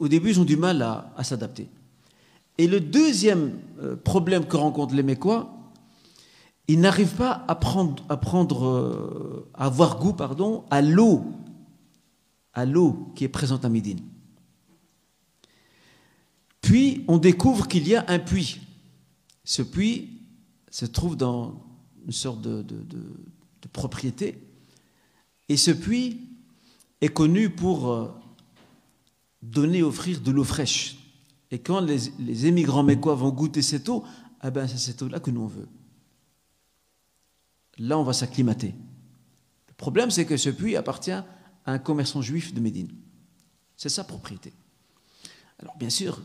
Au 0.00 0.08
début, 0.08 0.30
ils 0.30 0.40
ont 0.40 0.44
du 0.44 0.56
mal 0.56 0.82
à, 0.82 1.22
s'adapter. 1.22 1.68
Et 2.58 2.66
le 2.66 2.80
deuxième 2.80 3.58
euh, 3.80 3.96
problème 3.96 4.46
que 4.46 4.56
rencontrent 4.56 4.94
les 4.94 5.02
Mécois, 5.04 5.52
ils 6.66 6.80
n'arrivent 6.80 7.14
pas 7.14 7.44
à 7.46 7.54
prendre, 7.54 8.02
à, 8.08 8.18
euh, 8.64 9.46
avoir 9.54 9.98
goût 10.00 10.16
à 10.70 10.82
l'eau, 10.82 11.24
à 12.56 12.64
l'eau 12.64 13.12
qui 13.14 13.22
est 13.22 13.28
présente 13.28 13.64
à 13.66 13.68
Médine. 13.68 14.00
Puis 16.62 17.04
on 17.06 17.18
découvre 17.18 17.68
qu'il 17.68 17.86
y 17.86 17.94
a 17.94 18.04
un 18.08 18.18
puits. 18.18 18.60
Ce 19.44 19.62
puits 19.62 20.22
se 20.70 20.86
trouve 20.86 21.16
dans 21.16 21.62
une 22.04 22.12
sorte 22.12 22.40
de, 22.40 22.64
propriété. 23.72 24.42
Et 25.50 25.58
ce 25.58 25.70
puits 25.70 26.30
est 27.02 27.08
connu 27.08 27.50
pour 27.50 27.92
euh, 27.92 28.08
donner, 29.42 29.82
offrir 29.82 30.20
de 30.20 30.30
l'eau 30.30 30.44
fraîche. 30.44 30.96
Et 31.50 31.58
quand 31.58 31.80
les, 31.80 32.10
les 32.18 32.46
émigrants 32.46 32.82
mécois 32.82 33.14
vont 33.14 33.30
goûter 33.30 33.60
cette 33.60 33.88
eau, 33.90 34.02
ah 34.40 34.50
ben 34.50 34.66
c'est 34.66 34.78
cette 34.78 35.02
eau-là 35.02 35.20
que 35.20 35.30
nous 35.30 35.42
on 35.42 35.46
veut. 35.46 35.68
Là, 37.78 37.98
on 37.98 38.02
va 38.02 38.14
s'acclimater. 38.14 38.68
Le 39.68 39.74
problème, 39.76 40.10
c'est 40.10 40.24
que 40.24 40.38
ce 40.38 40.48
puits 40.48 40.76
appartient 40.76 41.22
un 41.66 41.78
commerçant 41.78 42.22
juif 42.22 42.54
de 42.54 42.60
Médine. 42.60 42.90
C'est 43.76 43.88
sa 43.88 44.04
propriété. 44.04 44.52
Alors, 45.58 45.76
bien 45.76 45.90
sûr, 45.90 46.20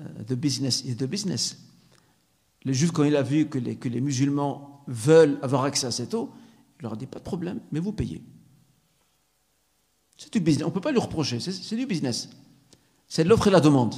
euh, 0.00 0.04
the 0.26 0.34
business 0.34 0.84
is 0.84 0.96
the 0.96 1.04
business. 1.04 1.58
Le 2.64 2.72
juif, 2.72 2.92
quand 2.92 3.04
il 3.04 3.16
a 3.16 3.22
vu 3.22 3.48
que 3.48 3.58
les, 3.58 4.00
musulmans 4.00 4.84
veulent 4.86 5.38
avoir 5.42 5.64
accès 5.64 5.86
à 5.86 5.90
cette 5.90 6.14
eau, 6.14 6.32
il 6.78 6.82
leur 6.82 6.92
a 6.94 6.96
dit 6.96 7.06
pas 7.06 7.18
de 7.18 7.24
problème, 7.24 7.60
mais 7.72 7.80
vous 7.80 7.92
payez. 7.92 8.22
C'est 10.16 10.32
du 10.32 10.40
business. 10.40 10.64
On 10.64 10.68
ne 10.68 10.74
peut 10.74 10.80
pas 10.80 10.92
lui 10.92 11.00
reprocher, 11.00 11.40
c'est- 11.40 11.76
du 11.76 11.86
business. 11.86 12.30
C'est 13.08 13.24
de 13.24 13.28
l'offre 13.28 13.48
et 13.48 13.50
la 13.50 13.60
demande. 13.60 13.94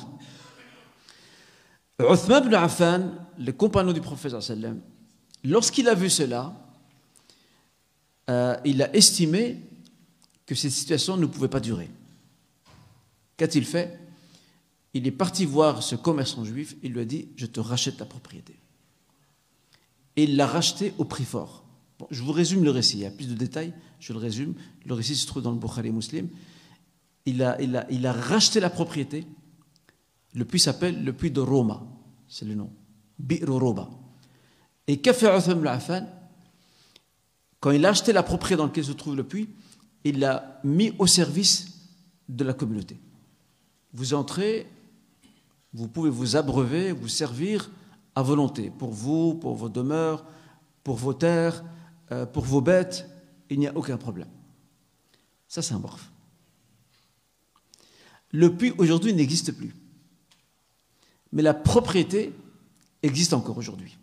Uthman 1.99 2.45
ibn 2.45 2.55
Affan, 2.55 3.11
le 3.39 3.53
compagnon 3.53 3.93
du 3.93 4.01
prophète, 4.01 4.35
lorsqu'il 5.45 5.89
a 5.89 5.95
vu 5.95 6.11
cela, 6.11 6.55
euh, 8.29 8.57
il 8.65 8.83
a 8.83 8.95
estimé 8.95 9.63
que 10.47 10.55
cette 10.55 10.71
situation 10.71 11.17
ne 11.17 11.27
pouvait 11.27 11.49
pas 11.49 11.61
durer. 11.61 11.91
Qu'a-t-il 13.37 13.65
fait? 13.65 13.99
Il 14.95 15.07
est 15.07 15.13
parti 15.13 15.45
voir 15.45 15.83
ce 15.83 15.95
commerçant 15.95 16.45
juif, 16.45 16.77
il 16.83 16.93
lui 16.93 17.01
a 17.01 17.05
dit 17.05 17.29
Je 17.37 17.47
te 17.47 17.61
rachète 17.61 17.99
ta 17.99 18.07
propriété. 18.07 18.57
Et 20.17 20.25
il 20.25 20.37
l'a 20.37 20.47
racheté 20.47 20.95
au 20.97 21.05
prix 21.05 21.25
fort. 21.25 21.65
Je 22.11 22.23
vous 22.23 22.33
résume 22.33 22.65
le 22.65 22.71
récit, 22.71 22.99
il 22.99 23.03
y 23.03 23.07
a 23.07 23.11
plus 23.11 23.29
de 23.29 23.35
détails, 23.35 23.75
je 24.01 24.13
le 24.13 24.19
résume. 24.19 24.55
Le 24.87 24.95
récit 24.95 25.17
se 25.17 25.27
trouve 25.27 25.43
dans 25.43 25.51
le 25.51 25.59
Bukhari 25.59 25.91
Muslim. 25.91 26.29
Il 27.27 27.43
a, 27.43 27.61
il, 27.61 27.77
a, 27.77 27.87
il 27.91 28.07
a 28.07 28.13
racheté 28.13 28.61
la 28.61 28.71
propriété. 28.71 29.27
Le 30.35 30.45
puits 30.45 30.61
s'appelle 30.61 31.03
le 31.03 31.13
puits 31.13 31.31
de 31.31 31.41
Roma, 31.41 31.83
c'est 32.29 32.45
le 32.45 32.55
nom. 32.55 32.71
Bi'r. 33.19 33.91
Et 34.87 34.99
qu'a 35.01 35.13
fait 35.13 35.27
Uthman 35.27 35.59
ibn 35.59 35.67
Affan? 35.67 36.07
Quand 37.61 37.71
il 37.71 37.85
a 37.85 37.91
acheté 37.91 38.13
la 38.13 38.23
propriété 38.23 38.59
dans 38.59 38.67
laquelle 38.67 38.85
se 38.85 38.93
trouve 38.93 39.17
le 39.17 39.25
puits, 39.25 39.49
il 40.09 40.21
l'a 40.21 40.61
mis 40.63 40.93
au 41.01 41.07
service 41.09 41.67
de 42.29 42.45
la 42.45 42.53
communauté. 42.53 42.97
Vous 43.93 44.15
entrez, 44.15 44.71
vous 45.73 45.89
pouvez 45.89 46.11
vous 46.11 46.37
abreuver, 46.37 46.93
vous 46.93 47.09
servir 47.09 47.71
à 48.15 48.23
volonté, 48.23 48.71
pour 48.71 48.91
vous, 48.91 49.35
pour 49.35 49.57
vos 49.57 49.69
demeures, 49.69 50.25
pour 50.85 50.95
vos 50.95 51.13
terres, 51.13 51.65
euh, 52.13 52.25
pour 52.25 52.45
vos 52.45 52.61
bêtes, 52.61 53.05
il 53.51 53.59
n'y 53.59 53.67
a 53.67 53.77
aucun 53.77 53.97
problème. 53.97 54.29
Ça, 55.49 55.61
c'est 55.61 55.75
un 55.75 55.81
morphe. 55.81 56.09
Le 58.31 58.57
puits 58.57 58.75
aujourd'hui 58.79 59.13
n'existe 59.13 59.51
plus. 59.51 59.75
Mais 61.33 61.43
la 61.43 61.55
propriété 61.55 62.33
existe 63.03 63.33
encore 63.33 63.59
aujourd'hui. 63.59 63.99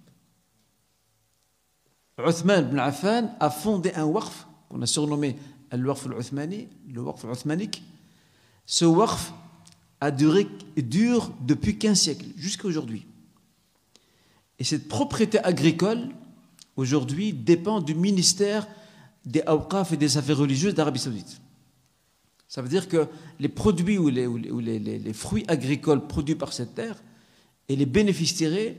Uthman 2.20 2.68
ibn 2.68 2.80
Affan 2.80 3.34
a 3.40 3.50
fondé 3.50 3.94
un 3.96 4.06
waqf 4.06 4.48
qu'on 4.68 4.82
a 4.82 4.86
surnommé 4.86 5.38
Ce 8.66 8.86
waqf 8.86 9.34
a 10.00 10.12
duré, 10.12 10.48
dure 10.78 11.32
depuis 11.42 11.78
15 11.78 12.00
siècles, 12.00 12.26
jusqu'à 12.36 12.68
aujourd'hui. 12.68 13.06
Et 14.60 14.64
cette 14.64 14.88
propriété 14.88 15.40
agricole, 15.40 16.10
aujourd'hui, 16.76 17.34
dépend 17.34 17.82
du 17.82 17.96
ministère 17.96 18.68
des 19.26 19.42
Awqaf 19.46 19.94
et 19.94 19.98
des 19.98 20.18
affaires 20.18 20.38
religieuses 20.38 20.76
d'Arabie 20.76 21.00
Saoudite. 21.00 21.40
Ça 22.48 22.62
veut 22.62 22.70
dire 22.70 22.88
que 22.88 23.08
les 23.40 23.50
produits 23.50 23.98
ou 23.98 24.10
les, 24.10 25.14
fruits 25.14 25.46
agricoles 25.48 26.06
produits 26.06 26.36
par 26.36 26.54
cette 26.54 26.76
terre 26.76 27.02
et 27.68 27.76
les 27.76 27.86
bénéficiaires, 27.86 28.76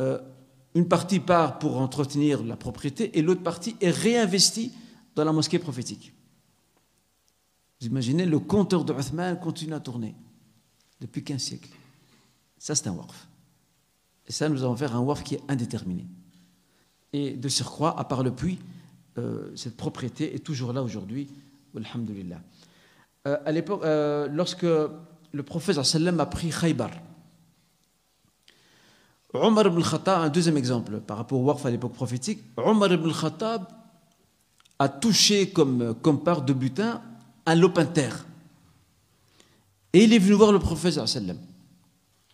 euh, 0.00 0.18
une 0.74 0.86
partie 0.86 1.20
part 1.20 1.58
pour 1.58 1.80
entretenir 1.80 2.44
la 2.44 2.56
propriété 2.56 3.18
et 3.18 3.22
l'autre 3.22 3.42
partie 3.42 3.76
est 3.80 3.90
réinvestie 3.90 4.72
dans 5.14 5.24
la 5.24 5.32
mosquée 5.32 5.58
prophétique. 5.58 6.12
Vous 7.80 7.86
imaginez, 7.86 8.26
le 8.26 8.38
compteur 8.38 8.84
de 8.84 8.92
Uthman 8.92 9.38
continue 9.38 9.74
à 9.74 9.80
tourner 9.80 10.14
depuis 11.00 11.22
15 11.22 11.40
siècles. 11.40 11.70
Ça, 12.58 12.74
c'est 12.74 12.88
un 12.88 12.92
waqf. 12.92 13.28
Et 14.26 14.32
ça, 14.32 14.48
nous 14.48 14.62
allons 14.62 14.76
faire 14.76 14.96
un 14.96 15.00
waqf 15.00 15.22
qui 15.22 15.34
est 15.34 15.42
indéterminé. 15.48 16.06
Et 17.12 17.32
de 17.32 17.48
surcroît, 17.48 17.98
à 17.98 18.04
part 18.04 18.22
le 18.22 18.34
puits, 18.34 18.58
euh, 19.18 19.54
cette 19.54 19.76
propriété 19.76 20.34
est 20.34 20.38
toujours 20.38 20.72
là 20.72 20.82
aujourd'hui. 20.82 21.28
Alhamdulillah. 21.76 22.40
Euh, 23.26 23.38
à 23.44 23.52
l'époque, 23.52 23.82
euh, 23.84 24.28
lorsque 24.28 24.64
le 24.64 25.42
prophète 25.42 25.82
sallam 25.82 26.20
a 26.20 26.26
pris 26.26 26.50
Khaybar, 26.50 26.90
Omar 29.34 29.66
ibn 29.66 29.82
Khattab, 29.82 30.22
un 30.22 30.28
deuxième 30.28 30.56
exemple 30.56 31.00
par 31.00 31.16
rapport 31.16 31.40
au 31.40 31.44
Waqf 31.44 31.66
à 31.66 31.70
l'époque 31.70 31.92
prophétique, 31.92 32.40
Omar 32.56 32.92
ibn 32.92 33.10
Khattab 33.12 33.66
a 34.78 34.88
touché 34.88 35.50
comme, 35.50 35.94
comme 36.02 36.22
part 36.22 36.42
de 36.42 36.52
butin 36.52 37.02
un 37.46 37.54
lopin 37.54 37.84
de 37.84 37.92
terre. 37.92 38.26
Et 39.92 40.04
il 40.04 40.12
est 40.12 40.18
venu 40.18 40.34
voir 40.34 40.52
le 40.52 40.58
prophète 40.58 40.94
sallam. 41.06 41.38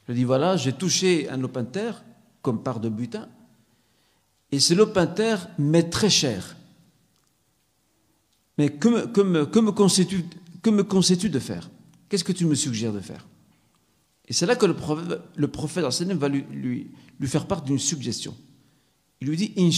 Il 0.09 0.12
lui 0.12 0.20
dit 0.20 0.24
voilà, 0.24 0.57
j'ai 0.57 0.72
touché 0.72 1.28
un 1.28 1.36
lopin 1.36 1.62
de 1.62 1.68
terre 1.68 2.03
comme 2.43 2.62
part 2.62 2.80
de 2.80 2.88
butin, 2.88 3.28
et 4.51 4.59
ce 4.59 4.74
lopin 4.74 5.07
de 5.07 5.14
terre 5.14 5.49
m'est 5.59 5.91
très 5.91 6.11
cher. 6.11 6.57
Mais 8.59 8.70
que 8.70 8.88
me, 8.88 9.07
que 9.07 9.20
me, 9.20 9.47
que 9.47 9.59
me 9.59 9.72
que 9.72 10.70
me 10.70 11.28
de 11.28 11.38
faire? 11.38 11.70
Qu'est-ce 12.09 12.24
que 12.24 12.32
tu 12.32 12.45
me 12.45 12.55
suggères 12.55 12.93
de 12.93 13.01
faire? 13.01 13.26
Et 14.26 14.32
c'est 14.32 14.47
là 14.47 14.57
que 14.57 14.66
le 14.66 14.74
prophète, 14.74 15.20
le 15.34 15.49
prophète 15.49 15.84
va 15.84 16.28
lui, 16.28 16.45
lui, 16.51 16.91
faire 17.26 17.47
part 17.47 17.62
d'une 17.62 17.78
suggestion. 17.78 18.36
Il 19.20 19.28
lui 19.28 19.36
dit 19.36 19.53
In 19.57 19.70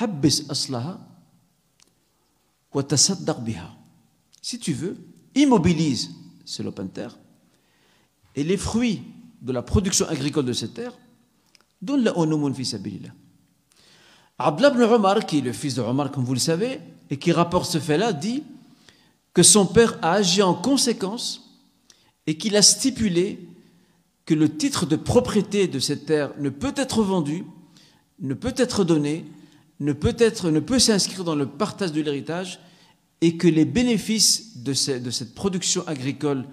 habbis 0.00 0.44
aslaha 0.48 0.98
wa 2.72 2.82
tasaddaq 2.82 3.40
biha. 3.40 3.76
Si 4.42 4.58
tu 4.58 4.72
veux, 4.72 4.96
immobilise 5.34 6.10
ce 6.44 6.62
lopin 6.62 6.84
de 6.84 6.88
terre 6.88 7.18
et 8.36 8.44
les 8.44 8.56
fruits 8.56 9.02
de 9.40 9.52
la 9.52 9.62
production 9.62 10.08
agricole 10.08 10.46
de 10.46 10.52
cette 10.52 10.74
terre, 10.74 10.92
donne-la 11.80 12.16
au 12.16 12.26
nomun 12.26 12.52
fi 12.52 12.64
sabilillah. 12.64 13.12
Abdullah 14.38 14.70
ibn 14.70 14.82
Omar, 14.82 15.26
qui 15.26 15.38
est 15.38 15.42
le 15.42 15.52
fils 15.52 15.74
de 15.74 15.82
Omar, 15.82 16.10
comme 16.10 16.24
vous 16.24 16.34
le 16.34 16.40
savez, 16.40 16.80
et 17.10 17.18
qui 17.18 17.30
rapporte 17.30 17.70
ce 17.70 17.78
fait-là, 17.78 18.12
dit 18.12 18.42
que 19.32 19.42
son 19.42 19.66
père 19.66 19.98
a 20.02 20.14
agi 20.14 20.42
en 20.42 20.54
conséquence 20.54 21.60
et 22.26 22.36
qu'il 22.36 22.56
a 22.56 22.62
stipulé 22.62 23.48
que 24.24 24.34
le 24.34 24.56
titre 24.56 24.86
de 24.86 24.96
propriété 24.96 25.68
de 25.68 25.78
cette 25.78 26.06
terre 26.06 26.32
ne 26.38 26.48
peut 26.48 26.72
être 26.76 27.02
vendu, 27.02 27.44
ne 28.20 28.34
peut 28.34 28.54
être 28.56 28.84
donné, 28.84 29.24
ne 29.84 30.60
peut, 30.60 30.78
s'inscrire 30.78 31.24
dans 31.24 31.34
le 31.34 31.46
partage 31.46 31.92
de 31.92 32.00
l'héritage 32.00 32.60
et 33.20 33.36
que 33.36 33.48
les 33.48 33.64
bénéfices 33.64 34.58
de, 34.58 34.72
cette 34.72 35.34
production 35.34 35.86
agricole 35.86 36.44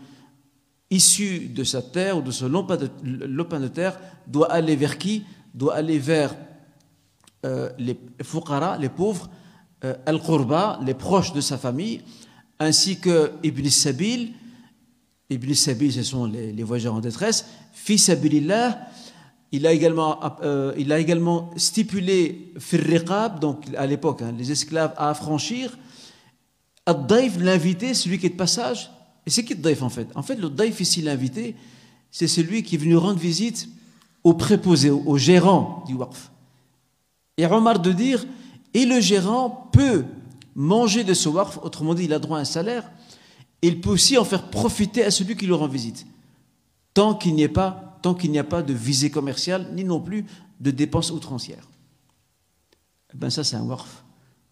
issue 0.90 1.48
de 1.48 1.64
sa 1.64 1.82
terre 1.82 2.18
ou 2.18 2.22
de 2.22 2.32
ce 2.32 2.46
lopin 2.46 2.78
de, 3.60 3.68
terre 3.68 4.00
doit 4.28 4.52
aller 4.52 4.76
vers 4.76 4.98
qui? 4.98 5.24
Doit 5.54 5.76
aller 5.76 6.00
vers 6.00 6.36
euh, 7.46 7.70
les 7.78 7.98
fuqara, 8.22 8.78
les 8.78 8.90
pauvres, 8.90 9.30
euh, 9.84 9.96
al-qurba, 10.06 10.80
les 10.86 10.94
proches 10.94 11.34
de 11.34 11.42
sa 11.42 11.58
famille, 11.58 12.02
ainsi 12.60 13.00
que 13.00 13.32
Ibn 13.44 13.70
Sabil. 13.70 14.34
Ibn 15.30 15.54
Sabil, 15.54 15.92
ce 15.92 16.04
sont 16.04 16.26
les, 16.26 16.64
voyageurs 16.64 16.94
en 16.94 17.00
détresse. 17.00 17.46
Fi 17.74 17.98
sabilillah, 17.98 18.80
il 19.52 19.68
a 19.68 19.74
également, 19.74 20.20
euh, 20.44 20.74
il 20.78 20.92
a 20.92 21.00
également 21.00 21.50
stipulé 21.58 22.54
fir 22.58 22.80
riqab, 22.80 23.40
donc 23.40 23.66
à 23.78 23.86
l'époque, 23.86 24.22
hein, 24.22 24.34
les 24.38 24.52
esclaves 24.52 24.94
à 24.98 25.10
affranchir. 25.10 25.78
Ad-daif, 26.86 27.38
l'invité, 27.38 27.94
celui 27.94 28.18
qui 28.18 28.28
est 28.28 28.30
de 28.30 28.36
passage. 28.36 28.92
Et 29.26 29.30
c'est 29.30 29.44
qui 29.44 29.54
le 29.54 29.62
daif 29.62 29.84
en 29.84 29.90
fait? 29.90 30.08
En 30.16 30.24
fait, 30.24 30.36
le 30.36 30.50
daif 30.50 30.80
ici, 30.80 31.02
l'invité, 31.02 31.56
c'est 32.10 32.28
celui 32.28 32.64
qui 32.64 32.76
est 32.76 32.78
venu 32.80 32.96
rendre 32.96 33.20
visite 33.20 33.70
au 34.24 34.34
préposé, 34.34 34.90
au, 34.90 35.04
au 35.06 35.18
gérant 35.18 35.84
du 35.86 35.94
waqf. 35.94 36.32
Et 37.38 37.46
Omar 37.46 37.80
de 37.80 37.92
dire, 37.92 38.26
et 38.74 38.86
le 38.86 39.00
gérant 39.00 39.70
peut 39.72 40.06
manger 40.56 41.04
de 41.04 41.14
ce 41.14 41.30
waqf, 41.30 41.60
autrement 41.62 41.94
dit, 41.94 42.06
il 42.06 42.14
a 42.14 42.20
droit 42.20 42.38
à 42.38 42.42
un 42.42 42.46
salaire, 42.46 42.90
et 43.62 43.68
il 43.68 43.80
peut 43.82 43.92
aussi 43.92 44.18
en 44.18 44.24
faire 44.24 44.50
profiter 44.50 45.04
à 45.04 45.12
celui 45.12 45.36
qui 45.36 45.46
lui 45.46 45.54
rend 45.54 45.68
visite. 45.68 46.06
tant 46.94 47.14
qu'il 47.16 47.36
n'y 47.36 47.44
ait 47.44 47.48
pas, 47.50 47.91
tant 48.02 48.14
qu'il 48.14 48.32
n'y 48.32 48.40
a 48.40 48.44
pas 48.44 48.62
de 48.62 48.74
visée 48.74 49.12
commerciale, 49.12 49.70
ni 49.74 49.84
non 49.84 50.00
plus 50.00 50.26
de 50.60 50.72
dépenses 50.72 51.12
outrancières. 51.12 51.68
Eh 53.14 53.18
ben 53.18 53.30
ça, 53.30 53.44
c'est 53.44 53.56
un 53.56 53.64
warf. 53.64 54.04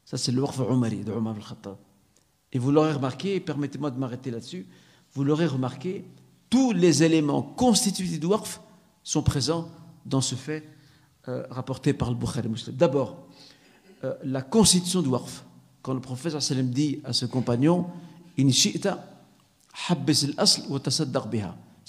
Ça, 0.06 0.18
c'est 0.18 0.32
le 0.32 0.42
warf 0.42 0.60
Umari 0.60 1.04
de 1.04 1.12
Omar 1.12 1.36
al-Khattab. 1.36 1.78
Et 2.52 2.60
vous 2.60 2.72
l'aurez 2.72 2.94
remarqué, 2.94 3.40
permettez-moi 3.40 3.92
de 3.92 4.00
m'arrêter 4.00 4.32
là-dessus, 4.32 4.68
vous 5.14 5.24
l'aurez 5.24 5.46
remarqué, 5.46 6.06
tous 6.50 6.72
les 6.72 7.04
éléments 7.04 7.44
constitutifs 7.44 8.20
du 8.20 8.26
warf 8.26 8.62
sont 9.04 9.22
présents 9.22 9.70
dans 10.06 10.22
ce 10.22 10.36
fait 10.36 10.68
euh, 11.28 11.46
rapporté 11.50 11.94
par 11.94 12.10
le 12.10 12.16
Bukhari 12.16 12.50
Muslim. 12.50 12.76
D'abord, 12.76 13.28
euh, 14.04 14.16
la 14.24 14.42
constitution 14.42 15.02
du 15.02 15.10
warf. 15.10 15.46
Quand 15.82 15.94
le 15.94 16.02
professeur 16.02 16.42
sallam 16.42 16.70
dit 16.70 17.02
à 17.04 17.14
ce 17.14 17.26
compagnon, 17.26 17.88
In 18.38 18.50
shi'ta, 18.52 19.06
habbis 19.90 20.26
al-asl 20.26 20.64
wa 20.70 20.80
tasaddaq. 20.80 21.28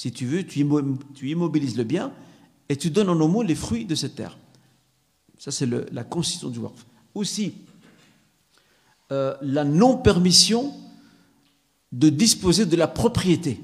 Si 0.00 0.10
tu 0.12 0.24
veux, 0.24 0.46
tu, 0.46 0.60
immo- 0.60 0.96
tu 1.14 1.28
immobilises 1.28 1.76
le 1.76 1.84
bien 1.84 2.10
et 2.70 2.76
tu 2.76 2.88
donnes 2.88 3.10
en 3.10 3.20
homo 3.20 3.42
les 3.42 3.54
fruits 3.54 3.84
de 3.84 3.94
cette 3.94 4.14
terre. 4.14 4.38
Ça, 5.36 5.50
c'est 5.50 5.66
la 5.66 6.04
constitution 6.04 6.48
du 6.48 6.58
warf. 6.58 6.86
Aussi, 7.14 7.52
euh, 9.12 9.36
la 9.42 9.62
non-permission 9.64 10.72
de 11.92 12.08
disposer 12.08 12.64
de 12.64 12.76
la 12.76 12.88
propriété. 12.88 13.60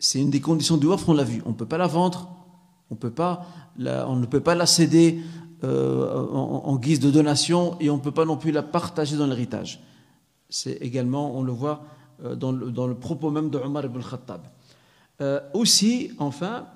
C'est 0.00 0.20
une 0.20 0.30
des 0.30 0.40
conditions 0.40 0.76
du 0.78 0.86
WAF, 0.86 1.08
on 1.08 1.12
l'a 1.14 1.22
vu. 1.22 1.42
On 1.46 1.50
ne 1.50 1.54
peut 1.54 1.66
pas 1.68 1.78
la 1.78 1.86
vendre, 1.86 2.34
on, 2.90 2.96
ne 2.96 4.26
peut 4.26 4.40
pas 4.40 4.54
la 4.56 4.66
céder 4.66 5.20
euh, 5.62 6.26
en, 6.32 6.62
en 6.64 6.76
guise 6.76 6.98
de 6.98 7.12
donation 7.12 7.76
et 7.78 7.88
on 7.88 7.98
ne 7.98 8.02
peut 8.02 8.10
pas 8.10 8.24
non 8.24 8.36
plus 8.36 8.50
la 8.50 8.64
partager 8.64 9.16
dans 9.16 9.28
l'héritage. 9.28 9.80
C'est 10.48 10.72
également, 10.80 11.38
on 11.38 11.44
le 11.44 11.52
voit 11.52 11.84
euh, 12.24 12.34
dans, 12.34 12.50
le, 12.50 12.72
dans 12.72 12.88
le 12.88 12.96
propos 12.96 13.30
même 13.30 13.48
de 13.48 13.58
Omar 13.58 13.84
ibn 13.84 14.00
Khattab. 14.02 14.42
Euh, 15.22 15.40
aussi, 15.54 16.10
enfin, 16.18 16.66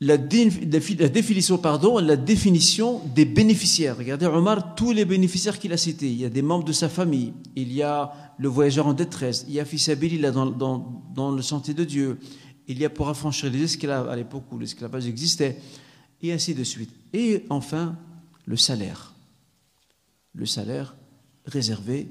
la, 0.00 0.16
dé- 0.16 0.50
la 0.98 1.08
définition, 1.08 1.58
pardon, 1.58 1.98
la 2.00 2.16
définition 2.16 3.00
des 3.14 3.24
bénéficiaires. 3.24 3.96
Regardez, 3.96 4.26
Omar, 4.26 4.74
tous 4.74 4.90
les 4.90 5.04
bénéficiaires 5.04 5.58
qu'il 5.60 5.72
a 5.72 5.76
cités. 5.76 6.10
Il 6.10 6.18
y 6.18 6.24
a 6.24 6.28
des 6.28 6.42
membres 6.42 6.64
de 6.64 6.72
sa 6.72 6.88
famille, 6.88 7.32
il 7.54 7.72
y 7.72 7.82
a 7.82 8.12
le 8.36 8.48
voyageur 8.48 8.88
en 8.88 8.94
détresse, 8.94 9.44
il 9.46 9.54
y 9.54 9.60
a 9.60 9.64
Fissabilillah 9.64 10.32
dans, 10.32 10.46
dans, 10.46 11.04
dans 11.14 11.30
le 11.30 11.42
sentier 11.42 11.74
de 11.74 11.84
Dieu, 11.84 12.18
il 12.66 12.78
y 12.78 12.84
a 12.84 12.90
pour 12.90 13.08
affranchir 13.08 13.50
les 13.52 13.62
esclaves 13.62 14.08
à 14.08 14.16
l'époque 14.16 14.50
où 14.50 14.58
l'esclavage 14.58 15.06
existait, 15.06 15.60
et 16.20 16.32
ainsi 16.32 16.52
de 16.54 16.64
suite. 16.64 16.90
Et 17.12 17.44
enfin, 17.48 17.96
le 18.44 18.56
salaire. 18.56 19.14
Le 20.34 20.46
salaire 20.46 20.96
réservé 21.44 22.08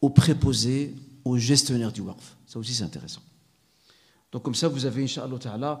aux 0.00 0.10
préposés, 0.10 0.94
aux 1.24 1.38
gestionnaires 1.38 1.92
du 1.92 2.00
WARF. 2.00 2.36
Ça 2.52 2.58
aussi, 2.58 2.74
c'est 2.74 2.84
intéressant. 2.84 3.22
Donc 4.30 4.42
comme 4.42 4.54
ça, 4.54 4.68
vous 4.68 4.84
avez, 4.84 5.04
Inch'Allah 5.04 5.80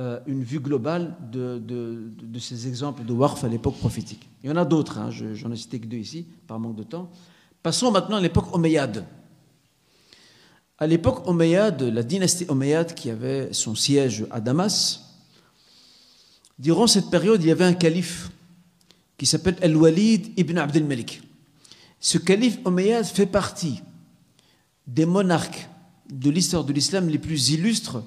euh, 0.00 0.18
une 0.26 0.42
vue 0.42 0.58
globale 0.58 1.14
de, 1.30 1.58
de- 1.64 2.10
de- 2.20 2.38
ces 2.40 2.66
exemples 2.66 3.04
de 3.04 3.12
Warf 3.12 3.44
à 3.44 3.48
l'époque 3.48 3.76
prophétique. 3.78 4.28
Il 4.42 4.50
y 4.50 4.52
en 4.52 4.56
a 4.56 4.64
d'autres, 4.64 4.98
hein, 4.98 5.12
je- 5.12 5.34
j'en 5.34 5.52
ai 5.52 5.56
cité 5.56 5.78
que 5.78 5.86
deux 5.86 5.96
ici, 5.98 6.26
par 6.48 6.58
manque 6.58 6.74
de 6.74 6.82
temps. 6.82 7.08
Passons 7.62 7.92
maintenant 7.92 8.16
à 8.16 8.20
l'époque 8.20 8.52
omeyyade. 8.52 9.04
À 10.78 10.88
l'époque 10.88 11.24
omeyyade, 11.28 11.82
la 11.82 12.02
dynastie 12.02 12.46
omeyyade 12.48 12.94
qui 12.94 13.10
avait 13.10 13.52
son 13.52 13.76
siège 13.76 14.26
à 14.32 14.40
Damas, 14.40 15.00
durant 16.58 16.88
cette 16.88 17.10
période, 17.10 17.40
il 17.42 17.48
y 17.48 17.52
avait 17.52 17.64
un 17.64 17.74
calife 17.74 18.30
qui 19.16 19.26
s'appelle 19.26 19.56
Al-Walid 19.62 20.32
ibn 20.36 20.58
Abdel 20.58 20.84
Malik. 20.84 21.22
Ce 22.00 22.18
calife 22.18 22.58
omeyyade 22.64 23.04
fait 23.04 23.26
partie 23.26 23.80
des 24.84 25.06
monarques 25.06 25.68
de 26.10 26.30
l'histoire 26.30 26.64
de 26.64 26.72
l'islam 26.72 27.08
les 27.08 27.18
plus 27.18 27.50
illustres 27.50 28.02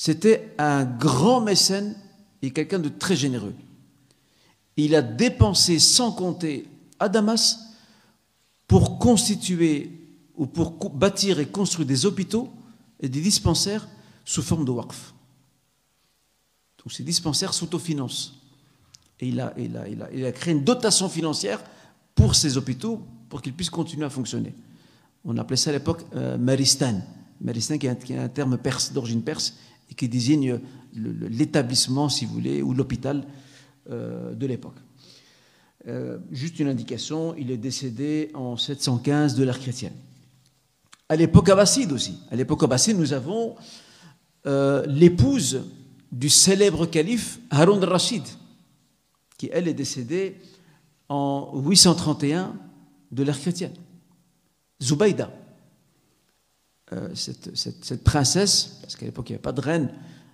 c'était 0.00 0.54
un 0.56 0.86
grand 0.86 1.42
mécène 1.42 1.94
et 2.40 2.52
quelqu'un 2.52 2.78
de 2.78 2.88
très 2.88 3.16
généreux. 3.16 3.52
Il 4.78 4.94
a 4.94 5.02
dépensé 5.02 5.78
sans 5.78 6.10
compter 6.10 6.66
à 6.98 7.10
Damas 7.10 7.58
pour 8.66 8.98
constituer 8.98 9.90
ou 10.36 10.46
pour 10.46 10.88
bâtir 10.88 11.38
et 11.38 11.44
construire 11.44 11.86
des 11.86 12.06
hôpitaux 12.06 12.50
et 12.98 13.10
des 13.10 13.20
dispensaires 13.20 13.86
sous 14.24 14.40
forme 14.40 14.64
de 14.64 14.70
waqf. 14.70 15.12
Donc 16.78 16.92
ces 16.92 17.02
dispensaires 17.02 17.52
s'autofinancent. 17.52 18.40
Et 19.20 19.28
il 19.28 19.38
a 19.38 20.32
créé 20.32 20.54
une 20.54 20.64
dotation 20.64 21.10
financière 21.10 21.62
pour 22.14 22.34
ces 22.34 22.56
hôpitaux 22.56 23.02
pour 23.28 23.42
qu'ils 23.42 23.52
puissent 23.52 23.68
continuer 23.68 24.06
à 24.06 24.10
fonctionner. 24.10 24.54
On 25.24 25.36
appelait 25.36 25.56
ça 25.56 25.70
à 25.70 25.72
l'époque 25.72 26.04
euh, 26.14 26.38
Maristan. 26.38 27.00
Maristan 27.40 27.78
qui 27.78 27.86
est 27.86 28.16
un, 28.16 28.28
terme 28.28 28.58
perse, 28.58 28.92
d'origine 28.92 29.22
perse, 29.22 29.54
et 29.90 29.94
qui 29.94 30.08
désigne 30.08 30.60
l'établissement, 30.94 32.08
si 32.08 32.24
vous 32.24 32.34
voulez, 32.34 32.62
ou 32.62 32.72
l'hôpital 32.74 33.24
euh, 33.90 34.34
de 34.34 34.46
l'époque. 34.46 34.76
Euh, 35.88 36.18
juste 36.30 36.58
une 36.58 36.68
indication, 36.68 37.34
il 37.36 37.50
est 37.50 37.56
décédé 37.56 38.30
en 38.34 38.56
715 38.56 39.34
de 39.34 39.44
l'ère 39.44 39.58
chrétienne. 39.58 39.94
À 41.08 41.16
l'époque 41.16 41.48
abbasside 41.48 41.92
aussi. 41.92 42.18
À 42.30 42.36
l'époque 42.36 42.62
abbasside, 42.62 42.98
nous 42.98 43.12
avons 43.12 43.56
l'épouse 44.86 45.64
du 46.10 46.30
célèbre 46.30 46.86
calife 46.86 47.40
Haroun 47.50 47.82
al-Rachid, 47.82 48.22
qui 49.36 49.50
elle 49.52 49.68
est 49.68 49.74
décédée 49.74 50.36
en 51.08 51.50
831 51.54 52.54
de 53.10 53.22
l'ère 53.22 53.38
chrétienne. 53.38 53.74
Zubaïda, 54.82 55.30
euh, 56.92 57.08
cette, 57.14 58.02
princesse, 58.02 58.78
parce 58.80 58.96
qu'à 58.96 59.06
l'époque 59.06 59.28
il 59.30 59.32
n'y 59.32 59.36
avait 59.36 59.42
pas 59.42 59.52
de 59.52 59.60
reine, 59.60 59.90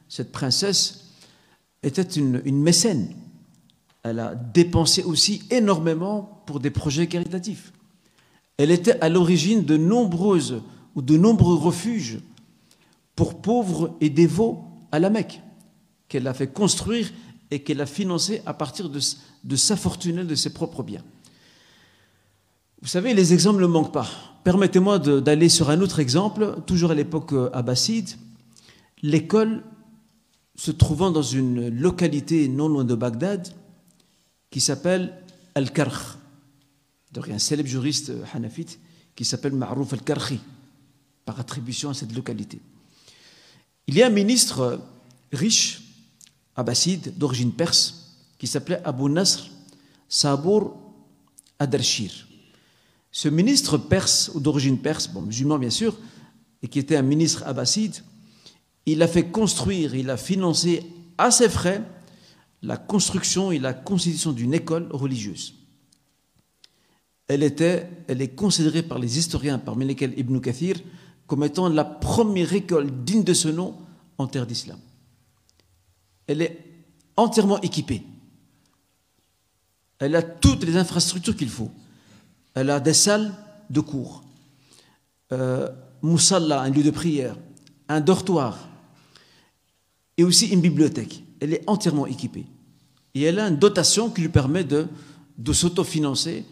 cette 0.08 0.32
princesse 0.32 1.12
était 1.82 2.02
une, 2.02 2.40
une 2.44 2.62
mécène. 2.62 3.14
Elle 4.02 4.20
a 4.20 4.34
dépensé 4.34 5.02
aussi 5.02 5.42
énormément 5.50 6.42
pour 6.46 6.60
des 6.60 6.70
projets 6.70 7.08
caritatifs. 7.08 7.72
Elle 8.56 8.70
était 8.70 8.98
à 9.00 9.08
l'origine 9.08 9.64
de 9.64 9.76
nombreuses 9.76 10.62
ou 10.94 11.02
de 11.02 11.16
nombreux 11.16 11.56
refuges 11.56 12.20
pour 13.14 13.40
pauvres 13.40 13.96
et 14.00 14.10
dévots 14.10 14.64
à 14.92 14.98
la 14.98 15.10
Mecque, 15.10 15.40
qu'elle 16.08 16.26
a 16.26 16.34
fait 16.34 16.46
construire 16.46 17.12
et 17.50 17.62
qu'elle 17.62 17.80
a 17.80 17.86
financé 17.86 18.42
à 18.46 18.54
partir 18.54 18.88
de, 18.88 19.00
de 19.44 19.56
sa 19.56 19.76
fortune 19.76 20.20
et 20.20 20.24
de 20.24 20.34
ses 20.34 20.52
propres 20.52 20.82
biens. 20.82 21.04
Vous 22.82 22.88
savez, 22.88 23.14
les 23.14 23.32
exemples 23.32 23.60
ne 23.60 23.66
manquent 23.66 23.92
pas. 23.92 24.08
Permettez-moi 24.46 25.00
d'aller 25.00 25.48
sur 25.48 25.70
un 25.70 25.80
autre 25.80 25.98
exemple, 25.98 26.62
toujours 26.68 26.92
à 26.92 26.94
l'époque 26.94 27.32
euh, 27.32 27.50
abbasside. 27.52 28.10
L'école 29.02 29.64
se 30.54 30.70
trouvant 30.70 31.10
dans 31.10 31.20
une 31.20 31.68
localité 31.68 32.46
non 32.46 32.68
loin 32.68 32.84
de 32.84 32.94
Bagdad 32.94 33.48
qui 34.50 34.60
s'appelle 34.60 35.20
Al-Karkh. 35.56 36.16
Il 37.16 37.26
y 37.26 37.32
a 37.32 37.34
un 37.34 37.40
célèbre 37.40 37.68
juriste 37.68 38.10
euh, 38.10 38.22
hanafite 38.32 38.78
qui 39.16 39.24
s'appelle 39.24 39.52
Ma'rouf 39.52 39.92
Al-Karkhi, 39.92 40.38
par 41.24 41.40
attribution 41.40 41.90
à 41.90 41.94
cette 41.94 42.14
localité. 42.14 42.60
Il 43.88 43.96
y 43.96 44.02
a 44.04 44.06
un 44.06 44.10
ministre 44.10 44.60
euh, 44.60 44.76
riche, 45.32 45.82
abbasside, 46.54 47.18
d'origine 47.18 47.50
perse, 47.50 48.14
qui 48.38 48.46
s'appelait 48.46 48.80
Abu 48.84 49.10
Nasr 49.10 49.50
Sabour 50.08 50.76
Adarshir. 51.58 52.25
Ce 53.16 53.28
ministre 53.28 53.78
perse, 53.78 54.30
ou 54.34 54.40
d'origine 54.40 54.76
perse, 54.76 55.08
bon, 55.08 55.22
musulman 55.22 55.58
bien 55.58 55.70
sûr, 55.70 55.96
et 56.60 56.68
qui 56.68 56.78
était 56.78 56.96
un 56.96 57.02
ministre 57.02 57.44
abbasside, 57.46 57.94
il 58.84 59.00
a 59.00 59.08
fait 59.08 59.30
construire, 59.30 59.94
il 59.94 60.10
a 60.10 60.18
financé 60.18 60.84
à 61.16 61.30
ses 61.30 61.48
frais 61.48 61.82
la 62.60 62.76
construction 62.76 63.50
et 63.52 63.58
la 63.58 63.72
constitution 63.72 64.32
d'une 64.32 64.52
école 64.52 64.88
religieuse. 64.90 65.54
Elle, 67.26 67.42
était, 67.42 67.88
elle 68.06 68.20
est 68.20 68.34
considérée 68.34 68.82
par 68.82 68.98
les 68.98 69.18
historiens, 69.18 69.58
parmi 69.58 69.86
lesquels 69.86 70.12
Ibn 70.18 70.38
Kathir, 70.38 70.76
comme 71.26 71.42
étant 71.42 71.70
la 71.70 71.86
première 71.86 72.52
école 72.52 73.02
digne 73.02 73.24
de 73.24 73.32
ce 73.32 73.48
nom 73.48 73.78
en 74.18 74.26
terre 74.26 74.46
d'islam. 74.46 74.78
Elle 76.26 76.42
est 76.42 76.84
entièrement 77.16 77.62
équipée. 77.62 78.02
Elle 80.00 80.16
a 80.16 80.22
toutes 80.22 80.64
les 80.64 80.76
infrastructures 80.76 81.34
qu'il 81.34 81.48
faut. 81.48 81.70
Elle 82.56 82.70
a 82.70 82.80
des 82.80 82.94
salles 82.94 83.34
de 83.68 83.80
cours, 83.80 84.24
euh, 85.30 85.68
moussalla, 86.00 86.62
un 86.62 86.70
lieu 86.70 86.82
de 86.82 86.90
prière, 86.90 87.36
un 87.86 88.00
dortoir 88.00 88.58
et 90.16 90.24
aussi 90.24 90.46
une 90.46 90.62
bibliothèque. 90.62 91.22
Elle 91.38 91.52
est 91.52 91.62
entièrement 91.66 92.06
équipée. 92.06 92.46
Et 93.14 93.22
elle 93.22 93.40
a 93.40 93.48
une 93.48 93.58
dotation 93.58 94.08
qui 94.08 94.22
lui 94.22 94.30
permet 94.30 94.64
de, 94.64 94.88
s'autofinancer 95.52 96.46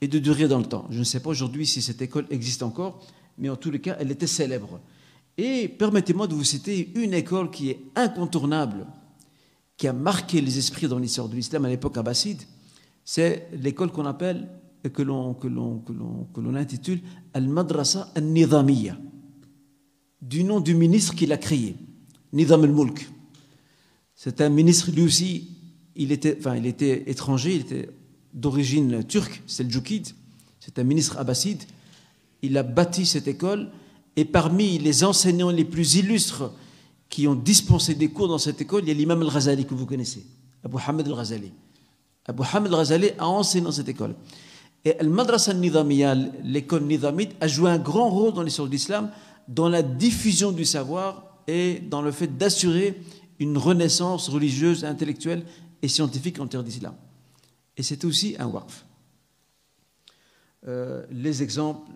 et 0.00 0.08
de 0.08 0.18
durer 0.18 0.48
dans 0.48 0.60
le 0.60 0.64
temps. 0.64 0.86
Je 0.88 0.98
ne 0.98 1.04
sais 1.04 1.20
pas 1.20 1.28
aujourd'hui 1.28 1.66
si 1.66 1.82
cette 1.82 2.00
école 2.00 2.26
existe 2.30 2.62
encore, 2.62 3.06
mais 3.36 3.50
en 3.50 3.56
tous 3.56 3.70
les 3.70 3.80
cas, 3.80 3.96
elle 4.00 4.10
était 4.10 4.26
célèbre. 4.26 4.80
Et 5.36 5.68
permettez-moi 5.68 6.26
de 6.26 6.34
vous 6.34 6.44
citer 6.44 6.90
une 6.94 7.12
école 7.12 7.50
qui 7.50 7.68
est 7.68 7.80
incontournable, 7.96 8.86
qui 9.76 9.88
a 9.88 9.92
marqué 9.92 10.40
les 10.40 10.56
esprits 10.56 10.88
dans 10.88 10.98
l'histoire 10.98 11.28
de 11.28 11.36
l'islam 11.36 11.66
à 11.66 11.68
l'époque 11.68 11.98
abbasside. 11.98 12.40
C'est 13.04 13.48
l'école 13.52 13.92
qu'on 13.92 14.06
appelle 14.06 14.48
que 14.88 15.02
l'on 15.02 15.34
que 15.34 15.48
l'on 15.48 16.54
intitule 16.54 17.00
Al-Madrasa 17.34 18.10
Al-Nidhamiyya. 18.14 18.96
du 20.20 20.44
nom 20.44 20.60
du 20.60 20.74
ministre 20.74 21.14
qui 21.14 21.26
l'a 21.26 21.38
créé, 21.38 21.76
Nidam 22.32 22.64
al-Mulk. 22.64 23.08
C'est 24.14 24.40
un 24.40 24.50
ministre, 24.50 24.90
lui 24.90 25.02
aussi, 25.02 25.48
il 25.96 26.12
était, 26.12 26.36
enfin, 26.38 26.56
il 26.56 26.66
était 26.66 27.10
étranger, 27.10 27.54
il 27.54 27.60
était 27.62 27.88
d'origine 28.34 29.02
turque, 29.04 29.42
c'est 29.46 29.64
le 29.64 29.70
Djoukid, 29.70 30.08
c'est 30.60 30.78
un 30.78 30.84
ministre 30.84 31.18
abbasside. 31.18 31.62
Il 32.42 32.56
a 32.56 32.62
bâti 32.62 33.06
cette 33.06 33.28
école 33.28 33.70
et 34.16 34.24
parmi 34.24 34.78
les 34.78 35.04
enseignants 35.04 35.50
les 35.50 35.64
plus 35.64 35.96
illustres 35.96 36.52
qui 37.08 37.26
ont 37.26 37.34
dispensé 37.34 37.94
des 37.94 38.08
cours 38.08 38.28
dans 38.28 38.38
cette 38.38 38.60
école, 38.60 38.82
il 38.84 38.88
y 38.88 38.90
a 38.90 38.94
l'imam 38.94 39.20
al-Ghazali 39.22 39.64
que 39.64 39.74
vous 39.74 39.86
connaissez, 39.86 40.24
Abu 40.62 40.76
Hamid 40.86 41.06
al-Ghazali. 41.06 41.52
Abu 42.26 42.42
Hamid 42.52 42.72
al-Ghazali 42.72 43.10
a 43.18 43.26
enseigné 43.26 43.64
dans 43.64 43.72
cette 43.72 43.88
école. 43.88 44.14
Et 44.84 44.98
Al-Madrasa 44.98 45.52
Nidamiya, 45.52 46.14
l'école 46.42 46.84
nidamite, 46.84 47.32
a 47.40 47.48
joué 47.48 47.70
un 47.70 47.78
grand 47.78 48.08
rôle 48.08 48.32
dans 48.32 48.42
l'histoire 48.42 48.66
de 48.66 48.72
l'islam, 48.72 49.10
dans 49.46 49.68
la 49.68 49.82
diffusion 49.82 50.52
du 50.52 50.64
savoir 50.64 51.42
et 51.46 51.80
dans 51.80 52.02
le 52.02 52.12
fait 52.12 52.38
d'assurer 52.38 53.00
une 53.38 53.58
renaissance 53.58 54.28
religieuse, 54.28 54.84
intellectuelle 54.84 55.44
et 55.82 55.88
scientifique 55.88 56.40
en 56.40 56.46
terre 56.46 56.62
d'islam. 56.62 56.94
Et 57.76 57.82
c'est 57.82 58.04
aussi 58.04 58.36
un 58.38 58.46
waqf. 58.46 58.86
Euh, 60.68 61.04
les 61.10 61.42
exemples, 61.42 61.90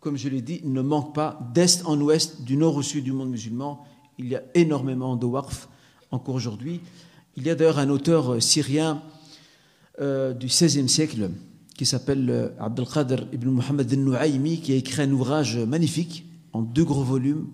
comme 0.00 0.16
je 0.16 0.28
l'ai 0.28 0.42
dit, 0.42 0.60
ne 0.64 0.80
manquent 0.80 1.14
pas 1.14 1.40
d'est 1.54 1.84
en 1.86 2.00
ouest, 2.00 2.42
du 2.42 2.56
nord 2.56 2.76
au 2.76 2.82
sud 2.82 3.04
du 3.04 3.12
monde 3.12 3.30
musulman. 3.30 3.84
Il 4.18 4.28
y 4.28 4.36
a 4.36 4.42
énormément 4.54 5.16
de 5.16 5.26
waqf 5.26 5.68
encore 6.10 6.34
aujourd'hui. 6.34 6.80
Il 7.36 7.46
y 7.46 7.50
a 7.50 7.54
d'ailleurs 7.54 7.78
un 7.78 7.88
auteur 7.90 8.34
euh, 8.34 8.40
syrien 8.40 9.02
euh, 10.00 10.34
du 10.34 10.46
XVIe 10.46 10.88
siècle 10.88 11.30
qui 11.78 11.86
s'appelle 11.86 12.28
euh, 12.28 12.48
Abdelkader 12.58 13.18
ibn 13.32 13.50
Muhammad 13.50 13.90
al-Nu'aymi 13.90 14.60
qui 14.60 14.72
a 14.72 14.74
écrit 14.74 15.02
un 15.02 15.12
ouvrage 15.12 15.56
magnifique 15.56 16.26
en 16.52 16.60
deux 16.60 16.84
gros 16.84 17.04
volumes 17.04 17.46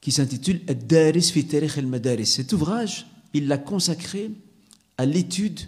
qui 0.00 0.12
s'intitule 0.12 0.60
Ad-Daris 0.68 1.32
fi 1.32 1.44
Tarikh 1.44 1.78
al-Madaris. 1.78 2.26
Cet 2.26 2.52
ouvrage, 2.52 3.08
il 3.34 3.48
l'a 3.48 3.58
consacré 3.58 4.30
à 4.98 5.04
l'étude 5.04 5.58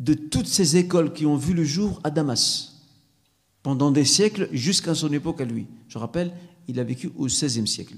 de 0.00 0.12
toutes 0.12 0.46
ces 0.46 0.76
écoles 0.76 1.14
qui 1.14 1.24
ont 1.24 1.36
vu 1.36 1.54
le 1.54 1.64
jour 1.64 1.98
à 2.04 2.10
Damas 2.10 2.82
pendant 3.62 3.90
des 3.90 4.04
siècles 4.04 4.50
jusqu'à 4.52 4.94
son 4.94 5.10
époque 5.14 5.40
à 5.40 5.46
lui. 5.46 5.66
Je 5.88 5.96
rappelle, 5.96 6.30
il 6.68 6.78
a 6.78 6.84
vécu 6.84 7.10
au 7.16 7.24
XVIe 7.24 7.66
siècle. 7.66 7.96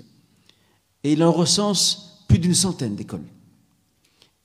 Et 1.03 1.15
il 1.15 1.25
en 1.25 1.33
recense 1.33 2.25
plus 2.29 2.39
d'une 2.39 2.55
centaine 2.55 2.95
d'écoles. 2.95 3.27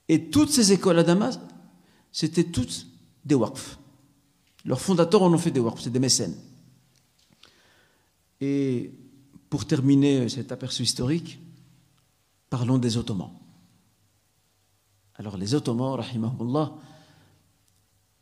Et 0.08 0.24
toutes 0.24 0.50
ces 0.50 0.72
écoles 0.72 0.98
à 0.98 1.04
Damas, 1.04 1.38
c'était 2.10 2.42
toutes 2.42 2.88
des 3.24 3.36
waqf. 3.36 3.78
Leurs 4.64 4.80
fondateurs 4.80 5.22
en 5.22 5.32
ont 5.32 5.38
fait 5.38 5.50
des 5.50 5.60
waqf, 5.60 5.80
c'est 5.80 5.90
des 5.90 5.98
mécènes. 5.98 6.36
Et 8.40 8.92
pour 9.50 9.66
terminer 9.66 10.28
cet 10.28 10.52
aperçu 10.52 10.82
historique, 10.82 11.38
parlons 12.48 12.78
des 12.78 12.96
Ottomans. 12.96 13.30
Alors 15.16 15.36
les 15.36 15.54
Ottomans, 15.54 15.94
rahimahullah, 15.94 16.72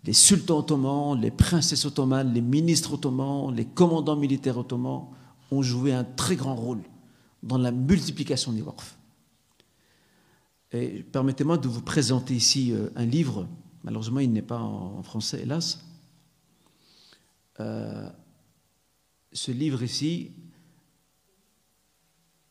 les 0.05 0.13
sultans 0.15 0.59
ottomans, 0.59 1.21
les 1.21 1.31
princesses 1.31 1.85
ottomanes, 1.85 2.33
les 2.33 2.41
ministres 2.41 2.95
ottomans, 2.95 3.55
les 3.55 3.67
commandants 3.67 4.17
militaires 4.17 4.57
ottomans 4.57 5.09
ont 5.51 5.63
joué 5.63 5.93
un 5.93 6.05
très 6.05 6.37
grand 6.37 6.55
rôle 6.55 6.81
dans 7.43 7.59
la 7.59 7.71
multiplication 7.71 8.53
des 8.53 8.63
waqf. 8.63 8.97
Et 10.73 11.03
permettez-moi 11.03 11.59
de 11.59 11.69
vous 11.69 11.83
présenter 11.83 12.35
ici 12.35 12.73
euh, 12.73 12.89
un 12.97 13.05
livre, 13.05 13.47
malheureusement 13.83 14.21
il 14.21 14.33
n'est 14.33 14.43
pas 14.43 14.61
en 14.61 15.03
français, 15.03 15.43
hélas. 15.43 15.85
Euh, 17.61 18.09
ce 19.33 19.53
livre 19.53 19.83
ici, 19.83 20.33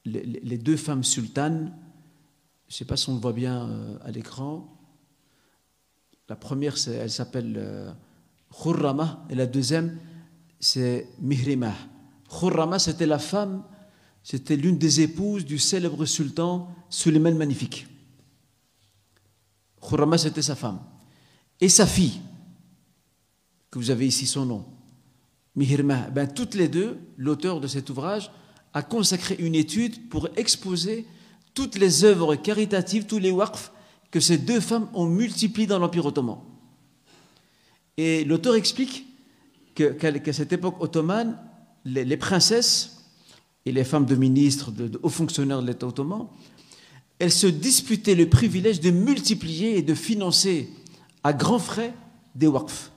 les, 0.05 0.57
deux 0.57 0.78
femmes 0.78 1.03
sultanes, 1.03 1.76
je 2.68 2.74
ne 2.74 2.78
sais 2.78 2.86
pas 2.86 2.95
si 2.95 3.10
on 3.10 3.16
le 3.16 3.20
voit 3.20 3.34
bien 3.34 3.68
euh, 3.68 3.97
à 4.01 4.12
l'écran, 4.12 4.78
la 6.30 6.36
première, 6.36 6.76
elle 6.88 7.12
s'appelle 7.12 7.55
euh, 7.57 7.91
Khurrama, 8.53 9.26
et 9.30 9.36
la 9.36 9.45
deuxième, 9.45 9.97
c'est 10.60 11.10
Mihrimah. 11.20 11.76
Khurrama, 12.30 12.80
c'était 12.80 13.07
la 13.07 13.20
femme, 13.20 13.64
c'était 14.24 14.55
l'une 14.55 14.78
des 14.78 15.01
épouses 15.01 15.43
du 15.43 15.57
célèbre 15.57 16.05
sultan 16.05 16.74
Suleiman 16.89 17.36
Magnifique. 17.36 17.88
Khurrama, 19.82 20.18
c'était 20.18 20.43
sa 20.43 20.55
femme. 20.55 20.80
Et 21.60 21.68
sa 21.68 21.86
fille, 21.86 22.22
que 23.70 23.80
vous 23.80 23.89
avez 23.89 24.07
ici 24.07 24.26
son 24.26 24.45
nom, 24.45 24.78
Mihrimah. 25.55 26.09
Ben, 26.09 26.27
toutes 26.27 26.55
les 26.55 26.67
deux, 26.67 26.97
l'auteur 27.17 27.59
de 27.59 27.67
cet 27.67 27.89
ouvrage 27.89 28.31
a 28.73 28.81
consacré 28.81 29.35
une 29.39 29.55
étude 29.55 30.09
pour 30.09 30.29
exposer 30.35 31.05
toutes 31.53 31.77
les 31.77 32.03
œuvres 32.03 32.35
caritatives, 32.35 33.05
tous 33.05 33.19
les 33.19 33.31
waqf 33.31 33.71
que 34.11 34.19
ces 34.19 34.37
deux 34.37 34.59
femmes 34.59 34.87
ont 34.93 35.05
multiplié 35.05 35.67
dans 35.67 35.79
l'Empire 35.79 36.05
ottoman. 36.05 36.37
Et 37.97 38.23
l'auteur 38.23 38.55
explique 38.55 39.05
qu'à 39.75 40.33
cette 40.33 40.53
époque 40.53 40.81
ottomane, 40.81 41.37
les, 41.85 42.17
princesses 42.17 43.05
et 43.65 43.71
les 43.71 43.83
femmes 43.83 44.05
de 44.05 44.15
ministres, 44.15 44.71
de, 44.71 44.99
hauts 45.03 45.09
fonctionnaires 45.09 45.61
de 45.61 45.67
l'État 45.67 45.87
ottoman, 45.87 46.27
elles 47.19 47.31
se 47.31 47.47
disputaient 47.47 48.15
le 48.15 48.29
privilège 48.29 48.79
de 48.79 48.91
multiplier 48.91 49.77
et 49.77 49.81
de 49.81 49.93
financer 49.93 50.69
à 51.23 51.33
grands 51.33 51.59
frais 51.59 51.93
des 52.35 52.47
waqf. 52.47 52.91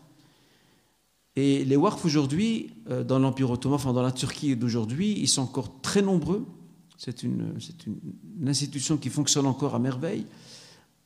Et 1.35 1.65
les 1.65 1.77
waqf 1.77 2.05
aujourd'hui, 2.05 2.75
euh, 2.91 3.05
dans 3.05 3.19
l'Empire 3.19 3.51
ottoman, 3.51 3.77
enfin 3.77 3.93
dans 3.93 4.03
la 4.03 4.13
Turquie 4.13 4.55
d'aujourd'hui, 4.55 5.19
ils 5.19 5.29
sont 5.29 5.43
encore 5.43 5.81
très 5.81 6.03
nombreux. 6.03 6.47
C'est 6.99 7.23
une, 7.23 7.55
une, 8.39 8.49
institution 8.49 8.97
qui 8.97 9.09
fonctionne 9.09 9.47
encore 9.47 9.75
à 9.75 9.79
merveille. 9.79 10.27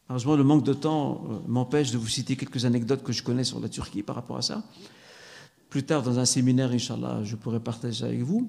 Malheureusement, 0.08 0.36
le 0.36 0.44
manque 0.44 0.64
de 0.64 0.72
temps 0.72 1.24
euh, 1.30 1.38
m'empêche 1.46 1.90
de 1.90 1.98
vous 1.98 2.08
citer 2.08 2.36
quelques 2.36 2.64
anecdotes 2.64 3.02
que 3.02 3.12
je 3.12 3.22
connais 3.22 3.44
sur 3.44 3.60
la 3.60 3.68
Turquie 3.68 4.02
par 4.02 4.16
rapport 4.16 4.36
à 4.36 4.42
ça. 4.42 4.64
Plus 5.70 5.84
tard, 5.84 6.02
dans 6.02 6.18
un 6.18 6.24
séminaire, 6.24 6.70
Inch'Allah, 6.70 7.22
je 7.24 7.36
pourrai 7.36 7.60
partager 7.60 8.04
avec 8.04 8.22
vous. 8.22 8.48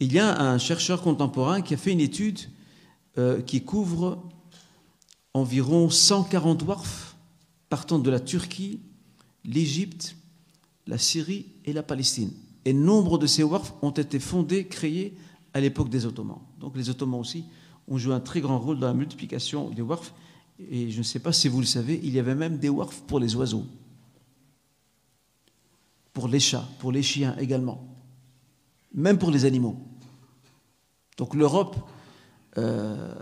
Il 0.00 0.12
y 0.12 0.18
a 0.18 0.40
un 0.40 0.58
chercheur 0.58 1.02
contemporain 1.02 1.60
qui 1.60 1.74
a 1.74 1.76
fait 1.76 1.92
une 1.92 2.00
étude 2.00 2.38
euh, 3.18 3.42
qui 3.42 3.62
couvre 3.62 4.22
environ 5.34 5.90
140 5.90 6.62
warfs 6.62 7.16
partant 7.68 7.98
de 7.98 8.10
la 8.10 8.18
Turquie, 8.18 8.80
l'Égypte, 9.44 10.16
la 10.86 10.98
Syrie 10.98 11.46
et 11.64 11.72
la 11.72 11.82
Palestine. 11.82 12.32
Et 12.64 12.72
nombre 12.72 13.18
de 13.18 13.26
ces 13.26 13.42
warfs 13.42 13.74
ont 13.82 13.90
été 13.90 14.18
fondés, 14.18 14.66
créés 14.66 15.16
à 15.54 15.60
l'époque 15.60 15.88
des 15.88 16.06
Ottomans. 16.06 16.40
Donc 16.58 16.76
les 16.76 16.90
Ottomans 16.90 17.20
aussi 17.20 17.44
ont 17.88 17.98
joué 17.98 18.14
un 18.14 18.20
très 18.20 18.40
grand 18.40 18.58
rôle 18.58 18.78
dans 18.78 18.86
la 18.86 18.94
multiplication 18.94 19.70
des 19.70 19.82
wharfs. 19.82 20.12
Et 20.70 20.90
je 20.90 20.98
ne 20.98 21.02
sais 21.02 21.18
pas 21.18 21.32
si 21.32 21.48
vous 21.48 21.60
le 21.60 21.66
savez, 21.66 21.98
il 22.02 22.12
y 22.12 22.18
avait 22.18 22.34
même 22.34 22.58
des 22.58 22.68
wharfs 22.68 23.02
pour 23.06 23.18
les 23.18 23.34
oiseaux, 23.34 23.64
pour 26.12 26.28
les 26.28 26.40
chats, 26.40 26.68
pour 26.78 26.92
les 26.92 27.02
chiens 27.02 27.36
également, 27.38 27.82
même 28.92 29.18
pour 29.18 29.30
les 29.30 29.46
animaux. 29.46 29.76
Donc 31.16 31.34
l'Europe, 31.34 31.76
euh, 32.58 33.14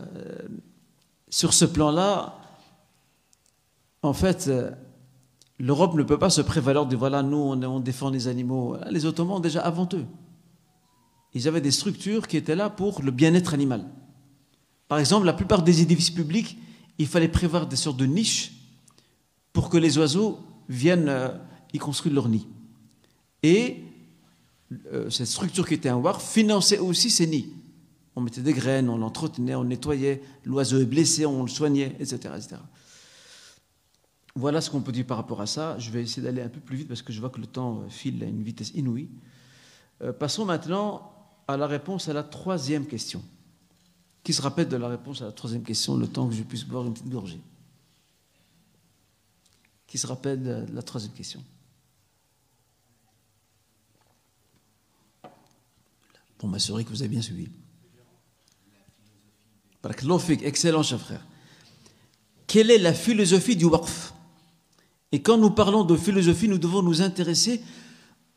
sur 1.29 1.53
ce 1.55 1.65
plan-là, 1.65 2.41
en 4.03 4.13
fait, 4.13 4.49
euh, 4.49 4.71
l'Europe 5.59 5.95
ne 5.95 6.03
peut 6.03 6.19
pas 6.19 6.31
se 6.31 6.41
prévaloir 6.41 6.87
de 6.87 6.97
voilà, 6.97 7.23
nous, 7.23 7.37
on, 7.37 7.81
défend 7.81 8.11
les 8.11 8.29
animaux. 8.29 8.77
Les 8.91 9.07
Ottomans, 9.07 9.41
déjà 9.41 9.61
avant 9.61 9.89
eux, 9.93 10.07
ils 11.35 11.49
avaient 11.49 11.61
des 11.61 11.71
structures 11.71 12.27
qui 12.27 12.37
étaient 12.37 12.57
là 12.57 12.71
pour 12.71 13.03
le 13.03 13.11
bien-être 13.11 13.55
animal. 13.55 13.85
Par 14.87 14.99
exemple, 14.99 15.27
la 15.27 15.33
plupart 15.33 15.63
des 15.63 15.83
édifices 15.83 16.11
publics, 16.11 16.59
il 16.99 17.07
fallait 17.07 17.29
prévoir 17.29 17.67
des 17.67 17.77
sortes 17.77 17.99
de 17.99 18.07
niches 18.07 18.53
pour 19.53 19.69
que 19.69 19.77
les 19.77 19.99
oiseaux 19.99 20.41
viennent 20.69 21.09
euh, 21.09 21.29
y 21.73 21.79
construire 21.79 22.15
leur 22.15 22.29
nid. 22.29 22.47
Et 23.43 23.83
euh, 24.93 25.11
cette 25.11 25.27
structure 25.27 25.67
qui 25.67 25.75
était 25.75 25.89
un 25.89 25.97
war 25.97 26.23
finançait 26.23 26.79
aussi 26.79 27.11
ces 27.11 27.27
nids. 27.27 27.53
On 28.17 28.21
mettait 28.21 28.41
des 28.41 28.53
graines, 28.53 28.89
on 28.89 28.99
l'entretenait, 28.99 29.55
on 29.55 29.65
nettoyait, 29.65 30.23
l'oiseau 30.45 30.81
est 30.81 30.87
blessé, 30.87 31.25
on 31.25 31.43
le 31.43 31.49
soignait, 31.49 31.97
etc. 32.01 32.35
Voilà 34.35 34.61
ce 34.61 34.71
qu'on 34.71 34.81
peut 34.81 34.93
dire 34.93 35.07
par 35.07 35.17
rapport 35.17 35.41
à 35.41 35.47
ça. 35.47 35.79
Je 35.79 35.91
vais 35.91 36.03
essayer 36.03 36.23
d'aller 36.23 36.43
un 36.43 36.49
peu 36.49 36.61
plus 36.61 36.77
vite 36.77 36.89
parce 36.89 37.03
que 37.03 37.13
je 37.13 37.21
vois 37.21 37.31
que 37.31 37.41
le 37.41 37.47
temps 37.47 37.81
euh, 37.81 37.89
file 37.89 38.23
à 38.23 38.27
une 38.27 38.43
vitesse 38.43 38.73
inouïe. 38.75 39.09
passons 40.19 40.45
maintenant 40.45 41.13
à 41.49 41.57
la 41.57 41.67
réponse 41.67 42.09
à 42.09 42.13
la 42.13 42.23
troisième 42.23 42.87
question. 42.87 43.23
Qui 44.23 44.35
se 44.35 44.43
rappelle 44.43 44.69
de 44.69 44.77
la 44.77 44.89
réponse 44.89 45.23
à 45.23 45.25
la 45.25 45.33
troisième 45.33 45.63
question, 45.63 45.97
le 45.97 46.07
temps 46.07 46.29
que 46.29 46.35
je 46.35 46.43
puisse 46.43 46.65
boire 46.65 46.87
une 46.87 46.93
petite 46.93 47.09
gorgée? 47.09 47.41
Qui 49.87 49.97
se 49.97 50.07
rappelle 50.07 50.43
de 50.43 50.67
la 50.73 50.83
troisième 50.83 51.15
question? 51.15 51.43
Pour 56.37 56.49
m'assurer 56.49 56.85
que 56.85 56.91
vous 56.91 57.01
avez 57.01 57.09
bien 57.09 57.23
suivi. 57.23 57.49
Excellent, 60.43 60.83
cher 60.83 61.01
frère. 61.01 61.27
Quelle 62.47 62.71
est 62.71 62.79
la 62.79 62.93
philosophie 62.93 63.57
du 63.57 63.65
waqf? 63.65 64.13
Et 65.13 65.23
quand 65.23 65.39
nous 65.39 65.51
parlons 65.51 65.85
de 65.85 65.97
philosophie, 65.97 66.49
nous 66.49 66.59
devons 66.59 66.83
nous 66.83 67.01
intéresser 67.01 67.63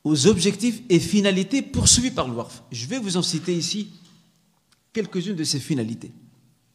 aux 0.03 0.28
objectifs 0.28 0.82
et 0.89 0.99
finalités 0.99 1.61
poursuivis 1.61 2.11
par 2.11 2.28
le 2.28 2.34
WARF. 2.34 2.63
Je 2.72 2.88
vais 2.88 2.97
vous 2.97 3.17
en 3.17 3.22
citer 3.22 3.55
ici 3.55 3.89
quelques-unes 4.93 5.36
de 5.36 5.43
ces 5.43 5.59
finalités 5.59 6.11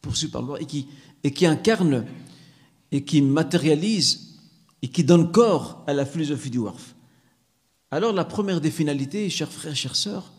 poursuivies 0.01 0.33
par 0.33 0.43
le 0.43 0.49
WARF 0.49 0.63
et 0.63 0.67
qui, 0.67 0.89
et 1.25 1.31
qui 1.33 1.47
incarnent 1.47 2.05
et 2.93 3.05
qui 3.05 3.23
matérialisent 3.23 4.39
et 4.83 4.89
qui 4.89 5.03
donnent 5.03 5.33
corps 5.33 5.83
à 5.87 5.93
la 5.93 6.07
philosophie 6.07 6.51
du 6.51 6.59
WARF. 6.59 6.95
Alors 7.91 8.13
la 8.13 8.25
première 8.25 8.61
des 8.61 8.71
finalités, 8.71 9.29
chers 9.31 9.51
frères, 9.51 9.75
chères 9.75 9.97
sœurs, 9.97 10.33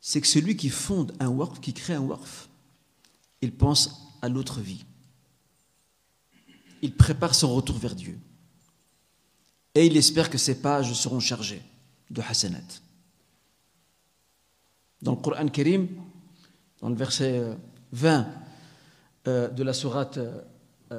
c'est 0.00 0.20
que 0.20 0.26
celui 0.26 0.56
qui 0.56 0.68
fonde 0.68 1.12
un 1.20 1.28
WARF, 1.28 1.60
qui 1.60 1.72
crée 1.72 1.94
un 1.94 2.00
WARF, 2.00 2.48
il 3.40 3.52
pense 3.52 4.16
à 4.22 4.28
l'autre 4.28 4.60
vie. 4.60 4.84
Il 6.80 6.94
prépare 6.94 7.34
son 7.34 7.54
retour 7.54 7.76
vers 7.78 7.94
Dieu. 7.94 8.18
Et 9.75 9.85
il 9.85 9.95
espère 9.97 10.29
que 10.29 10.37
ses 10.37 10.61
pages 10.61 10.93
seront 10.93 11.19
chargées 11.19 11.61
de 12.09 12.21
hasanat. 12.21 12.81
Dans 15.01 15.11
le 15.11 15.17
Coran 15.17 15.47
Karim, 15.47 15.87
dans 16.81 16.89
le 16.89 16.95
verset 16.95 17.57
20 17.91 18.27
euh, 19.27 19.47
de 19.49 19.63
la 19.63 19.73
sourate 19.73 20.17
euh, 20.17 20.41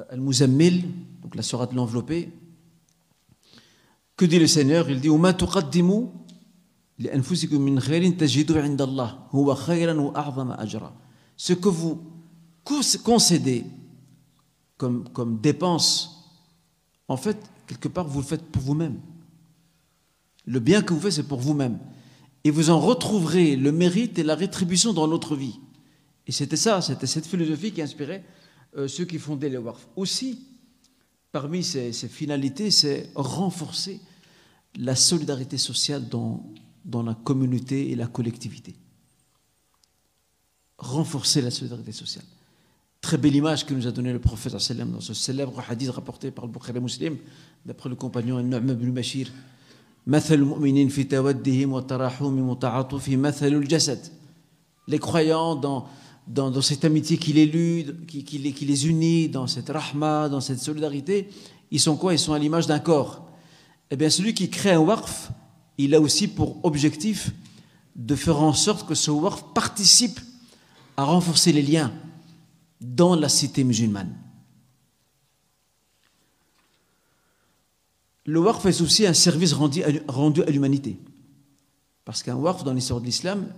Al-Muzammil, 0.09 0.83
donc 1.21 1.35
la 1.35 1.41
sourate 1.41 1.71
de 1.71 1.75
l'enveloppé, 1.75 2.31
que 4.15 4.25
dit 4.25 4.39
le 4.39 4.47
Seigneur 4.47 4.89
Il 4.89 4.99
dit 4.99 5.09
وما 5.09 5.31
تقدموا 5.31 6.07
لأنفسكم 6.99 7.61
من 7.61 7.79
خير 7.79 8.09
تجدوا 8.11 8.61
عند 8.61 8.81
الله 8.81 9.19
هو 9.31 9.55
خيرا 9.55 9.93
وأعظم 9.93 10.51
أجرا 10.51 10.93
Ce 11.37 11.53
que 11.53 11.69
vous 11.69 12.03
concédez 13.03 13.65
comme, 14.77 15.07
comme 15.09 15.39
dépense, 15.39 16.35
en 17.07 17.17
fait, 17.17 17.37
quelque 17.66 17.88
part, 17.88 18.06
vous 18.06 18.20
le 18.20 18.26
faites 18.26 18.42
pour 18.42 18.62
vous-même. 18.62 19.00
Le 20.46 20.60
bien 20.60 20.82
que 20.82 20.92
vous 20.92 21.00
faites, 21.00 21.12
c'est 21.12 21.28
pour 21.28 21.40
vous-même. 21.40 21.78
Et 22.44 22.50
vous 22.50 22.70
en 22.70 22.78
retrouverez 22.78 23.56
le 23.56 23.72
mérite 23.72 24.18
et 24.18 24.22
la 24.22 24.34
rétribution 24.34 24.92
dans 24.92 25.08
notre 25.08 25.34
vie. 25.36 25.58
Et 26.26 26.32
c'était 26.32 26.56
ça, 26.56 26.80
c'était 26.80 27.06
cette 27.06 27.26
philosophie 27.26 27.72
qui 27.72 27.82
inspirait 27.82 28.24
euh, 28.76 28.88
ceux 28.88 29.04
qui 29.04 29.18
fondaient 29.18 29.48
les 29.48 29.56
WARF. 29.56 29.86
Aussi, 29.96 30.46
parmi 31.32 31.62
ces, 31.62 31.92
finalités, 31.92 32.70
c'est 32.70 33.10
renforcer 33.14 34.00
la 34.76 34.96
solidarité 34.96 35.58
sociale 35.58 36.08
dans 36.08 37.02
la 37.02 37.14
communauté 37.14 37.90
et 37.90 37.94
la 37.94 38.06
collectivité. 38.06 38.74
Renforcer 40.78 41.40
la 41.40 41.50
solidarité 41.50 41.92
sociale. 41.92 42.24
Très 43.04 43.18
belle 43.18 43.36
image 43.36 43.66
que 43.66 43.74
nous 43.74 43.86
a 43.86 43.90
donnée 43.90 44.14
le 44.14 44.18
prophète 44.18 44.54
dans 44.54 45.00
ce 45.00 45.12
célèbre 45.12 45.62
hadith 45.68 45.90
rapporté 45.90 46.30
par 46.30 46.46
le 46.46 46.50
Bukhari 46.50 46.80
Muslim 46.80 47.18
d'après 47.66 47.90
le 47.90 47.96
compagnon 47.96 48.42
Nu'm 48.42 48.66
ibn 48.66 48.92
Bashir. 48.92 49.30
Les 50.06 50.20
croyants 54.98 55.54
dans, 55.54 55.86
dans, 56.26 56.62
cette 56.62 56.86
amitié 56.86 57.18
qui 57.18 57.34
les, 57.34 57.44
lude, 57.44 58.06
qui, 58.06 58.38
les, 58.38 58.52
qui 58.52 58.64
les 58.64 58.88
unit, 58.88 59.28
dans 59.28 59.46
cette 59.48 59.68
rahma, 59.68 60.30
dans 60.30 60.40
cette 60.40 60.60
solidarité, 60.60 61.28
ils 61.70 61.80
sont 61.80 61.96
quoi? 61.96 62.14
Ils 62.14 62.18
sont 62.18 62.32
à 62.32 62.38
l'image 62.38 62.66
d'un 62.66 62.78
corps. 62.78 63.28
Eh 63.90 63.96
bien, 63.96 64.08
celui 64.08 64.32
qui 64.32 64.48
crée 64.48 64.72
un 64.72 64.80
warf, 64.80 65.30
il 65.76 65.94
a 65.94 66.00
aussi 66.00 66.26
pour 66.26 66.64
objectif 66.64 67.32
de 67.96 68.14
faire 68.14 68.40
en 68.40 68.54
sorte 68.54 68.88
que 68.88 68.94
ce 68.94 69.10
warf 69.10 69.44
participe 69.52 70.18
à 70.96 71.04
renforcer 71.04 71.52
les 71.52 71.60
liens, 71.60 71.92
dans 72.80 73.14
la 73.14 73.28
cité 73.28 73.64
musulmane. 73.64 74.14
Le 78.26 78.40
waqf 78.40 78.64
est 78.66 78.80
aussi 78.80 79.06
un 79.06 79.12
service 79.12 79.52
rendu 79.52 79.82
à, 79.82 80.50
l'humanité. 80.50 80.98
Parce 82.04 82.22
qu'un 82.22 82.36
waqf, 82.36 82.64
dans 82.64 82.72
l'histoire 82.72 83.00
de 83.00 83.06
l'islam, 83.06 83.52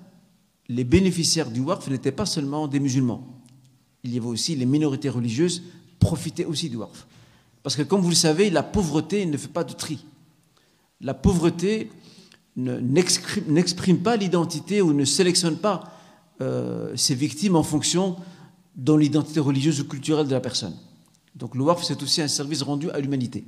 les 0.68 0.84
bénéficiaires 0.84 1.50
du 1.50 1.60
waqf 1.60 1.88
n'étaient 1.88 2.12
pas 2.12 2.26
seulement 2.26 2.66
des 2.66 2.80
musulmans. 2.80 3.42
Il 4.02 4.12
y 4.12 4.18
avait 4.18 4.26
aussi 4.26 4.56
les 4.56 4.66
minorités 4.66 5.08
religieuses 5.08 5.62
profitaient 5.98 6.44
aussi 6.44 6.68
du 6.68 6.76
waqf. 6.76 7.06
Parce 7.62 7.76
que 7.76 7.82
comme 7.82 8.00
vous 8.00 8.10
le 8.10 8.14
savez, 8.14 8.50
la 8.50 8.62
pauvreté 8.62 9.26
ne 9.26 9.36
fait 9.36 9.48
pas 9.48 9.64
de 9.64 9.72
tri. 9.72 10.04
La 11.00 11.14
pauvreté 11.14 11.90
n'exprime 12.56 13.98
pas 13.98 14.16
l'identité 14.16 14.80
ou 14.80 14.92
ne 14.92 15.04
sélectionne 15.04 15.56
pas 15.56 15.92
euh, 16.40 16.96
ses 16.96 17.14
victimes 17.14 17.56
en 17.56 17.62
fonction 17.62 18.16
de 18.76 18.92
l'identité 18.92 19.40
religieuse 19.40 19.80
ou 19.80 19.84
culturelle 19.84 20.26
de 20.26 20.32
la 20.32 20.40
personne. 20.40 20.76
Donc 21.34 21.54
le 21.54 21.64
waqf, 21.64 21.82
c'est 21.82 22.02
aussi 22.02 22.22
un 22.22 22.28
service 22.28 22.62
rendu 22.62 22.90
à 22.90 23.00
l'humanité. 23.00 23.44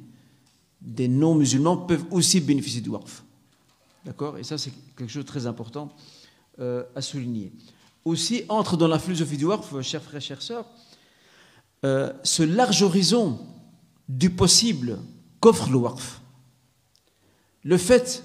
Des 0.81 1.09
non-musulmans 1.09 1.77
peuvent 1.77 2.05
aussi 2.11 2.41
bénéficier 2.41 2.81
du 2.81 2.89
waqf. 2.89 3.25
D'accord? 4.05 4.39
Et 4.39 4.45
ça, 4.45 4.57
c'est 4.59 4.73
quelque 4.97 5.11
chose 5.11 5.25
de 5.25 5.29
très 5.29 5.47
important 5.47 5.95
euh, 6.61 6.85
à 6.95 7.03
souligner. 7.03 7.53
Aussi, 8.05 8.45
entre 8.49 8.77
dans 8.77 8.89
la 8.89 8.99
philosophie 8.99 9.37
du 9.37 9.45
waqf, 9.45 9.81
chers 9.83 10.03
frères, 10.03 10.21
chères 10.21 10.43
sœurs, 10.43 10.67
euh, 11.85 12.13
ce 12.25 12.43
large 12.43 12.83
horizon 12.83 13.39
du 14.09 14.31
possible 14.31 14.99
qu'offre 15.41 15.69
le 15.71 15.77
waqf. 15.77 16.21
Le 17.65 17.77
fait 17.77 18.25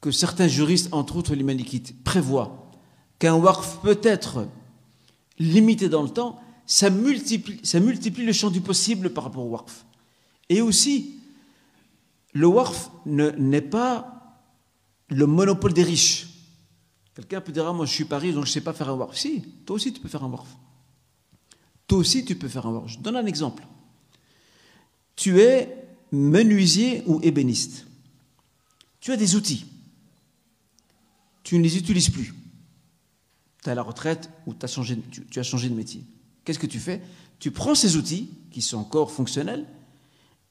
que 0.00 0.10
certains 0.10 0.48
juristes, 0.48 0.88
entre 0.92 1.16
autres 1.16 1.34
les 1.34 1.42
Malikites, 1.42 2.02
prévoient 2.04 2.70
qu'un 3.18 3.34
waqf 3.34 3.78
peut 3.82 4.00
être 4.02 4.46
limité 5.42 5.88
dans 5.88 6.02
le 6.02 6.08
temps, 6.08 6.40
ça 6.66 6.90
multiplie, 6.90 8.24
le 8.24 8.32
champ 8.32 8.50
du 8.50 8.60
possible 8.60 9.10
par 9.10 9.24
rapport 9.24 9.44
au 9.44 9.50
waqf. 9.50 9.84
Et 10.48 10.60
aussi, 10.60 11.20
le 12.32 12.46
waqf 12.46 12.90
n'est 13.06 13.60
pas 13.60 14.40
le 15.08 15.26
monopole 15.26 15.72
des 15.72 15.82
riches. 15.82 16.28
Quelqu'un 17.14 17.40
peut 17.40 17.52
dire, 17.52 17.66
ah, 17.66 17.72
moi 17.72 17.84
je 17.84 17.92
suis 17.92 18.04
Paris, 18.04 18.32
donc 18.32 18.44
je 18.44 18.50
ne 18.50 18.54
sais 18.54 18.60
pas 18.60 18.72
faire 18.72 18.88
un 18.88 18.94
waqf. 18.94 19.16
Si, 19.16 19.42
toi 19.66 19.76
aussi 19.76 19.92
tu 19.92 20.00
peux 20.00 20.08
faire 20.08 20.24
un 20.24 20.30
waqf. 20.30 20.48
Toi 21.86 21.98
aussi 21.98 22.24
tu 22.24 22.36
peux 22.36 22.48
faire 22.48 22.66
un 22.66 22.72
waqf. 22.72 22.92
Je 22.92 22.98
donne 22.98 23.16
un 23.16 23.26
exemple. 23.26 23.66
Tu 25.16 25.40
es 25.40 25.86
menuisier 26.10 27.02
ou 27.06 27.20
ébéniste. 27.22 27.86
Tu 29.00 29.12
as 29.12 29.16
des 29.16 29.36
outils. 29.36 29.66
Tu 31.42 31.58
ne 31.58 31.62
les 31.62 31.76
utilises 31.76 32.08
plus. 32.08 32.32
Tu 33.62 33.70
es 33.70 33.74
la 33.74 33.82
retraite 33.82 34.28
ou 34.46 34.54
changé, 34.66 34.98
tu, 35.30 35.38
as 35.38 35.42
changé 35.42 35.68
de 35.68 35.74
métier. 35.74 36.04
Qu'est-ce 36.44 36.58
que 36.58 36.66
tu 36.66 36.80
fais? 36.80 37.00
Tu 37.38 37.50
prends 37.50 37.74
ces 37.74 37.96
outils, 37.96 38.30
qui 38.50 38.60
sont 38.60 38.78
encore 38.78 39.10
fonctionnels, 39.10 39.66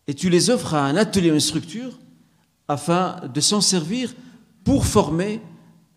et 0.08 0.14
tu 0.14 0.30
les 0.30 0.50
offres 0.50 0.74
à 0.74 0.86
un 0.86 0.96
atelier, 0.96 1.30
une 1.30 1.40
structure, 1.40 2.00
afin 2.68 3.28
de 3.28 3.42
s'en 3.42 3.62
servir 3.62 4.14
pour 4.64 4.86
former 4.86 5.42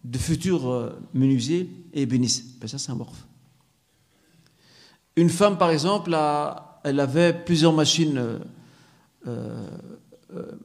de 0.02 0.18
futurs 0.18 0.68
euh, 0.68 0.90
menuisiers 1.14 1.70
et 1.92 2.02
ébénistes. 2.02 2.58
Ben 2.60 2.66
ça, 2.66 2.78
c'est 2.78 2.90
un 2.90 2.96
morphe. 2.96 3.26
Une 5.16 5.30
femme, 5.30 5.56
par 5.56 5.70
exemple, 5.70 6.16
elle 6.82 7.00
avait 7.00 7.32
plusieurs 7.32 7.72
machines, 7.72 8.18
euh, 8.18 8.38
euh, 9.26 9.66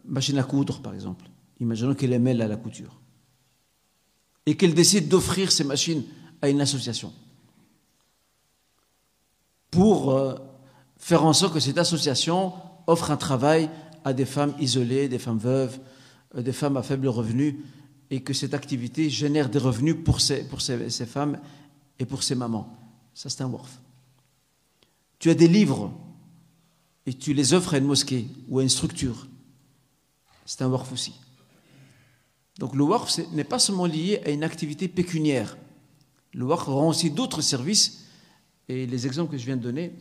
machines 0.05 0.37
à 0.39 0.43
coudre, 0.43 0.81
par 0.81 0.93
exemple. 0.93 1.25
Imaginons 1.59 1.93
qu'elle 1.93 2.13
aimait 2.13 2.33
la, 2.33 2.47
la 2.47 2.57
couture. 2.57 2.99
Et 4.45 4.57
qu'elle 4.57 4.73
décide 4.73 5.07
d'offrir 5.07 5.51
ces 5.51 5.63
machines 5.63 6.03
à 6.41 6.49
une 6.49 6.61
association. 6.61 7.13
Pour 9.71 10.11
euh, 10.11 10.35
faire 10.97 11.23
en 11.23 11.33
sorte 11.33 11.53
que 11.53 11.59
cette 11.59 11.77
association 11.77 12.53
offre 12.87 13.11
un 13.11 13.17
travail 13.17 13.69
à 14.03 14.13
des 14.13 14.25
femmes 14.25 14.53
isolées, 14.59 15.09
des 15.09 15.19
femmes 15.19 15.37
veuves, 15.37 15.79
euh, 16.35 16.41
des 16.41 16.53
femmes 16.53 16.77
à 16.77 16.83
faible 16.83 17.07
revenu, 17.07 17.63
et 18.09 18.21
que 18.21 18.33
cette 18.33 18.53
activité 18.53 19.09
génère 19.09 19.49
des 19.49 19.59
revenus 19.59 19.95
pour 20.03 20.19
ces, 20.21 20.43
femmes 21.05 21.39
et 21.99 22.05
pour 22.05 22.23
ces 22.23 22.35
mamans. 22.35 22.75
Ça, 23.13 23.29
c'est 23.29 23.43
un 23.43 23.47
WORF. 23.47 23.79
Tu 25.19 25.29
as 25.29 25.35
des 25.35 25.47
livres 25.47 25.93
et 27.05 27.13
tu 27.13 27.33
les 27.33 27.53
offres 27.53 27.75
à 27.75 27.77
une 27.77 27.85
mosquée 27.85 28.27
ou 28.47 28.59
à 28.59 28.63
une 28.63 28.69
structure. 28.69 29.27
C'est 30.45 30.63
un 30.63 30.69
WORF 30.69 30.91
aussi. 30.91 31.13
Donc 32.57 32.75
le 32.75 32.83
WORF 32.83 33.19
n'est 33.31 33.43
pas 33.43 33.59
seulement 33.59 33.85
lié 33.85 34.21
à 34.25 34.31
une 34.31 34.43
activité 34.43 34.87
pécuniaire. 34.87 35.55
Le 36.33 36.45
WORF 36.45 36.63
rend 36.65 36.89
aussi 36.89 37.11
d'autres 37.11 37.41
services 37.41 38.05
et 38.67 38.85
les 38.85 39.07
exemples 39.07 39.31
que 39.31 39.37
je 39.37 39.45
viens 39.45 39.57
de 39.57 39.63
donner 39.63 39.93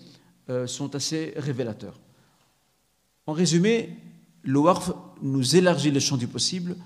euh, 0.51 0.67
sont 0.67 0.95
assez 0.95 1.33
révélateurs. 1.37 1.99
En 3.27 3.33
résumé, 3.33 3.97
le 4.43 4.59
WARF 4.59 4.93
nous 5.23 5.57
élargit 5.57 5.91
le 5.91 6.01
champ 6.01 6.17
du 6.17 6.27
possible 6.27 6.77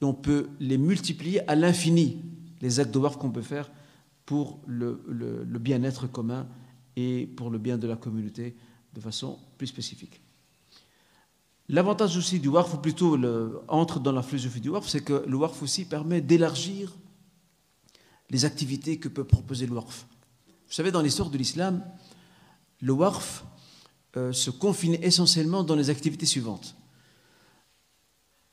et 0.00 0.04
on 0.04 0.14
peut 0.14 0.48
les 0.60 0.78
multiplier 0.78 1.46
à 1.48 1.54
l'infini, 1.54 2.22
les 2.60 2.80
actes 2.80 2.92
de 2.92 2.98
WARF 2.98 3.18
qu'on 3.18 3.30
peut 3.30 3.42
faire 3.42 3.70
pour 4.24 4.60
le, 4.66 5.00
bien-être 5.58 6.06
commun 6.06 6.46
et 6.96 7.26
pour 7.26 7.50
le 7.50 7.58
bien 7.58 7.76
de 7.76 7.86
la 7.86 7.96
communauté 7.96 8.56
de 8.94 9.00
façon 9.00 9.38
plus 9.58 9.66
spécifique. 9.66 10.20
L'avantage 11.68 12.16
aussi 12.16 12.40
du 12.40 12.48
WARF, 12.48 12.74
ou 12.74 12.78
plutôt 12.78 13.18
entre 13.68 14.00
dans 14.00 14.12
la 14.12 14.22
philosophie 14.22 14.60
du 14.60 14.70
WARF, 14.70 14.88
c'est 14.88 15.04
que 15.04 15.24
le 15.26 15.36
WARF 15.36 15.62
aussi 15.62 15.84
permet 15.84 16.20
d'élargir 16.20 16.94
les 18.30 18.44
activités 18.44 18.98
que 18.98 19.08
peut 19.08 19.24
proposer 19.24 19.66
le 19.66 19.72
WARF. 19.72 20.06
Vous 20.66 20.72
savez, 20.72 20.90
dans 20.92 21.02
l'histoire 21.02 21.30
de 21.30 21.38
l'islam, 21.38 21.84
le 22.80 22.92
WARF 22.92 23.44
euh, 24.16 24.32
se 24.32 24.50
confine 24.50 24.96
essentiellement 25.02 25.64
dans 25.64 25.76
les 25.76 25.90
activités 25.90 26.26
suivantes. 26.26 26.76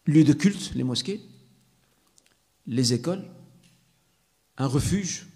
Lieu 0.06 0.24
de 0.24 0.34
culte, 0.34 0.74
les 0.76 0.84
mosquées, 0.84 1.22
les 2.66 2.94
écoles, 2.94 3.24
un 4.58 4.68
refuge 4.68 5.28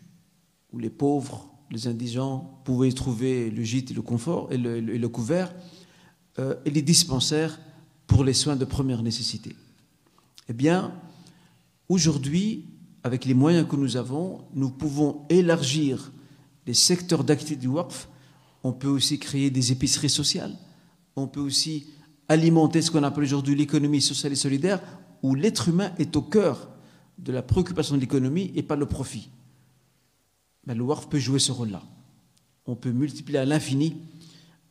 où 0.72 0.80
les 0.80 0.90
pauvres, 0.90 1.52
les 1.70 1.88
indigents 1.88 2.62
pouvaient 2.66 2.92
trouver 2.92 3.50
le 3.50 3.64
gîte 3.64 3.92
et 3.92 3.94
le 3.94 4.02
confort 4.02 4.52
et 4.52 4.58
le, 4.58 4.78
et 4.78 4.98
le 4.98 5.10
couvert, 5.10 5.54
euh, 6.40 6.56
et 6.66 6.70
les 6.72 6.82
dispensaires 6.82 7.60
pour 8.08 8.24
les 8.24 8.34
soins 8.34 8.56
de 8.56 8.66
première 8.66 9.04
nécessité. 9.04 9.56
Eh 10.50 10.54
bien, 10.54 11.00
aujourd'hui, 11.88 12.66
avec 13.04 13.26
les 13.26 13.34
moyens 13.34 13.68
que 13.68 13.76
nous 13.76 13.98
avons, 13.98 14.46
nous 14.54 14.70
pouvons 14.70 15.26
élargir 15.30 16.12
les 16.68 16.74
secteurs 16.74 17.24
d'activité 17.24 17.56
du 17.56 17.68
WACF. 17.68 18.08
On 18.64 18.74
peut 18.74 18.88
aussi 18.88 19.18
créer 19.18 19.50
des 19.50 19.72
épiceries 19.72 20.10
sociales. 20.10 20.56
On 21.16 21.28
peut 21.28 21.40
aussi 21.40 21.88
alimenter 22.30 22.82
ce 22.82 22.92
qu'on 22.92 23.04
appelle 23.04 23.24
aujourd'hui 23.24 23.56
l'économie 23.56 24.02
sociale 24.02 24.34
et 24.34 24.36
solidaire, 24.36 24.82
où 25.24 25.36
l'être 25.36 25.70
humain 25.70 25.92
est 25.98 26.16
au 26.16 26.22
cœur 26.22 26.70
de 27.18 27.32
la 27.32 27.42
préoccupation 27.42 27.96
de 27.96 28.02
l'économie 28.02 28.52
et 28.56 28.64
pas 28.64 28.76
le 28.76 28.86
profit. 28.86 29.30
Le 30.68 30.82
WARF 30.82 31.10
peut 31.10 31.20
jouer 31.20 31.40
ce 31.40 31.52
rôle-là. 31.52 31.82
On 32.66 32.76
peut 32.76 32.92
multiplier 32.92 33.40
à 33.40 33.46
l'infini 33.46 33.98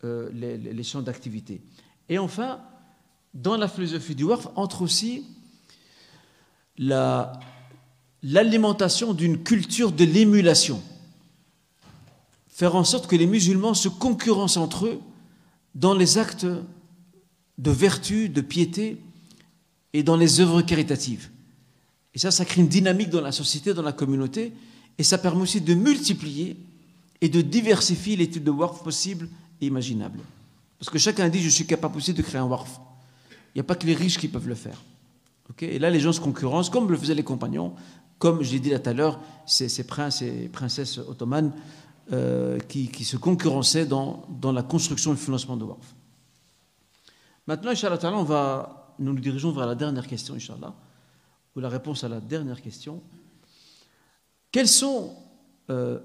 euh, 0.05 0.31
les, 0.33 0.57
les, 0.57 0.83
champs 0.83 1.03
d'activité. 1.03 1.61
Et 2.09 2.19
enfin, 2.19 2.61
dans 3.35 3.57
la 3.57 3.69
philosophie 3.69 4.15
du 4.15 4.25
WARF 4.25 4.49
entre 4.55 4.83
aussi 4.83 5.27
l'alimentation 8.23 9.15
d'une 9.15 9.43
culture 9.43 9.93
de 9.93 10.05
l'émulation. 10.05 10.83
Faire 12.49 12.77
en 12.77 12.85
sorte 12.85 13.07
que 13.07 13.17
les 13.17 13.27
musulmans 13.27 13.75
se 13.75 13.89
concurrencent 13.89 14.59
entre 14.59 14.87
eux 14.87 15.01
dans 15.75 15.95
les 15.95 16.19
actes 16.19 16.47
de 17.59 17.71
vertu, 17.71 18.29
de 18.29 18.41
piété 18.41 18.99
et 19.93 20.03
dans 20.03 20.17
les 20.17 20.41
œuvres 20.41 20.63
caritatives. 20.63 21.31
Et 22.15 22.19
ça, 22.19 22.31
ça 22.31 22.45
crée 22.45 22.61
une 22.61 22.69
dynamique 22.69 23.11
dans 23.11 23.21
la 23.21 23.33
société, 23.33 23.73
dans 23.73 23.83
la 23.83 23.93
communauté, 23.93 24.53
et 24.99 25.03
ça 25.03 25.19
permet 25.19 25.43
aussi 25.43 25.61
de 25.61 25.75
multiplier 25.75 26.57
et 27.21 27.29
de 27.29 27.41
diversifier 27.41 28.29
types 28.29 28.45
de 28.45 28.51
WARF 28.51 28.83
possibles 28.83 29.29
et 29.61 29.67
imaginables. 29.67 30.21
Parce 30.79 30.91
que 30.91 30.99
chacun 30.99 31.29
dit, 31.29 31.41
je 31.41 31.49
suis 31.49 31.67
capable 31.67 31.97
aussi 31.97 32.15
de 32.15 32.23
créer 32.23 32.41
un 32.41 32.47
WARF. 32.47 32.81
Il 33.55 33.59
n'y 33.59 33.61
a 33.61 33.65
pas 33.65 33.75
que 33.75 33.87
les 33.87 33.95
riches 33.95 34.19
qui 34.19 34.29
peuvent 34.29 34.49
le 34.49 34.55
faire. 34.55 34.83
et 35.61 35.79
là, 35.79 35.91
les 35.91 36.01
gens 36.01 36.13
se 36.13 36.21
concurrencent, 36.21 36.71
comme 36.71 36.91
le 36.91 36.97
faisaient 36.97 37.15
les 37.15 37.23
compagnons, 37.23 37.75
comme 38.21 38.43
je 38.43 38.53
l'ai 38.53 38.61
dit 38.61 38.71
là 38.71 38.79
tout 38.79 38.91
à 38.91 38.93
l'heure, 38.93 39.19
ces, 39.47 39.69
ces, 39.69 39.83
princes 39.83 40.23
et 40.23 40.49
princesses 40.49 40.99
ottomanes 40.99 41.53
euh, 42.13 42.59
qui, 42.59 43.05
se 43.05 43.17
concurrençaient 43.17 43.87
dans, 43.87 44.27
la 44.43 44.63
construction 44.63 45.13
et 45.13 45.15
le 45.15 45.21
financement 45.21 45.57
de 45.57 45.65
WARF. 45.65 45.95
Maintenant, 47.47 47.71
Inch'Allah, 47.71 47.99
on 48.13 49.03
nous 49.03 49.13
nous 49.15 49.21
dirigeons 49.21 49.53
vers 49.53 49.67
la 49.67 49.75
dernière 49.75 50.07
question, 50.07 50.35
Inch'Allah 50.35 50.75
ou 51.57 51.61
la 51.61 51.69
réponse 51.69 52.05
à 52.05 52.09
la 52.09 52.21
dernière 52.21 52.61
question. 52.61 53.03
Quels 54.53 54.69
sont 54.69 55.17
euh, 55.71 55.99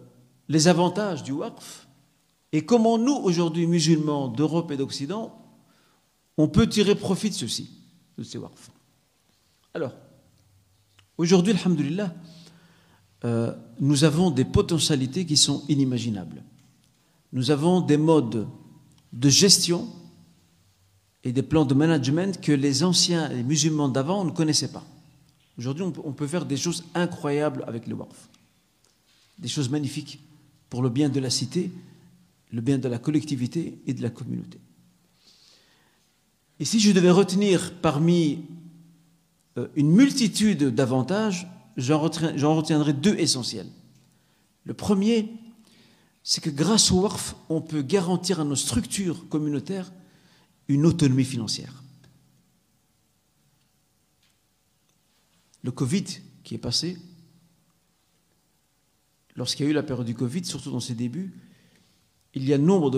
les 0.47 0.68
avantages 0.68 1.22
du 1.22 1.34
waqf 1.34 1.86
et 2.53 2.66
comment 2.66 2.97
nous, 2.97 3.16
aujourd'hui, 3.16 3.68
musulmans 3.68 4.30
d'Europe 4.30 4.72
et 4.72 4.78
d'Occident, 4.78 5.38
on 6.38 6.47
peut 6.47 6.68
tirer 6.70 6.95
profit 6.95 7.30
de 7.30 7.36
ceci, 7.36 7.70
de 8.18 8.24
ces 8.24 8.38
waqf 8.38 8.72
Alors, 9.74 9.91
aujourd'hui, 11.18 11.53
alhamdulillah, 11.53 12.13
euh, 13.24 13.53
nous 13.80 14.03
avons 14.03 14.32
des 14.32 14.45
potentialités 14.45 15.26
qui 15.26 15.38
sont 15.38 15.63
inimaginables. 15.68 16.43
Nous 17.34 17.51
avons 17.51 17.82
des 17.82 17.97
modes 17.97 18.47
de 19.13 19.30
gestion 19.30 19.88
et 21.24 21.32
des 21.32 21.41
plans 21.41 21.66
de 21.66 21.74
management 21.74 22.39
que 22.39 22.51
les 22.51 22.84
anciens 22.84 23.30
les 23.30 23.43
musulmans 23.43 23.89
d'avant 23.89 24.24
ne 24.24 24.32
connaissaient 24.32 24.72
pas. 24.72 24.86
Aujourd'hui, 25.57 25.86
on 26.03 26.11
peut 26.11 26.28
faire 26.28 26.45
des 26.45 26.57
choses 26.57 26.84
incroyables 26.93 27.63
avec 27.68 27.88
le 27.88 27.95
WARF. 27.95 28.30
Des 29.39 29.47
choses 29.47 29.70
magnifiques 29.70 30.20
pour 30.70 30.82
le 30.82 30.89
bien 30.89 31.09
de 31.09 31.20
la 31.20 31.30
cité, 31.30 31.72
le 32.51 32.61
bien 32.61 32.78
de 32.78 32.88
la 32.88 32.99
collectivité 32.99 33.80
et 33.88 33.93
de 33.93 34.01
la 34.01 34.09
communauté. 34.09 34.59
Et 36.59 36.66
si 36.66 36.80
je 36.80 36.91
devais 36.91 37.11
retenir 37.11 37.74
parmi 37.82 38.43
une 39.76 39.91
multitude 39.91 40.64
d'avantages, 40.64 41.47
j'en 41.78 41.99
retiendrai 41.99 42.93
deux 42.93 43.16
essentiels. 43.16 43.70
Le 44.64 44.74
premier, 44.74 45.32
c'est 46.24 46.41
que 46.41 46.49
grâce 46.49 46.91
au 46.91 47.01
WARF, 47.01 47.36
on 47.49 47.62
peut 47.62 47.82
garantir 47.82 48.39
à 48.39 48.43
nos 48.43 48.56
structures 48.56 49.30
communautaires 49.30 49.91
une 50.68 50.86
autonomie 50.86 51.26
financière. 51.26 51.84
le 55.66 55.72
Covid 55.72 56.06
qui 56.43 56.53
est 56.53 56.60
passé, 56.60 56.95
lorsqu'il 59.36 59.66
y 59.66 59.68
a 59.68 59.72
eu 59.72 59.74
la 59.74 59.82
période 59.82 60.06
du 60.06 60.14
Covid, 60.14 60.45
surtout 60.45 60.70
dans 60.70 60.80
ses 60.80 60.93
débuts, 60.93 61.34
il 62.36 62.45
y 62.47 62.53
a 62.53 62.60
nombre 62.60 62.91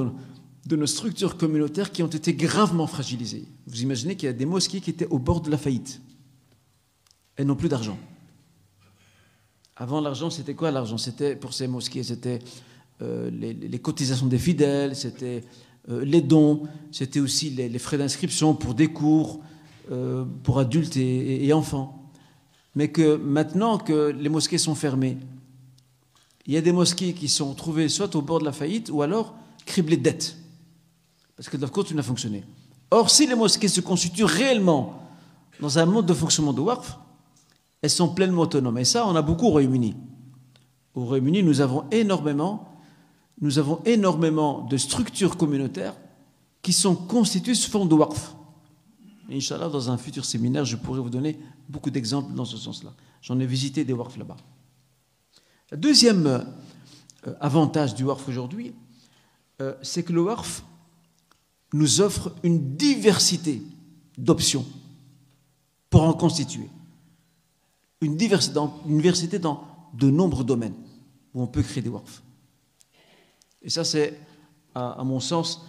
de, 0.66 0.76
nos 0.76 0.86
structures 0.86 1.38
communautaires 1.38 1.94
qui 1.94 2.04
ont 2.04 2.10
été 2.10 2.34
gravement 2.34 2.86
fragilisées. 2.86 3.48
Vous 3.68 3.82
imaginez 3.84 4.18
qu'il 4.18 4.28
y 4.28 4.30
a 4.30 4.34
des 4.34 4.46
mosquées 4.46 4.82
qui 4.82 4.90
étaient 4.90 5.08
au 5.08 5.18
bord 5.18 5.40
de 5.40 5.50
la 5.50 5.58
faillite. 5.58 6.02
Elles 7.38 7.48
n'ont 7.48 7.56
plus 7.56 7.70
d'argent. 7.70 7.98
Avant, 9.78 10.02
l'argent, 10.02 10.30
c'était 10.30 10.56
quoi 10.56 10.72
l'argent? 10.72 10.98
C'était 10.98 11.36
pour 11.36 11.54
ces 11.54 11.68
mosquées, 11.68 12.04
c'était 12.04 12.40
euh, 13.02 13.30
les, 13.32 13.80
cotisations 13.80 14.26
des 14.26 14.40
fidèles, 14.40 14.96
c'était 14.96 15.44
euh, 15.90 16.04
les 16.04 16.22
dons, 16.22 16.64
c'était 16.92 17.20
aussi 17.20 17.52
les, 17.52 17.80
frais 17.80 17.98
d'inscription 17.98 18.56
pour 18.56 18.74
des 18.74 18.88
cours 18.88 19.40
euh, 19.92 20.26
pour 20.44 20.60
adultes 20.60 20.98
et 20.98 21.54
enfants 21.54 21.98
mais 22.78 22.90
que 22.90 23.16
maintenant 23.16 23.80
que 23.80 24.16
les 24.16 24.30
mosquées 24.30 24.60
sont 24.60 24.76
fermées, 24.76 25.18
il 26.46 26.54
y 26.54 26.58
a 26.58 26.62
des 26.62 26.72
mosquées 26.72 27.14
qui 27.14 27.28
sont 27.28 27.56
trouvées 27.56 27.90
soit 27.90 28.16
au 28.16 28.22
bord 28.22 28.38
de 28.38 28.46
la 28.46 28.52
faillite 28.52 28.92
ou 28.92 29.02
alors 29.02 29.34
criblées 29.66 29.98
de 29.98 30.04
dettes, 30.04 30.38
parce 31.36 31.50
qu'elles 31.50 31.60
doivent 31.60 31.72
continuer 31.72 32.02
à 32.02 32.04
fonctionner. 32.04 32.44
Or, 32.92 33.10
si 33.10 33.26
les 33.26 33.34
mosquées 33.34 33.68
se 33.68 33.82
constituent 33.82 34.26
réellement 34.26 35.02
dans 35.60 35.80
un 35.80 35.88
mode 35.88 36.06
de 36.06 36.14
fonctionnement 36.14 36.54
de 36.54 36.62
WARF, 36.62 37.00
elles 37.82 37.90
sont 37.90 38.14
pleinement 38.14 38.44
autonomes. 38.44 38.78
Et 38.78 38.86
ça, 38.86 39.08
on 39.08 39.16
a 39.16 39.22
beaucoup 39.22 39.48
au 39.48 39.52
Royaume-Uni. 39.52 39.96
Au 40.96 41.06
Royaume-Uni, 41.06 41.44
nous 41.44 41.62
avons 41.62 41.86
énormément, 41.92 42.78
nous 43.42 43.60
avons 43.60 43.82
énormément 43.86 44.62
de 44.64 44.78
structures 44.78 45.38
communautaires 45.38 45.96
qui 46.62 46.74
sont 46.74 46.96
constituées 46.96 47.56
sous 47.56 47.70
forme 47.70 47.88
de 47.88 47.94
WARF. 47.94 48.36
Inch'Allah, 49.32 49.70
dans 49.70 49.90
un 49.92 49.98
futur 49.98 50.26
séminaire, 50.26 50.66
je 50.66 50.76
pourrais 50.76 51.00
vous 51.00 51.10
donner 51.10 51.40
beaucoup 51.70 51.92
d'exemples 51.92 52.34
dans 52.34 52.46
ce 52.46 52.58
sens-là. 52.58 52.94
J'en 53.22 53.40
ai 53.40 53.46
visité 53.46 53.84
des 53.84 53.94
WARF 53.94 54.18
là-bas. 54.18 54.38
Deuxième 55.76 56.28
euh, 56.28 57.34
avantage 57.42 57.94
du 57.94 58.04
WARF 58.04 58.28
aujourd'hui, 58.28 58.74
euh, 59.62 59.76
c'est 59.82 60.04
que 60.04 60.14
le 60.14 60.22
WARF 60.22 60.64
nous 61.74 62.02
offre 62.02 62.34
une 62.44 62.76
diversité 62.76 63.62
d'options 64.18 64.66
pour 65.90 66.04
en 66.04 66.14
constituer. 66.14 66.70
Une 68.02 68.16
diversité, 68.16 69.40
dans, 69.40 69.68
de 69.94 70.10
nombreux 70.10 70.44
domaines 70.44 70.76
où 71.34 71.42
on 71.42 71.48
peut 71.48 71.64
créer 71.64 71.82
des 71.82 71.90
WARF. 71.90 72.22
Et 73.62 73.70
ça, 73.70 73.84
c'est, 73.84 74.20
à, 74.76 75.04
mon 75.04 75.20
sens, 75.20 75.66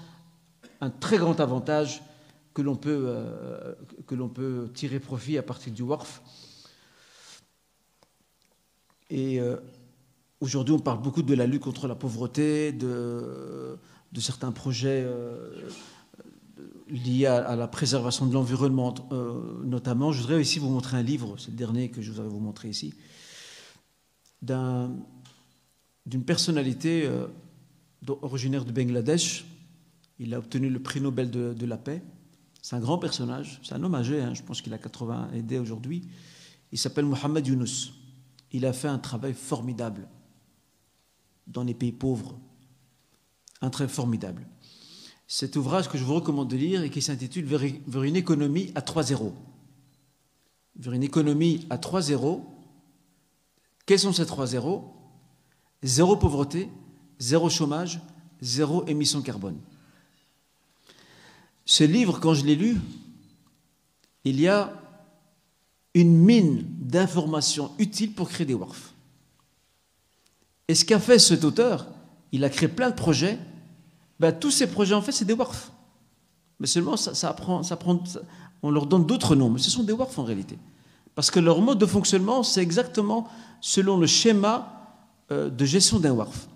un 0.81 0.91
très 0.91 1.19
grand 1.19 1.41
avantage 1.41 2.03
que 2.55 2.63
l'on 2.63 2.77
peut, 2.77 3.05
euh, 3.07 4.69
tirer 4.75 5.01
profit 5.01 5.39
à 5.39 5.43
partir 5.43 5.73
du 5.73 5.83
WARF. 5.83 6.23
Et 9.11 9.41
euh, 9.41 9.57
aujourd'hui, 10.41 10.75
on 10.75 10.79
parle 10.79 11.01
beaucoup 11.01 11.23
de 11.23 11.35
la 11.35 11.47
lutte 11.47 11.63
contre 11.63 11.89
la 11.89 11.95
pauvreté, 11.95 12.73
de, 12.73 13.79
de 14.13 14.21
certains 14.21 14.53
projets 14.53 15.03
euh, 15.07 15.71
liés 16.91 17.27
à, 17.27 17.57
la 17.57 17.69
préservation 17.69 18.27
de 18.27 18.35
l'environnement, 18.35 18.95
notamment. 19.65 20.13
Je 20.13 20.21
voudrais 20.21 20.41
aussi 20.41 20.59
vous 20.59 20.71
montrer 20.71 20.97
un 20.97 21.03
livre, 21.03 21.37
c'est 21.39 21.51
le 21.51 21.57
dernier 21.57 21.91
que 21.91 22.03
je 22.03 22.11
voudrais 22.11 22.29
vous 22.29 22.41
montrer 22.41 22.69
ici, 22.69 22.95
d'un, 24.43 24.93
d'une 26.07 26.25
personnalité 26.25 27.09
originaire 28.23 28.65
de 28.65 28.73
Bangladesh. 28.73 29.45
Il 30.19 30.35
a 30.35 30.39
obtenu 30.39 30.69
le 30.69 30.81
prix 30.81 31.01
Nobel 31.01 31.31
de, 31.31 31.67
la 31.67 31.77
paix. 31.77 32.03
C'est 32.61 32.77
un 32.77 32.81
grand 32.81 32.99
personnage, 32.99 33.61
c'est 33.63 33.75
un 33.75 33.83
homme 33.83 33.95
âgé, 33.95 34.21
hein, 34.21 34.35
je 34.35 34.43
pense 34.43 34.61
qu'il 34.61 34.75
a 34.75 34.79
80 34.79 35.31
aidés 35.35 35.59
aujourd'hui. 35.59 36.09
Il 36.73 36.79
s'appelle 36.79 37.05
Mohamed 37.05 37.47
Younous. 37.47 37.93
Il 38.53 38.67
a 38.67 38.73
fait 38.73 38.89
un 38.89 38.99
travail 38.99 39.35
formidable 39.35 40.09
dans 41.47 41.63
les 41.63 41.75
pays 41.75 41.93
pauvres. 41.93 42.39
Un 43.61 43.71
travail 43.71 43.93
formidable. 43.93 44.47
Cet 45.31 45.57
ouvrage 45.57 45.91
que 45.91 45.99
je 45.99 46.05
vous 46.05 46.15
recommande 46.15 46.49
de 46.49 46.57
lire 46.57 46.83
et 46.83 46.91
qui 46.91 47.03
s'intitule 47.03 47.45
Vers 47.45 48.03
une 48.03 48.17
économie 48.17 48.73
à 48.75 48.81
3 48.81 49.03
zéros. 49.05 49.35
Vers 50.77 50.95
une 50.95 51.03
économie 51.03 51.67
à 51.69 51.77
3 51.77 52.01
zéros. 52.01 52.47
Quels 53.85 53.99
sont 53.99 54.15
ces 54.15 54.25
3 54.25 54.47
zéros? 54.47 54.95
Zéro 55.83 56.17
pauvreté, 56.17 56.71
zéro 57.19 57.51
chômage, 57.51 58.01
zéro 58.41 58.87
émission 58.87 59.21
carbone. 59.21 59.59
Ce 61.67 61.85
livre, 61.85 62.19
quand 62.21 62.33
je 62.33 62.47
l'ai 62.47 62.57
lu, 62.57 62.79
il 64.25 64.41
y 64.41 64.49
a 64.49 64.73
une 65.93 66.17
mine 66.17 66.65
d'informations 66.81 67.73
utiles 67.79 68.15
pour 68.15 68.31
créer 68.31 68.47
des 68.47 68.55
WARF. 68.55 68.95
Et 70.69 70.75
ce 70.75 70.87
qu'a 70.87 70.99
fait 70.99 71.19
cet 71.19 71.45
auteur, 71.45 71.87
il 72.33 72.45
a 72.45 72.51
créé 72.51 72.69
plein 72.69 72.89
de 72.89 72.95
projets. 72.95 73.39
Ben, 74.21 74.33
tous 74.33 74.51
ces 74.51 74.67
projets, 74.67 74.95
en 74.95 75.03
fait, 75.03 75.13
c'est 75.13 75.25
des 75.25 75.35
WARF. 75.35 75.73
Mais 76.61 76.67
seulement, 76.67 76.97
ça, 76.97 77.29
apprend, 77.29 77.63
ça 77.63 77.77
prend, 77.77 78.03
on 78.63 78.71
leur 78.71 78.87
donne 78.87 79.07
d'autres 79.07 79.37
noms, 79.37 79.51
mais 79.51 79.61
ce 79.61 79.71
sont 79.71 79.85
des 79.85 79.93
WARF 79.93 80.19
en 80.19 80.25
réalité. 80.25 80.59
Parce 81.15 81.31
que 81.31 81.41
leur 81.41 81.61
mode 81.61 81.79
de 81.79 81.87
fonctionnement, 81.87 82.43
c'est 82.43 82.63
exactement 82.63 83.29
selon 83.61 83.97
le 83.99 84.07
schéma 84.07 84.97
euh, 85.31 85.51
de 85.51 85.65
gestion 85.65 85.99
d'un 85.99 86.13
WARF. 86.13 86.49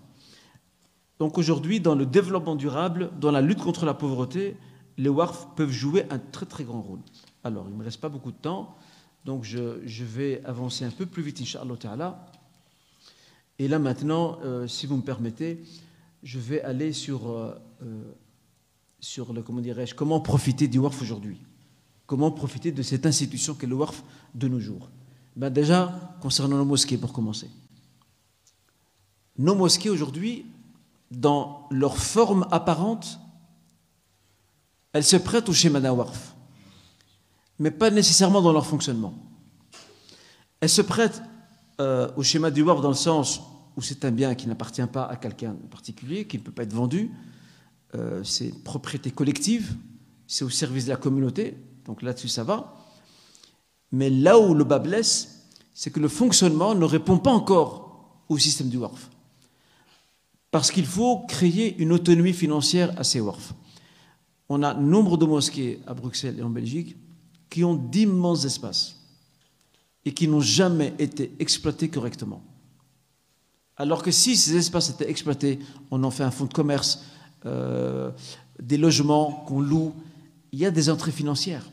Donc 1.19 1.39
aujourd'hui, 1.39 1.79
dans 1.79 1.95
le 1.95 2.07
développement 2.07 2.57
durable, 2.57 3.11
dans 3.21 3.31
la 3.31 3.41
lutte 3.41 3.61
contre 3.61 3.85
la 3.87 3.95
pauvreté, 3.95 4.57
les 4.99 5.09
WARF 5.09 5.49
peuvent 5.57 5.71
jouer 5.71 6.07
un 6.11 6.19
très 6.19 6.47
très 6.47 6.65
grand 6.65 6.83
rôle. 6.83 7.01
Alors, 7.45 7.67
il 7.69 7.73
ne 7.73 7.79
me 7.79 7.85
reste 7.85 8.01
pas 8.01 8.09
beaucoup 8.09 8.33
de 8.33 8.37
temps, 8.37 8.77
donc 9.25 9.45
je, 9.45 9.81
je 9.85 10.05
vais 10.05 10.43
avancer 10.45 10.85
un 10.85 10.91
peu 10.91 11.07
plus 11.07 11.23
vite, 11.23 11.41
Inch'Allah. 11.41 12.27
Et 13.59 13.69
là 13.69 13.79
maintenant, 13.79 14.39
euh, 14.45 14.67
si 14.67 14.87
vous 14.87 14.97
me 14.97 15.03
permettez, 15.03 15.63
je 16.23 16.39
vais 16.39 16.63
aller 16.63 16.93
sur, 16.93 17.31
euh, 17.31 17.55
euh, 17.83 18.15
sur 19.01 19.33
le, 19.33 19.43
comment 19.43 19.61
dirais-je, 19.61 19.95
comment 19.95 20.21
profiter 20.21 20.69
du 20.69 20.79
WARF 20.79 21.01
aujourd'hui. 21.03 21.39
Comment 22.07 22.31
profiter 22.31 22.73
de 22.73 22.83
cette 22.83 23.07
institution 23.07 23.55
qu'est 23.55 23.67
le 23.67 23.75
WARF 23.75 24.03
de 24.35 24.49
nos 24.49 24.61
jours. 24.61 24.91
Ben 25.35 25.51
déjà, 25.51 26.17
concernant 26.21 26.59
nos 26.59 26.65
mosquées, 26.65 26.99
pour 26.99 27.13
commencer. 27.13 27.51
Nos 29.39 29.55
mosquées 29.55 29.91
aujourd'hui, 29.91 30.47
dans 31.11 31.67
leur 31.71 31.97
forme 31.97 32.47
apparente, 32.51 33.19
elles 34.93 35.05
se 35.05 35.17
prêtent 35.17 35.49
au 35.49 35.53
schéma 35.55 35.81
d'un 35.81 35.93
WARF, 35.93 36.35
mais 37.59 37.71
pas 37.71 37.91
nécessairement 37.91 38.43
dans 38.43 38.53
leur 38.53 38.67
fonctionnement. 38.67 39.15
Elles 40.61 40.69
se 40.69 40.83
prêtent 40.83 41.23
euh, 41.81 42.11
au 42.17 42.23
schéma 42.23 42.51
du 42.51 42.63
WARF 42.63 42.83
dans 42.83 42.91
le 42.91 42.95
sens 42.95 43.41
où 43.77 43.83
c'est 43.83 44.05
un 44.05 44.11
bien 44.11 44.35
qui 44.35 44.49
n'appartient 44.49 44.87
pas 44.87 45.05
à 45.05 45.17
quelqu'un 45.17 45.55
de 45.55 45.67
particulier, 45.69 46.27
qui 46.27 46.39
ne 46.39 46.43
peut 46.43 46.53
pas 46.53 46.65
être 46.65 46.73
vendu, 46.73 47.11
euh, 47.95 48.23
c'est 48.25 48.53
propriété 48.65 49.11
collective, 49.11 49.77
c'est 50.27 50.45
au 50.45 50.51
service 50.51 50.87
de 50.87 50.91
la 50.91 50.97
communauté, 50.97 51.57
donc 51.85 52.03
là-dessus 52.03 52.29
ça 52.29 52.45
va. 52.45 52.75
Mais 53.91 54.09
là 54.09 54.39
où 54.39 54.55
le 54.55 54.65
bas 54.65 54.79
blesse, 54.79 55.49
c'est 55.75 55.91
que 55.91 56.01
le 56.01 56.09
fonctionnement 56.09 56.75
ne 56.75 56.85
répond 56.85 57.19
pas 57.19 57.33
encore 57.33 58.23
au 58.29 58.39
système 58.39 58.69
du 58.69 58.79
WARF. 58.79 59.11
Parce 60.51 60.71
qu'il 60.71 60.87
faut 60.87 61.21
créer 61.27 61.77
une 61.79 61.93
autonomie 61.93 62.33
financière 62.33 62.93
à 62.99 63.05
ces 63.05 63.21
WARF. 63.21 63.55
On 64.49 64.63
a 64.63 64.75
nombre 64.75 65.17
de 65.17 65.25
mosquées 65.25 65.81
à 65.87 65.95
Bruxelles 65.95 66.39
et 66.39 66.43
en 66.43 66.51
Belgique 66.51 66.97
qui 67.49 67.65
ont 67.65 67.75
d'immenses 67.75 68.45
espaces 68.45 68.97
et 70.05 70.13
qui 70.13 70.29
n'ont 70.29 70.41
jamais 70.41 70.95
été 70.99 71.35
exploités 71.39 71.89
correctement. 71.89 72.43
Alors 73.83 74.01
que 74.01 74.13
si 74.13 74.37
ces 74.37 74.55
espaces 74.55 74.91
étaient 74.91 75.11
exploités, 75.11 75.59
on 75.91 76.05
en 76.05 76.13
fait 76.13 76.23
un 76.23 76.31
fonds 76.31 76.45
de 76.45 76.53
commerce, 76.53 77.03
euh, 77.47 78.13
des 78.63 78.77
logements 78.77 79.45
qu'on 79.49 79.61
loue, 79.61 79.93
il 80.53 80.61
y 80.61 80.67
a 80.67 80.71
des 80.71 80.89
entrées 80.89 81.11
financières. 81.11 81.69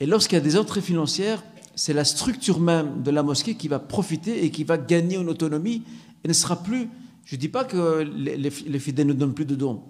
Et 0.00 0.04
lorsqu'il 0.04 0.36
y 0.36 0.38
a 0.38 0.44
des 0.44 0.58
entrées 0.58 0.82
financières, 0.82 1.42
c'est 1.74 1.94
la 1.94 2.04
structure 2.04 2.60
même 2.60 3.02
de 3.02 3.10
la 3.10 3.22
mosquée 3.22 3.54
qui 3.54 3.68
va 3.68 3.78
profiter 3.78 4.44
et 4.44 4.50
qui 4.50 4.64
va 4.64 4.76
gagner 4.76 5.16
en 5.16 5.26
autonomie 5.28 5.82
et 6.24 6.28
ne 6.28 6.32
sera 6.34 6.62
plus. 6.62 6.90
Je 7.24 7.36
ne 7.36 7.40
dis 7.40 7.48
pas 7.48 7.64
que 7.64 8.00
les, 8.02 8.36
les, 8.36 8.50
les 8.50 8.78
fidèles 8.78 9.06
ne 9.06 9.14
donnent 9.14 9.32
plus 9.32 9.46
de 9.46 9.54
dons. 9.54 9.80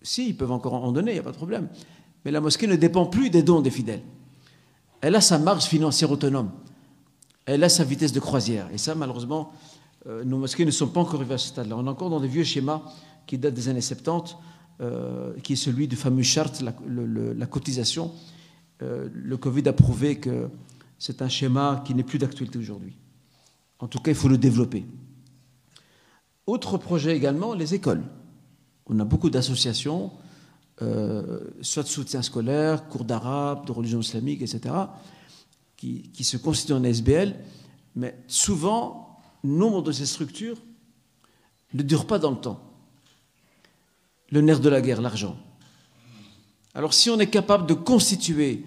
Si, 0.00 0.28
ils 0.28 0.36
peuvent 0.36 0.52
encore 0.52 0.74
en 0.74 0.92
donner, 0.92 1.10
il 1.10 1.14
n'y 1.14 1.20
a 1.20 1.24
pas 1.24 1.32
de 1.32 1.36
problème. 1.36 1.70
Mais 2.24 2.30
la 2.30 2.40
mosquée 2.40 2.68
ne 2.68 2.76
dépend 2.76 3.06
plus 3.06 3.30
des 3.30 3.42
dons 3.42 3.62
des 3.62 3.72
fidèles. 3.72 4.02
Elle 5.00 5.16
a 5.16 5.20
sa 5.20 5.40
marge 5.40 5.64
financière 5.64 6.12
autonome. 6.12 6.52
Elle 7.46 7.64
a 7.64 7.68
sa 7.68 7.82
vitesse 7.82 8.12
de 8.12 8.20
croisière. 8.20 8.68
Et 8.72 8.78
ça, 8.78 8.94
malheureusement, 8.94 9.52
euh, 10.06 10.24
nos 10.24 10.38
mosquées 10.38 10.64
ne 10.64 10.70
sont 10.70 10.88
pas 10.88 11.00
encore 11.00 11.16
arrivées 11.20 11.34
à 11.34 11.38
ce 11.38 11.48
stade-là. 11.48 11.76
On 11.76 11.86
est 11.86 11.90
encore 11.90 12.10
dans 12.10 12.20
des 12.20 12.28
vieux 12.28 12.44
schémas 12.44 12.82
qui 13.26 13.38
datent 13.38 13.54
des 13.54 13.68
années 13.68 13.80
70, 13.80 14.36
euh, 14.80 15.34
qui 15.42 15.52
est 15.52 15.56
celui 15.56 15.86
du 15.86 15.96
fameux 15.96 16.22
charte, 16.22 16.62
la, 16.62 17.46
cotisation. 17.46 18.10
Euh, 18.82 19.08
le 19.12 19.36
Covid 19.36 19.68
a 19.68 19.72
prouvé 19.72 20.18
que 20.18 20.48
c'est 20.98 21.22
un 21.22 21.28
schéma 21.28 21.82
qui 21.86 21.94
n'est 21.94 22.02
plus 22.02 22.18
d'actualité 22.18 22.58
aujourd'hui. 22.58 22.96
En 23.78 23.86
tout 23.86 23.98
cas, 23.98 24.10
il 24.10 24.16
faut 24.16 24.28
le 24.28 24.38
développer. 24.38 24.84
Autre 26.46 26.78
projet 26.78 27.16
également, 27.16 27.54
les 27.54 27.74
écoles. 27.74 28.02
On 28.86 28.98
a 28.98 29.04
beaucoup 29.04 29.30
d'associations, 29.30 30.10
euh, 30.80 31.40
soit 31.60 31.84
de 31.84 31.88
soutien 31.88 32.22
scolaire, 32.22 32.88
cours 32.88 33.04
d'arabe, 33.04 33.66
de 33.66 33.72
religion 33.72 34.00
islamique, 34.00 34.42
etc., 34.42 34.74
qui, 35.76 36.10
qui 36.12 36.24
se 36.24 36.36
constituent 36.36 36.72
en 36.72 36.82
SBL, 36.82 37.36
mais 37.94 38.16
souvent, 38.26 39.01
nombre 39.44 39.82
de 39.82 39.92
ces 39.92 40.06
structures 40.06 40.58
ne 41.74 41.82
durent 41.82 42.06
pas 42.06 42.18
dans 42.18 42.30
le 42.30 42.36
temps. 42.36 42.60
Le 44.30 44.40
nerf 44.40 44.60
de 44.60 44.68
la 44.68 44.80
guerre, 44.80 45.00
l'argent. 45.00 45.36
Alors 46.74 46.94
si 46.94 47.10
on 47.10 47.18
est 47.18 47.30
capable 47.30 47.66
de 47.66 47.74
constituer 47.74 48.64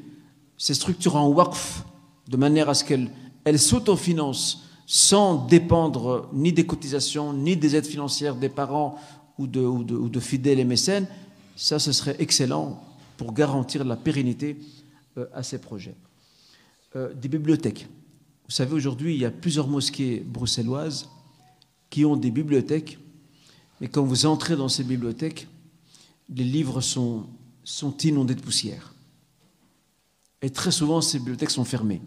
ces 0.58 0.74
structures 0.74 1.16
en 1.16 1.28
WACF 1.30 1.84
de 2.28 2.38
manière 2.38 2.70
à 2.70 2.74
ce 2.74 2.84
qu'elles 2.84 3.10
elles 3.46 3.60
s'autofinancent 3.60 4.64
sans 4.88 5.46
dépendre 5.46 6.30
ni 6.34 6.52
des 6.52 6.66
cotisations, 6.66 7.34
ni 7.34 7.56
des 7.56 7.76
aides 7.76 7.86
financières 7.86 8.36
des 8.36 8.50
parents 8.50 9.00
ou 9.38 9.48
de, 9.48 9.62
ou 9.62 9.84
de, 9.84 9.96
ou 9.96 10.10
de 10.10 10.20
fidèles 10.20 10.60
et 10.60 10.66
mécènes, 10.66 11.08
ça, 11.56 11.80
ce 11.80 11.92
serait 11.92 12.16
excellent 12.20 12.84
pour 13.18 13.34
garantir 13.34 13.84
la 13.86 13.96
pérennité 13.96 14.58
euh, 15.18 15.26
à 15.34 15.42
ces 15.44 15.60
projets. 15.60 15.96
Euh, 16.96 17.14
des 17.14 17.28
bibliothèques. 17.28 17.88
Vous 18.48 18.52
savez, 18.52 18.74
aujourd'hui, 18.74 19.16
il 19.16 19.22
y 19.22 19.26
a 19.26 19.32
plusieurs 19.32 19.68
mosquées 19.68 20.20
bruxelloises 20.20 21.10
qui 21.89 22.06
ont 22.06 22.16
des 22.16 22.32
bibliothèques, 22.32 23.00
mais 23.82 23.88
quand 23.88 24.04
vous 24.04 24.26
entrez 24.26 24.56
dans 24.56 24.70
ces 24.70 24.84
bibliothèques, 24.84 25.48
les 26.30 26.43
livres 26.43 26.82
sont, 26.82 27.26
sont 27.64 27.96
inondés 27.98 28.36
de 28.36 28.41
poussière. 28.41 28.93
Et 30.41 30.52
très 30.52 30.72
souvent, 30.72 31.02
ces 31.02 31.18
bibliothèques 31.18 31.52
sont 31.52 31.66
fermées. 31.66 32.02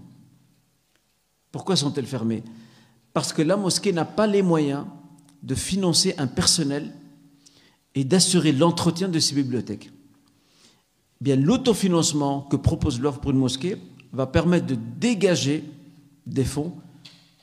Pourquoi 1.51 1.77
sont-elles 1.77 2.07
fermées? 2.07 2.45
Parce 3.13 3.33
que 3.33 3.43
la 3.43 3.57
mosquée 3.57 3.93
n'a 3.93 4.05
pas 4.05 4.27
les 4.27 4.43
moyens 4.43 4.87
de 5.43 5.55
financer 5.55 6.15
un 6.19 6.27
personnel 6.27 6.95
et 7.95 8.05
d'assurer 8.05 8.53
l'entretien 8.53 9.09
de 9.09 9.19
ces 9.19 9.35
bibliothèques. 9.35 9.91
Bien, 11.21 11.35
l'autofinancement 11.35 12.43
que 12.43 12.57
propose 12.57 13.01
l'offre 13.01 13.19
pour 13.19 13.33
une 13.33 13.39
mosquée 13.39 13.77
va 14.13 14.27
permettre 14.27 14.67
de 14.67 14.77
dégager 14.77 15.65
des 16.29 16.45
fonds 16.45 16.75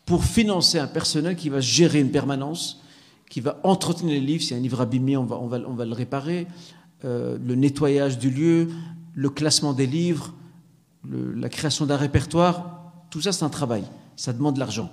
pour 0.05 0.23
financer 0.23 0.77
un 0.77 0.87
personnel 0.87 1.35
qui 1.35 1.49
va 1.49 1.59
gérer 1.59 1.99
une 1.99 2.11
permanence, 2.11 2.81
qui 3.29 3.41
va 3.41 3.59
entretenir 3.63 4.13
les 4.13 4.21
livres. 4.21 4.43
Si 4.43 4.53
un 4.53 4.59
livre 4.59 4.81
abîmé, 4.81 5.17
on 5.17 5.25
va, 5.25 5.57
le 5.57 5.93
réparer, 5.93 6.47
euh, 7.03 7.37
le 7.43 7.55
nettoyage 7.55 8.19
du 8.19 8.29
lieu, 8.29 8.69
le 9.13 9.29
classement 9.29 9.73
des 9.73 9.87
livres, 9.87 10.33
la 11.09 11.49
création 11.49 11.85
d'un 11.85 11.97
répertoire. 11.97 12.93
Tout 13.09 13.21
ça, 13.21 13.31
c'est 13.31 13.43
un 13.43 13.49
travail. 13.49 13.83
Ça 14.15 14.31
demande 14.31 14.55
de 14.55 14.59
l'argent. 14.59 14.91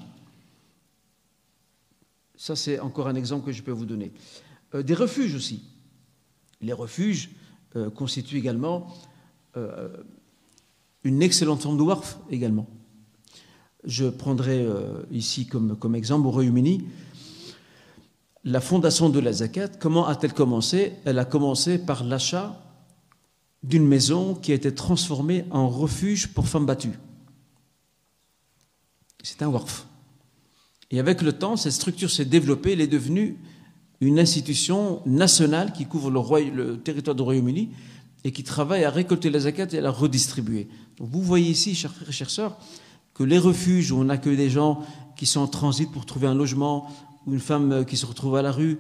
Ça, 2.37 2.57
c'est 2.57 2.81
encore 2.81 3.07
un 3.07 3.15
exemple 3.15 3.47
que 3.47 3.53
je 3.53 3.63
peux 3.63 3.71
vous 3.71 3.87
donner. 3.87 4.13
Euh, 4.75 4.83
des 4.83 4.95
refuges 4.95 5.35
aussi. 5.35 5.63
Les 6.61 6.73
refuges 6.73 7.31
euh, 7.77 7.91
constituent 7.91 8.39
également 8.39 8.89
une 11.05 11.21
excellente 11.21 11.61
forme 11.61 11.77
de 11.77 11.83
WARF 11.83 12.19
également. 12.31 12.67
Je 13.85 14.07
prendrai 14.07 14.65
euh, 14.65 15.03
ici 15.11 15.47
comme, 15.47 15.95
exemple 15.95 16.27
au 16.27 16.31
Royaume-Uni 16.31 16.85
la 18.45 18.61
fondation 18.61 19.09
de 19.09 19.21
la 19.21 19.33
Zakat. 19.33 19.69
Comment 19.79 20.07
a-t-elle 20.07 20.33
commencé? 20.33 20.93
Elle 21.05 21.19
a 21.19 21.25
commencé 21.25 21.79
par 21.79 22.05
l'achat 22.05 22.61
d'une 23.63 23.87
maison 23.87 24.35
qui 24.35 24.51
a 24.53 24.55
été 24.55 24.75
transformée 24.75 25.45
en 25.51 25.69
refuge 25.69 26.29
pour 26.29 26.49
femmes 26.49 26.67
battues. 26.67 26.99
C'est 29.23 29.43
un 29.43 29.49
WARF. 29.49 29.87
Et 30.91 30.99
avec 30.99 31.23
le 31.23 31.33
temps, 31.33 31.57
cette 31.57 31.73
structure 31.73 32.11
s'est 32.11 32.25
développée, 32.25 32.73
elle 32.73 32.81
est 32.81 32.89
devenue 32.89 33.39
une 34.01 34.19
institution 34.19 35.01
nationale 35.07 35.73
qui 35.73 35.87
couvre 35.87 36.11
le, 36.11 36.77
territoire 36.77 37.15
du 37.15 37.23
Royaume-Uni 37.23 37.71
et 38.25 38.33
qui 38.33 38.43
travaille 38.43 38.85
à 38.85 38.91
récolter 38.91 39.31
la 39.31 39.39
zakat 39.41 39.69
et 39.73 39.79
à 39.79 39.81
la 39.81 39.91
redistribuer. 39.91 40.69
Vous 40.99 41.23
voyez 41.23 41.51
ici, 41.51 41.75
chers 41.75 41.93
frères 41.93 42.57
que 43.15 43.23
les 43.23 43.39
refuges 43.39 43.93
où 43.93 43.99
on 43.99 44.09
accueille 44.09 44.37
des 44.37 44.51
gens 44.51 44.85
qui 45.17 45.27
sont 45.27 45.41
en 45.41 45.47
transit 45.47 45.91
pour 45.91 46.07
trouver 46.07 46.27
un 46.27 46.35
logement 46.35 46.91
ou 47.27 47.35
une 47.35 47.41
femme 47.41 47.85
qui 47.85 47.97
se 47.97 48.07
retrouve 48.07 48.37
à 48.37 48.43
la 48.43 48.53
rue, 48.53 48.79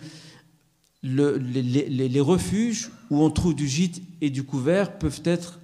le, 1.02 1.36
les, 1.36 1.62
les, 1.62 2.08
les, 2.08 2.20
refuges 2.20 2.90
où 3.10 3.22
on 3.22 3.30
trouve 3.30 3.54
du 3.54 3.66
gîte 3.66 4.00
et 4.20 4.30
du 4.30 4.44
couvert 4.44 4.98
peuvent 4.98 5.22
être 5.24 5.58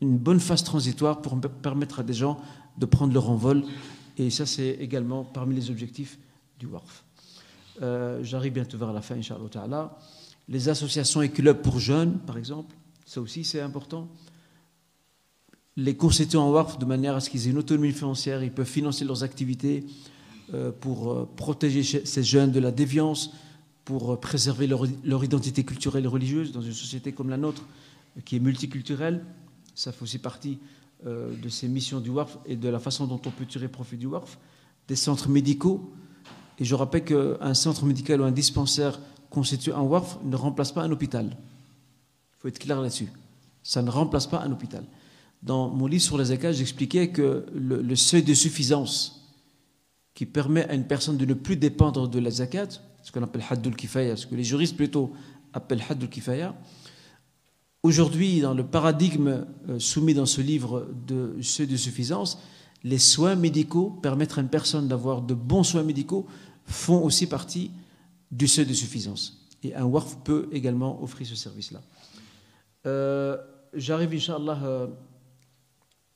une 0.00 0.18
bonne 0.18 0.40
phase 0.40 0.64
transitoire 0.64 1.20
pour 1.22 1.38
permettre 1.62 2.00
à 2.00 2.02
des 2.02 2.14
gens 2.14 2.40
de 2.78 2.86
prendre 2.86 3.12
leur 3.12 3.28
envol. 3.30 3.64
Et 4.18 4.30
ça, 4.30 4.46
c'est 4.46 4.76
également 4.80 5.24
parmi 5.24 5.54
les 5.54 5.70
objectifs 5.70 6.18
du 6.58 6.66
WARF. 6.66 7.04
Euh, 7.82 8.22
J'arrive 8.22 8.52
bientôt 8.52 8.76
vers 8.76 8.92
la 8.92 9.00
fin, 9.00 9.16
Inch'Allah. 9.16 9.98
Les 10.48 10.68
associations 10.68 11.22
et 11.22 11.30
clubs 11.30 11.62
pour 11.62 11.78
jeunes, 11.78 12.18
par 12.18 12.36
exemple, 12.36 12.74
ça 13.06 13.20
aussi 13.20 13.44
c'est 13.44 13.60
important. 13.60 14.08
Les 15.76 15.96
constituer 15.96 16.38
en 16.38 16.50
WARF 16.50 16.78
de 16.78 16.84
manière 16.84 17.14
à 17.14 17.20
ce 17.20 17.30
qu'ils 17.30 17.46
aient 17.46 17.50
une 17.50 17.58
autonomie 17.58 17.92
financière, 17.92 18.42
ils 18.42 18.52
peuvent 18.52 18.66
financer 18.66 19.04
leurs 19.04 19.22
activités 19.22 19.84
euh, 20.52 20.72
pour 20.72 21.12
euh, 21.12 21.28
protéger 21.36 21.82
ces 21.82 22.22
jeunes 22.24 22.50
de 22.50 22.58
la 22.58 22.72
déviance, 22.72 23.30
pour 23.84 24.12
euh, 24.12 24.16
préserver 24.16 24.66
leur, 24.66 25.24
identité 25.24 25.62
culturelle 25.62 26.04
et 26.04 26.08
religieuse 26.08 26.50
dans 26.52 26.60
une 26.60 26.72
société 26.72 27.12
comme 27.12 27.30
la 27.30 27.36
nôtre, 27.36 27.62
qui 28.24 28.36
est 28.36 28.40
multiculturelle. 28.40 29.24
Ça 29.74 29.92
fait 29.92 30.02
aussi 30.02 30.18
partie 30.18 30.58
de 31.02 31.48
ces 31.48 31.66
missions 31.66 32.00
du 32.00 32.10
WARF 32.10 32.36
et 32.44 32.56
de 32.56 32.68
la 32.68 32.78
façon 32.78 33.06
dont 33.06 33.20
on 33.24 33.30
peut 33.30 33.46
tirer 33.46 33.68
profit 33.68 33.96
du 33.96 34.06
WARF. 34.06 34.38
Des 34.86 34.96
centres 34.96 35.30
médicaux. 35.30 35.90
Et 36.58 36.64
je 36.66 36.74
rappelle 36.74 37.04
qu'un 37.04 37.54
centre 37.54 37.86
médical 37.86 38.20
ou 38.20 38.24
un 38.24 38.32
dispensaire 38.32 39.00
constitué 39.30 39.72
en 39.72 39.84
WARF 39.84 40.18
ne 40.24 40.36
remplace 40.36 40.72
pas 40.72 40.82
un 40.82 40.90
hôpital. 40.90 41.26
Il 41.28 42.40
faut 42.40 42.48
être 42.48 42.58
clair 42.58 42.80
là-dessus. 42.80 43.08
Ça 43.62 43.80
ne 43.80 43.88
remplace 43.88 44.26
pas 44.26 44.40
un 44.42 44.52
hôpital. 44.52 44.84
Dans 45.42 45.68
mon 45.70 45.86
livre 45.86 46.02
sur 46.02 46.18
les 46.18 46.26
zakat, 46.26 46.52
j'expliquais 46.52 47.08
que 47.08 47.46
le, 47.54 47.96
seuil 47.96 48.22
de 48.22 48.34
suffisance 48.34 49.28
qui 50.14 50.26
permet 50.26 50.68
à 50.68 50.74
une 50.74 50.86
personne 50.86 51.16
de 51.16 51.24
ne 51.24 51.34
plus 51.34 51.56
dépendre 51.56 52.08
de 52.08 52.18
la 52.18 52.30
zakat, 52.30 52.68
ce 53.02 53.10
qu'on 53.10 53.22
appelle 53.22 53.44
haddul 53.48 53.74
kifaya, 53.74 54.16
ce 54.16 54.26
que 54.26 54.34
les 54.34 54.44
juristes 54.44 54.76
plutôt 54.76 55.12
appellent 55.54 55.82
haddul 55.88 56.10
kifaya, 56.10 56.54
aujourd'hui, 57.82 58.40
dans 58.40 58.52
le 58.52 58.66
paradigme 58.66 59.46
euh, 59.68 59.78
soumis 59.78 60.12
dans 60.12 60.26
ce 60.26 60.42
livre 60.42 60.88
de 61.06 61.36
seuil 61.40 61.66
de 61.66 61.76
suffisance, 61.76 62.38
les 62.84 62.98
soins 62.98 63.34
médicaux, 63.34 63.98
permettre 64.02 64.38
à 64.38 64.42
une 64.42 64.48
personne 64.48 64.88
d'avoir 64.88 65.22
de 65.22 65.34
bons 65.34 65.62
soins 65.62 65.82
médicaux, 65.82 66.26
font 66.66 67.02
aussi 67.02 67.26
partie 67.26 67.70
du 68.30 68.46
seuil 68.46 68.66
de 68.66 68.74
suffisance. 68.74 69.46
Et 69.62 69.74
un 69.74 69.84
WARF 69.84 70.18
peut 70.22 70.48
également 70.52 71.02
offrir 71.02 71.26
ce 71.26 71.34
service-là. 71.34 71.80
Euh, 72.86 73.36
J'arrive, 73.74 74.12
Inch'Allah, 74.14 74.58
euh, 74.64 74.86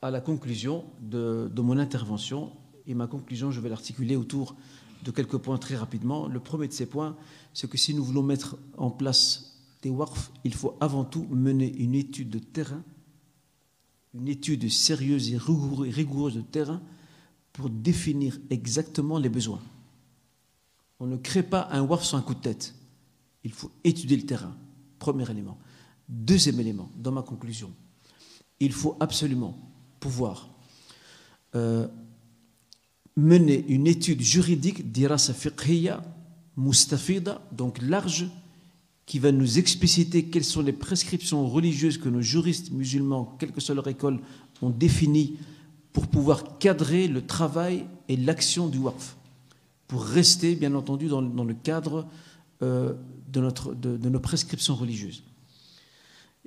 à 0.04 0.10
la 0.10 0.20
conclusion 0.20 0.84
de, 1.00 1.50
mon 1.56 1.78
intervention. 1.78 2.52
Et 2.86 2.92
ma 2.92 3.06
conclusion, 3.06 3.50
je 3.50 3.58
vais 3.60 3.70
l'articuler 3.70 4.16
autour 4.16 4.54
de 5.02 5.10
quelques 5.10 5.38
points 5.38 5.56
très 5.56 5.76
rapidement. 5.76 6.28
Le 6.28 6.40
premier 6.40 6.68
de 6.68 6.74
ces 6.74 6.84
points, 6.84 7.16
c'est 7.54 7.70
que 7.70 7.78
si 7.78 7.94
nous 7.94 8.04
voulons 8.04 8.22
mettre 8.22 8.58
en 8.76 8.90
place 8.90 9.62
des 9.80 9.88
WARF, 9.88 10.30
il 10.44 10.52
faut 10.52 10.76
avant 10.78 11.04
tout 11.04 11.26
mener 11.30 11.74
une 11.78 11.94
étude 11.94 12.28
de 12.28 12.38
terrain, 12.38 12.82
une 14.12 14.28
étude 14.28 14.68
sérieuse 14.70 15.32
et 15.32 15.38
rigoureuse 15.38 16.34
de 16.34 16.42
terrain 16.42 16.82
pour 17.54 17.70
définir 17.70 18.38
exactement 18.50 19.18
les 19.18 19.30
besoins. 19.30 19.62
On 21.00 21.06
ne 21.06 21.16
crée 21.16 21.42
pas 21.42 21.66
un 21.72 21.80
WARF 21.80 22.04
sur 22.04 22.18
un 22.18 22.22
coup 22.22 22.34
de 22.34 22.40
tête. 22.40 22.74
Il 23.42 23.52
faut 23.52 23.70
étudier 23.84 24.18
le 24.18 24.26
terrain, 24.26 24.54
premier 24.98 25.30
élément. 25.30 25.56
Deuxième 26.10 26.60
élément, 26.60 26.90
dans 26.94 27.12
ma 27.12 27.22
conclusion, 27.22 27.72
il 28.60 28.72
faut 28.72 28.98
absolument 29.00 29.73
pouvoir 30.04 30.50
euh, 31.54 31.88
mener 33.16 33.64
une 33.68 33.86
étude 33.86 34.20
juridique, 34.20 34.92
dirasa 34.92 35.32
fiqhiyya, 35.32 36.02
mustafida, 36.58 37.40
donc 37.52 37.80
large, 37.80 38.26
qui 39.06 39.18
va 39.18 39.32
nous 39.32 39.58
expliciter 39.58 40.24
quelles 40.26 40.44
sont 40.44 40.60
les 40.60 40.74
prescriptions 40.74 41.48
religieuses 41.48 41.96
que 41.96 42.10
nos 42.10 42.20
juristes 42.20 42.70
musulmans, 42.70 43.34
quelle 43.38 43.52
que 43.52 43.62
soit 43.62 43.74
leur 43.74 43.88
école, 43.88 44.20
ont 44.60 44.68
définies 44.68 45.38
pour 45.94 46.06
pouvoir 46.06 46.58
cadrer 46.58 47.08
le 47.08 47.24
travail 47.24 47.86
et 48.10 48.18
l'action 48.18 48.68
du 48.68 48.76
WARF, 48.76 49.16
pour 49.88 50.04
rester, 50.04 50.54
bien 50.54 50.74
entendu, 50.74 51.08
dans, 51.08 51.22
le 51.22 51.54
cadre 51.54 52.06
euh, 52.60 52.92
de, 53.32 53.40
notre, 53.40 53.72
de 53.72 54.08
nos 54.10 54.20
prescriptions 54.20 54.74
religieuses. 54.74 55.22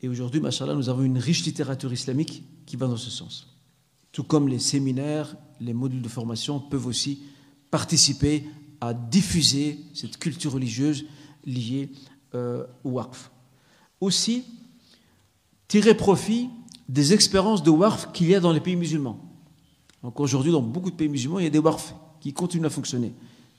Et 0.02 0.08
aujourd'hui, 0.08 0.40
machallah, 0.40 0.76
nous 0.76 0.90
avons 0.90 1.04
une 1.04 1.18
riche 1.18 1.44
littérature 1.46 1.92
islamique 1.92 2.44
qui 2.66 2.76
va 2.76 2.88
dans 2.88 2.98
ce 2.98 3.10
sens. 3.10 3.48
Tout 4.12 4.24
comme 4.24 4.48
les 4.48 4.60
séminaires, 4.60 5.36
les 5.60 5.74
modules 5.74 6.02
de 6.02 6.10
formation 6.10 6.60
peuvent 6.60 6.86
aussi 6.86 7.24
participer 7.72 8.44
à 8.80 8.94
diffuser 8.94 9.80
cette 9.94 10.18
culture 10.18 10.54
religieuse 10.54 11.06
liée 11.46 11.92
euh, 12.36 12.66
au 12.84 12.92
WARF. 12.92 13.32
Aussi, 14.00 14.44
tirer 15.68 15.96
profit 15.96 16.50
des 16.88 17.14
expériences 17.14 17.64
de 17.64 17.72
WARF 17.72 18.12
qu'il 18.14 18.28
y 18.28 18.36
a 18.36 18.40
dans 18.40 18.52
les 18.52 18.60
pays 18.60 18.76
musulmans. 18.76 19.20
Donc 20.04 20.20
aujourd'hui, 20.20 20.52
dans 20.52 20.62
beaucoup 20.62 20.92
de 20.92 20.96
pays 20.96 21.10
musulmans, 21.10 21.40
il 21.40 21.44
y 21.44 21.48
a 21.48 21.52
des 21.52 21.60
WARF 21.60 21.96
qui 22.22 22.34
continuent 22.34 22.66
à 22.66 22.70
fonctionner. 22.70 23.14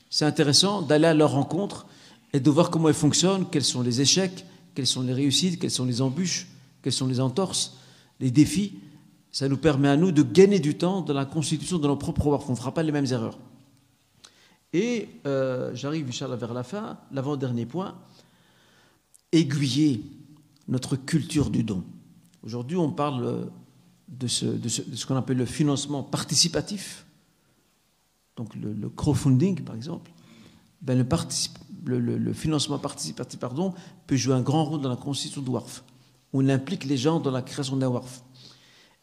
C'est 0.08 0.24
intéressant 0.24 0.82
d'aller 0.82 1.06
à 1.06 1.14
leur 1.14 1.32
rencontre 1.32 1.86
et 2.32 2.40
de 2.40 2.50
voir 2.50 2.70
comment 2.70 2.88
elles 2.88 2.94
fonctionnent, 2.94 3.46
quels 3.50 3.64
sont 3.64 3.82
les 3.82 4.00
échecs, 4.00 4.46
quelles 4.78 4.86
sont 4.86 5.02
les 5.02 5.12
réussites, 5.12 5.58
quelles 5.58 5.72
sont 5.72 5.86
les 5.86 6.00
embûches, 6.00 6.46
quelles 6.82 6.92
sont 6.92 7.08
les 7.08 7.18
entorses, 7.18 7.78
les 8.20 8.30
défis. 8.30 8.74
Ça 9.32 9.48
nous 9.48 9.56
permet 9.56 9.88
à 9.88 9.96
nous 9.96 10.12
de 10.12 10.22
gagner 10.22 10.60
du 10.60 10.78
temps 10.78 11.00
dans 11.00 11.14
la 11.14 11.24
constitution 11.24 11.80
de 11.80 11.88
nos 11.88 11.96
propres 11.96 12.28
WARF. 12.28 12.48
On 12.48 12.52
ne 12.52 12.56
fera 12.56 12.72
pas 12.72 12.84
les 12.84 12.92
mêmes 12.92 13.06
erreurs. 13.06 13.36
Et 14.72 15.08
euh, 15.26 15.74
j'arrive, 15.74 16.06
Inch'Allah, 16.06 16.36
vers 16.36 16.54
la 16.54 16.62
fin. 16.62 16.96
L'avant-dernier 17.10 17.66
point, 17.66 17.96
aiguiller 19.32 20.04
notre 20.68 20.94
culture 20.94 21.50
du 21.50 21.64
don. 21.64 21.82
Aujourd'hui, 22.44 22.76
on 22.76 22.92
parle 22.92 23.50
de 24.06 24.28
ce, 24.28 25.06
qu'on 25.06 25.16
appelle 25.16 25.38
le 25.38 25.44
financement 25.44 26.04
participatif, 26.04 27.04
donc 28.36 28.54
le 28.54 28.88
crowdfunding, 28.90 29.60
par 29.62 29.74
exemple. 29.74 30.12
Ben, 30.80 31.06
le, 31.84 32.32
financement 32.32 32.78
participatif 32.78 33.40
peut 34.06 34.16
jouer 34.16 34.34
un 34.34 34.42
grand 34.42 34.64
rôle 34.64 34.80
dans 34.80 34.88
la 34.88 34.96
constitution 34.96 35.42
du 35.42 35.50
WARF. 35.50 35.82
On 36.32 36.48
implique 36.48 36.84
les 36.84 36.96
gens 36.96 37.20
dans 37.20 37.30
la 37.30 37.42
création 37.42 37.76
d'un 37.76 37.88
WARF. 37.88 38.22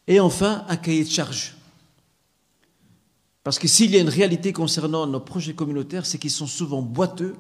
Et 0.08 0.20
enfin, 0.20 0.64
un 0.70 0.78
cahier 0.78 1.04
de 1.04 1.10
charge. 1.10 1.56
Parce 3.44 3.60
que 3.60 3.68
s'il 3.68 3.92
y 3.92 3.98
a 3.98 4.00
une 4.00 4.10
réalité 4.10 4.54
concernant 4.54 5.06
nos 5.08 5.20
projets 5.20 5.54
communautaires, 5.54 6.06
c'est 6.06 6.18
qu'ils 6.18 6.32
sont 6.32 6.48
souvent 6.48 6.82
boiteux, 6.82 7.36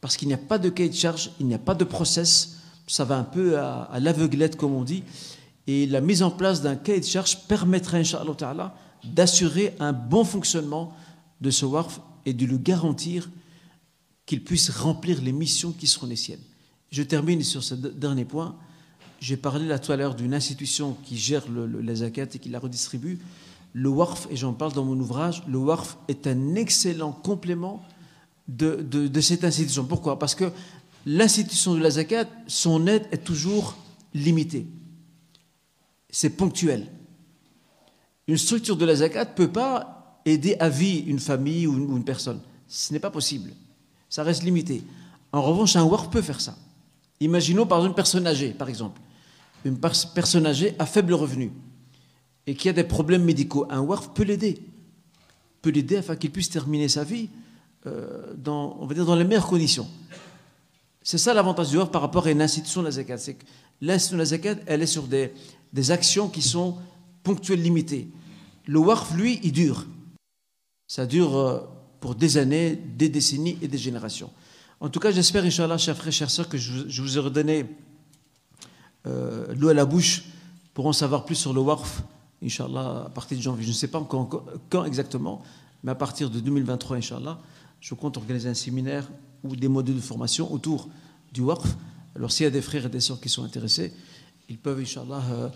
parce 0.00 0.16
qu'il 0.16 0.28
n'y 0.28 0.34
a 0.34 0.38
pas 0.38 0.58
de 0.58 0.68
cahier 0.68 0.90
de 0.90 0.94
charge, 0.94 1.30
il 1.40 1.46
n'y 1.46 1.54
a 1.54 1.58
pas 1.58 1.74
de 1.74 1.84
process, 1.84 2.58
ça 2.86 3.04
va 3.04 3.16
un 3.16 3.24
peu 3.24 3.58
à, 3.58 3.82
à 3.82 4.00
l'aveuglette, 4.00 4.56
comme 4.56 4.74
on 4.74 4.84
dit. 4.84 5.02
Et 5.66 5.86
la 5.86 6.00
mise 6.00 6.22
en 6.22 6.30
place 6.30 6.62
d'un 6.62 6.76
cahier 6.76 7.00
de 7.00 7.04
charge 7.04 7.46
permettrait, 7.46 8.00
Inch'Allah, 8.00 8.74
d'assurer 9.04 9.74
un 9.80 9.92
bon 9.92 10.24
fonctionnement 10.24 10.92
de 11.40 11.50
ce 11.50 11.64
WARF 11.64 12.00
et 12.26 12.32
de 12.32 12.46
le 12.46 12.56
garantir 12.56 13.28
qu'il 14.28 14.44
puisse 14.44 14.68
remplir 14.68 15.22
les 15.22 15.32
missions 15.32 15.72
qui 15.72 15.86
seront 15.86 16.06
les 16.06 16.14
siennes. 16.14 16.42
Je 16.90 17.02
termine 17.02 17.42
sur 17.42 17.64
ce 17.64 17.74
dernier 17.74 18.26
point. 18.26 18.54
J'ai 19.20 19.38
parlé 19.38 19.66
là 19.66 19.78
tout 19.78 19.90
à 19.90 19.96
l'heure 19.96 20.14
d'une 20.14 20.34
institution 20.34 20.98
qui 21.02 21.16
gère 21.16 21.48
le, 21.48 21.66
la 21.80 21.94
zakat 21.94 22.26
et 22.34 22.38
qui 22.38 22.50
la 22.50 22.58
redistribue. 22.58 23.18
Le 23.72 23.88
WARF, 23.88 24.28
et 24.30 24.36
j'en 24.36 24.52
parle 24.52 24.74
dans 24.74 24.84
mon 24.84 25.00
ouvrage, 25.00 25.42
le 25.48 25.56
WARF 25.56 25.96
est 26.08 26.26
un 26.26 26.56
excellent 26.56 27.10
complément 27.12 27.82
de, 28.48 28.82
de, 28.82 29.20
cette 29.22 29.44
institution. 29.44 29.86
Pourquoi? 29.86 30.18
Parce 30.18 30.34
que 30.34 30.52
l'institution 31.06 31.74
de 31.74 31.80
la 31.80 31.90
zakat, 31.90 32.26
son 32.46 32.86
aide 32.86 33.06
est 33.10 33.24
toujours 33.24 33.78
limitée. 34.12 34.66
C'est 36.10 36.30
ponctuel. 36.30 36.86
Une 38.26 38.36
structure 38.36 38.76
de 38.76 38.84
la 38.84 38.96
zakat 38.96 39.24
ne 39.24 39.34
peut 39.34 39.52
pas 39.52 40.20
aider 40.26 40.54
à 40.60 40.68
vie 40.68 40.98
une 40.98 41.18
famille 41.18 41.66
ou 41.66 41.96
une 41.96 42.04
personne. 42.04 42.42
Ce 42.66 42.92
n'est 42.92 43.00
pas 43.00 43.10
possible 43.10 43.52
ça 44.08 44.22
reste 44.22 44.42
limité. 44.42 44.82
En 45.32 45.42
revanche, 45.42 45.76
un 45.76 45.84
WARF 45.84 46.10
peut 46.10 46.22
faire 46.22 46.40
ça. 46.40 46.56
Imaginons 47.20 47.66
par 47.66 47.78
exemple 47.78 47.90
une 47.90 47.96
personne 47.96 48.26
âgée, 48.26 48.50
par 48.50 48.68
exemple. 48.68 49.00
Une 49.64 49.78
personne 49.78 50.46
âgée 50.46 50.74
à 50.78 50.86
faible 50.86 51.14
revenu 51.14 51.52
et 52.46 52.54
qui 52.54 52.68
a 52.68 52.72
des 52.72 52.84
problèmes 52.84 53.24
médicaux. 53.24 53.66
Un 53.68 53.80
WARF 53.80 54.14
peut 54.14 54.22
l'aider. 54.22 54.62
Peut 55.60 55.70
l'aider 55.70 55.96
afin 55.96 56.16
qu'il 56.16 56.30
puisse 56.30 56.48
terminer 56.48 56.88
sa 56.88 57.04
vie 57.04 57.28
euh, 57.86 58.34
dans, 58.36 58.76
on 58.80 58.86
va 58.86 58.94
dire, 58.94 59.04
dans 59.04 59.16
les 59.16 59.24
meilleures 59.24 59.46
conditions. 59.46 59.88
C'est 61.02 61.18
ça 61.18 61.34
l'avantage 61.34 61.70
du 61.70 61.76
WARF 61.76 61.90
par 61.90 62.02
rapport 62.02 62.26
à 62.26 62.30
une 62.30 62.40
institution 62.40 62.80
de 62.80 62.86
la 62.86 62.92
zakat. 62.92 63.18
C'est 63.18 63.34
que 63.34 63.44
l'institution 63.80 64.16
de 64.16 64.22
la 64.22 64.26
zakat, 64.26 64.56
elle 64.66 64.82
est 64.82 64.86
sur 64.86 65.02
des, 65.02 65.32
des 65.72 65.90
actions 65.90 66.28
qui 66.28 66.40
sont 66.40 66.76
ponctuelles, 67.22 67.62
limitées. 67.62 68.08
Le 68.66 68.78
WARF, 68.78 69.12
lui, 69.14 69.40
il 69.42 69.52
dure. 69.52 69.86
Ça 70.86 71.04
dure. 71.04 71.36
Euh, 71.36 71.60
pour 72.00 72.14
des 72.14 72.36
années, 72.36 72.76
des 72.76 73.08
décennies 73.08 73.58
et 73.60 73.68
des 73.68 73.78
générations. 73.78 74.30
En 74.80 74.88
tout 74.88 75.00
cas, 75.00 75.10
j'espère, 75.10 75.44
Inch'Allah, 75.44 75.78
chers 75.78 75.96
frères, 75.96 76.12
chers 76.12 76.30
sœurs, 76.30 76.48
que 76.48 76.56
je, 76.56 77.02
vous 77.02 77.16
ai 77.16 77.20
redonné 77.20 77.66
euh, 79.06 79.52
l'eau 79.56 79.68
à 79.68 79.74
la 79.74 79.84
bouche 79.84 80.24
pour 80.72 80.86
en 80.86 80.92
savoir 80.92 81.24
plus 81.24 81.34
sur 81.34 81.52
le 81.52 81.60
WARF, 81.60 82.02
Inch'Allah, 82.42 83.04
à 83.06 83.10
partir 83.10 83.36
de 83.36 83.42
janvier. 83.42 83.64
Je 83.64 83.70
ne 83.70 83.74
sais 83.74 83.88
pas 83.88 83.98
encore 83.98 84.44
quand 84.70 84.84
exactement, 84.84 85.42
mais 85.82 85.90
à 85.90 85.96
partir 85.96 86.30
de 86.30 86.38
2023, 86.38 86.98
Inch'Allah, 86.98 87.40
je 87.80 87.94
compte 87.94 88.16
organiser 88.16 88.48
un 88.48 88.54
séminaire 88.54 89.08
ou 89.42 89.56
des 89.56 89.68
modules 89.68 89.96
de 89.96 90.00
formation 90.00 90.52
autour 90.52 90.88
du 91.32 91.40
WARF. 91.40 91.76
Alors, 92.14 92.30
s'il 92.30 92.44
y 92.44 92.46
a 92.46 92.50
des 92.50 92.62
frères 92.62 92.86
et 92.86 92.88
des 92.88 93.00
sœurs 93.00 93.20
qui 93.20 93.28
sont 93.28 93.42
intéressés, 93.42 93.92
ils 94.48 94.58
peuvent, 94.58 94.78
Inch'Allah, 94.78 95.22
euh, 95.32 95.48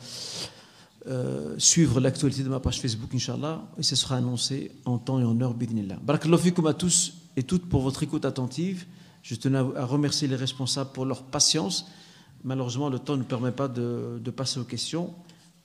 euh, 1.08 1.54
suivre 1.58 1.98
l'actualité 2.00 2.44
de 2.44 2.48
ma 2.48 2.60
page 2.60 2.80
Facebook, 2.80 3.12
Inch'Allah, 3.14 3.62
et 3.76 3.82
ce 3.82 3.96
sera 3.96 4.16
annoncé 4.16 4.70
en 4.84 4.98
temps 4.98 5.18
et 5.18 5.24
en 5.24 5.40
heure, 5.40 5.54
bidnillah. 5.54 5.98
Barakallahu 6.02 6.38
fikum 6.38 6.66
à 6.66 6.74
tous 6.74 7.14
et 7.36 7.42
toutes 7.42 7.68
pour 7.68 7.82
votre 7.82 8.02
écoute 8.02 8.24
attentive. 8.24 8.86
Je 9.22 9.34
tenais 9.34 9.58
à 9.58 9.84
remercier 9.84 10.28
les 10.28 10.36
responsables 10.36 10.90
pour 10.92 11.04
leur 11.04 11.24
patience. 11.24 11.86
Malheureusement, 12.44 12.88
le 12.88 12.98
temps 12.98 13.16
ne 13.16 13.22
permet 13.24 13.52
pas 13.52 13.68
de, 13.68 14.20
passer 14.34 14.60
aux 14.60 14.64
questions. 14.64 15.12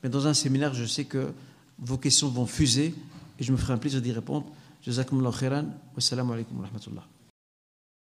Mais 0.03 0.09
dans 0.09 0.27
un 0.27 0.34
séminaire, 0.34 0.73
je 0.73 0.85
sais 0.85 1.05
que 1.05 1.31
vos 1.80 1.97
questions 1.97 2.30
vont 2.30 2.45
fuser 2.45 2.95
et 3.39 3.43
je 3.43 3.51
me 3.51 3.57
ferai 3.57 3.73
un 3.73 3.77
plaisir 3.77 4.01
d'y 4.01 4.11
répondre. 4.11 4.45
Jazakumullah 4.84 5.31
khairan. 5.38 5.65
Wassalamu 5.95 6.34
alaikum 6.34 6.59
wa. 6.59 6.68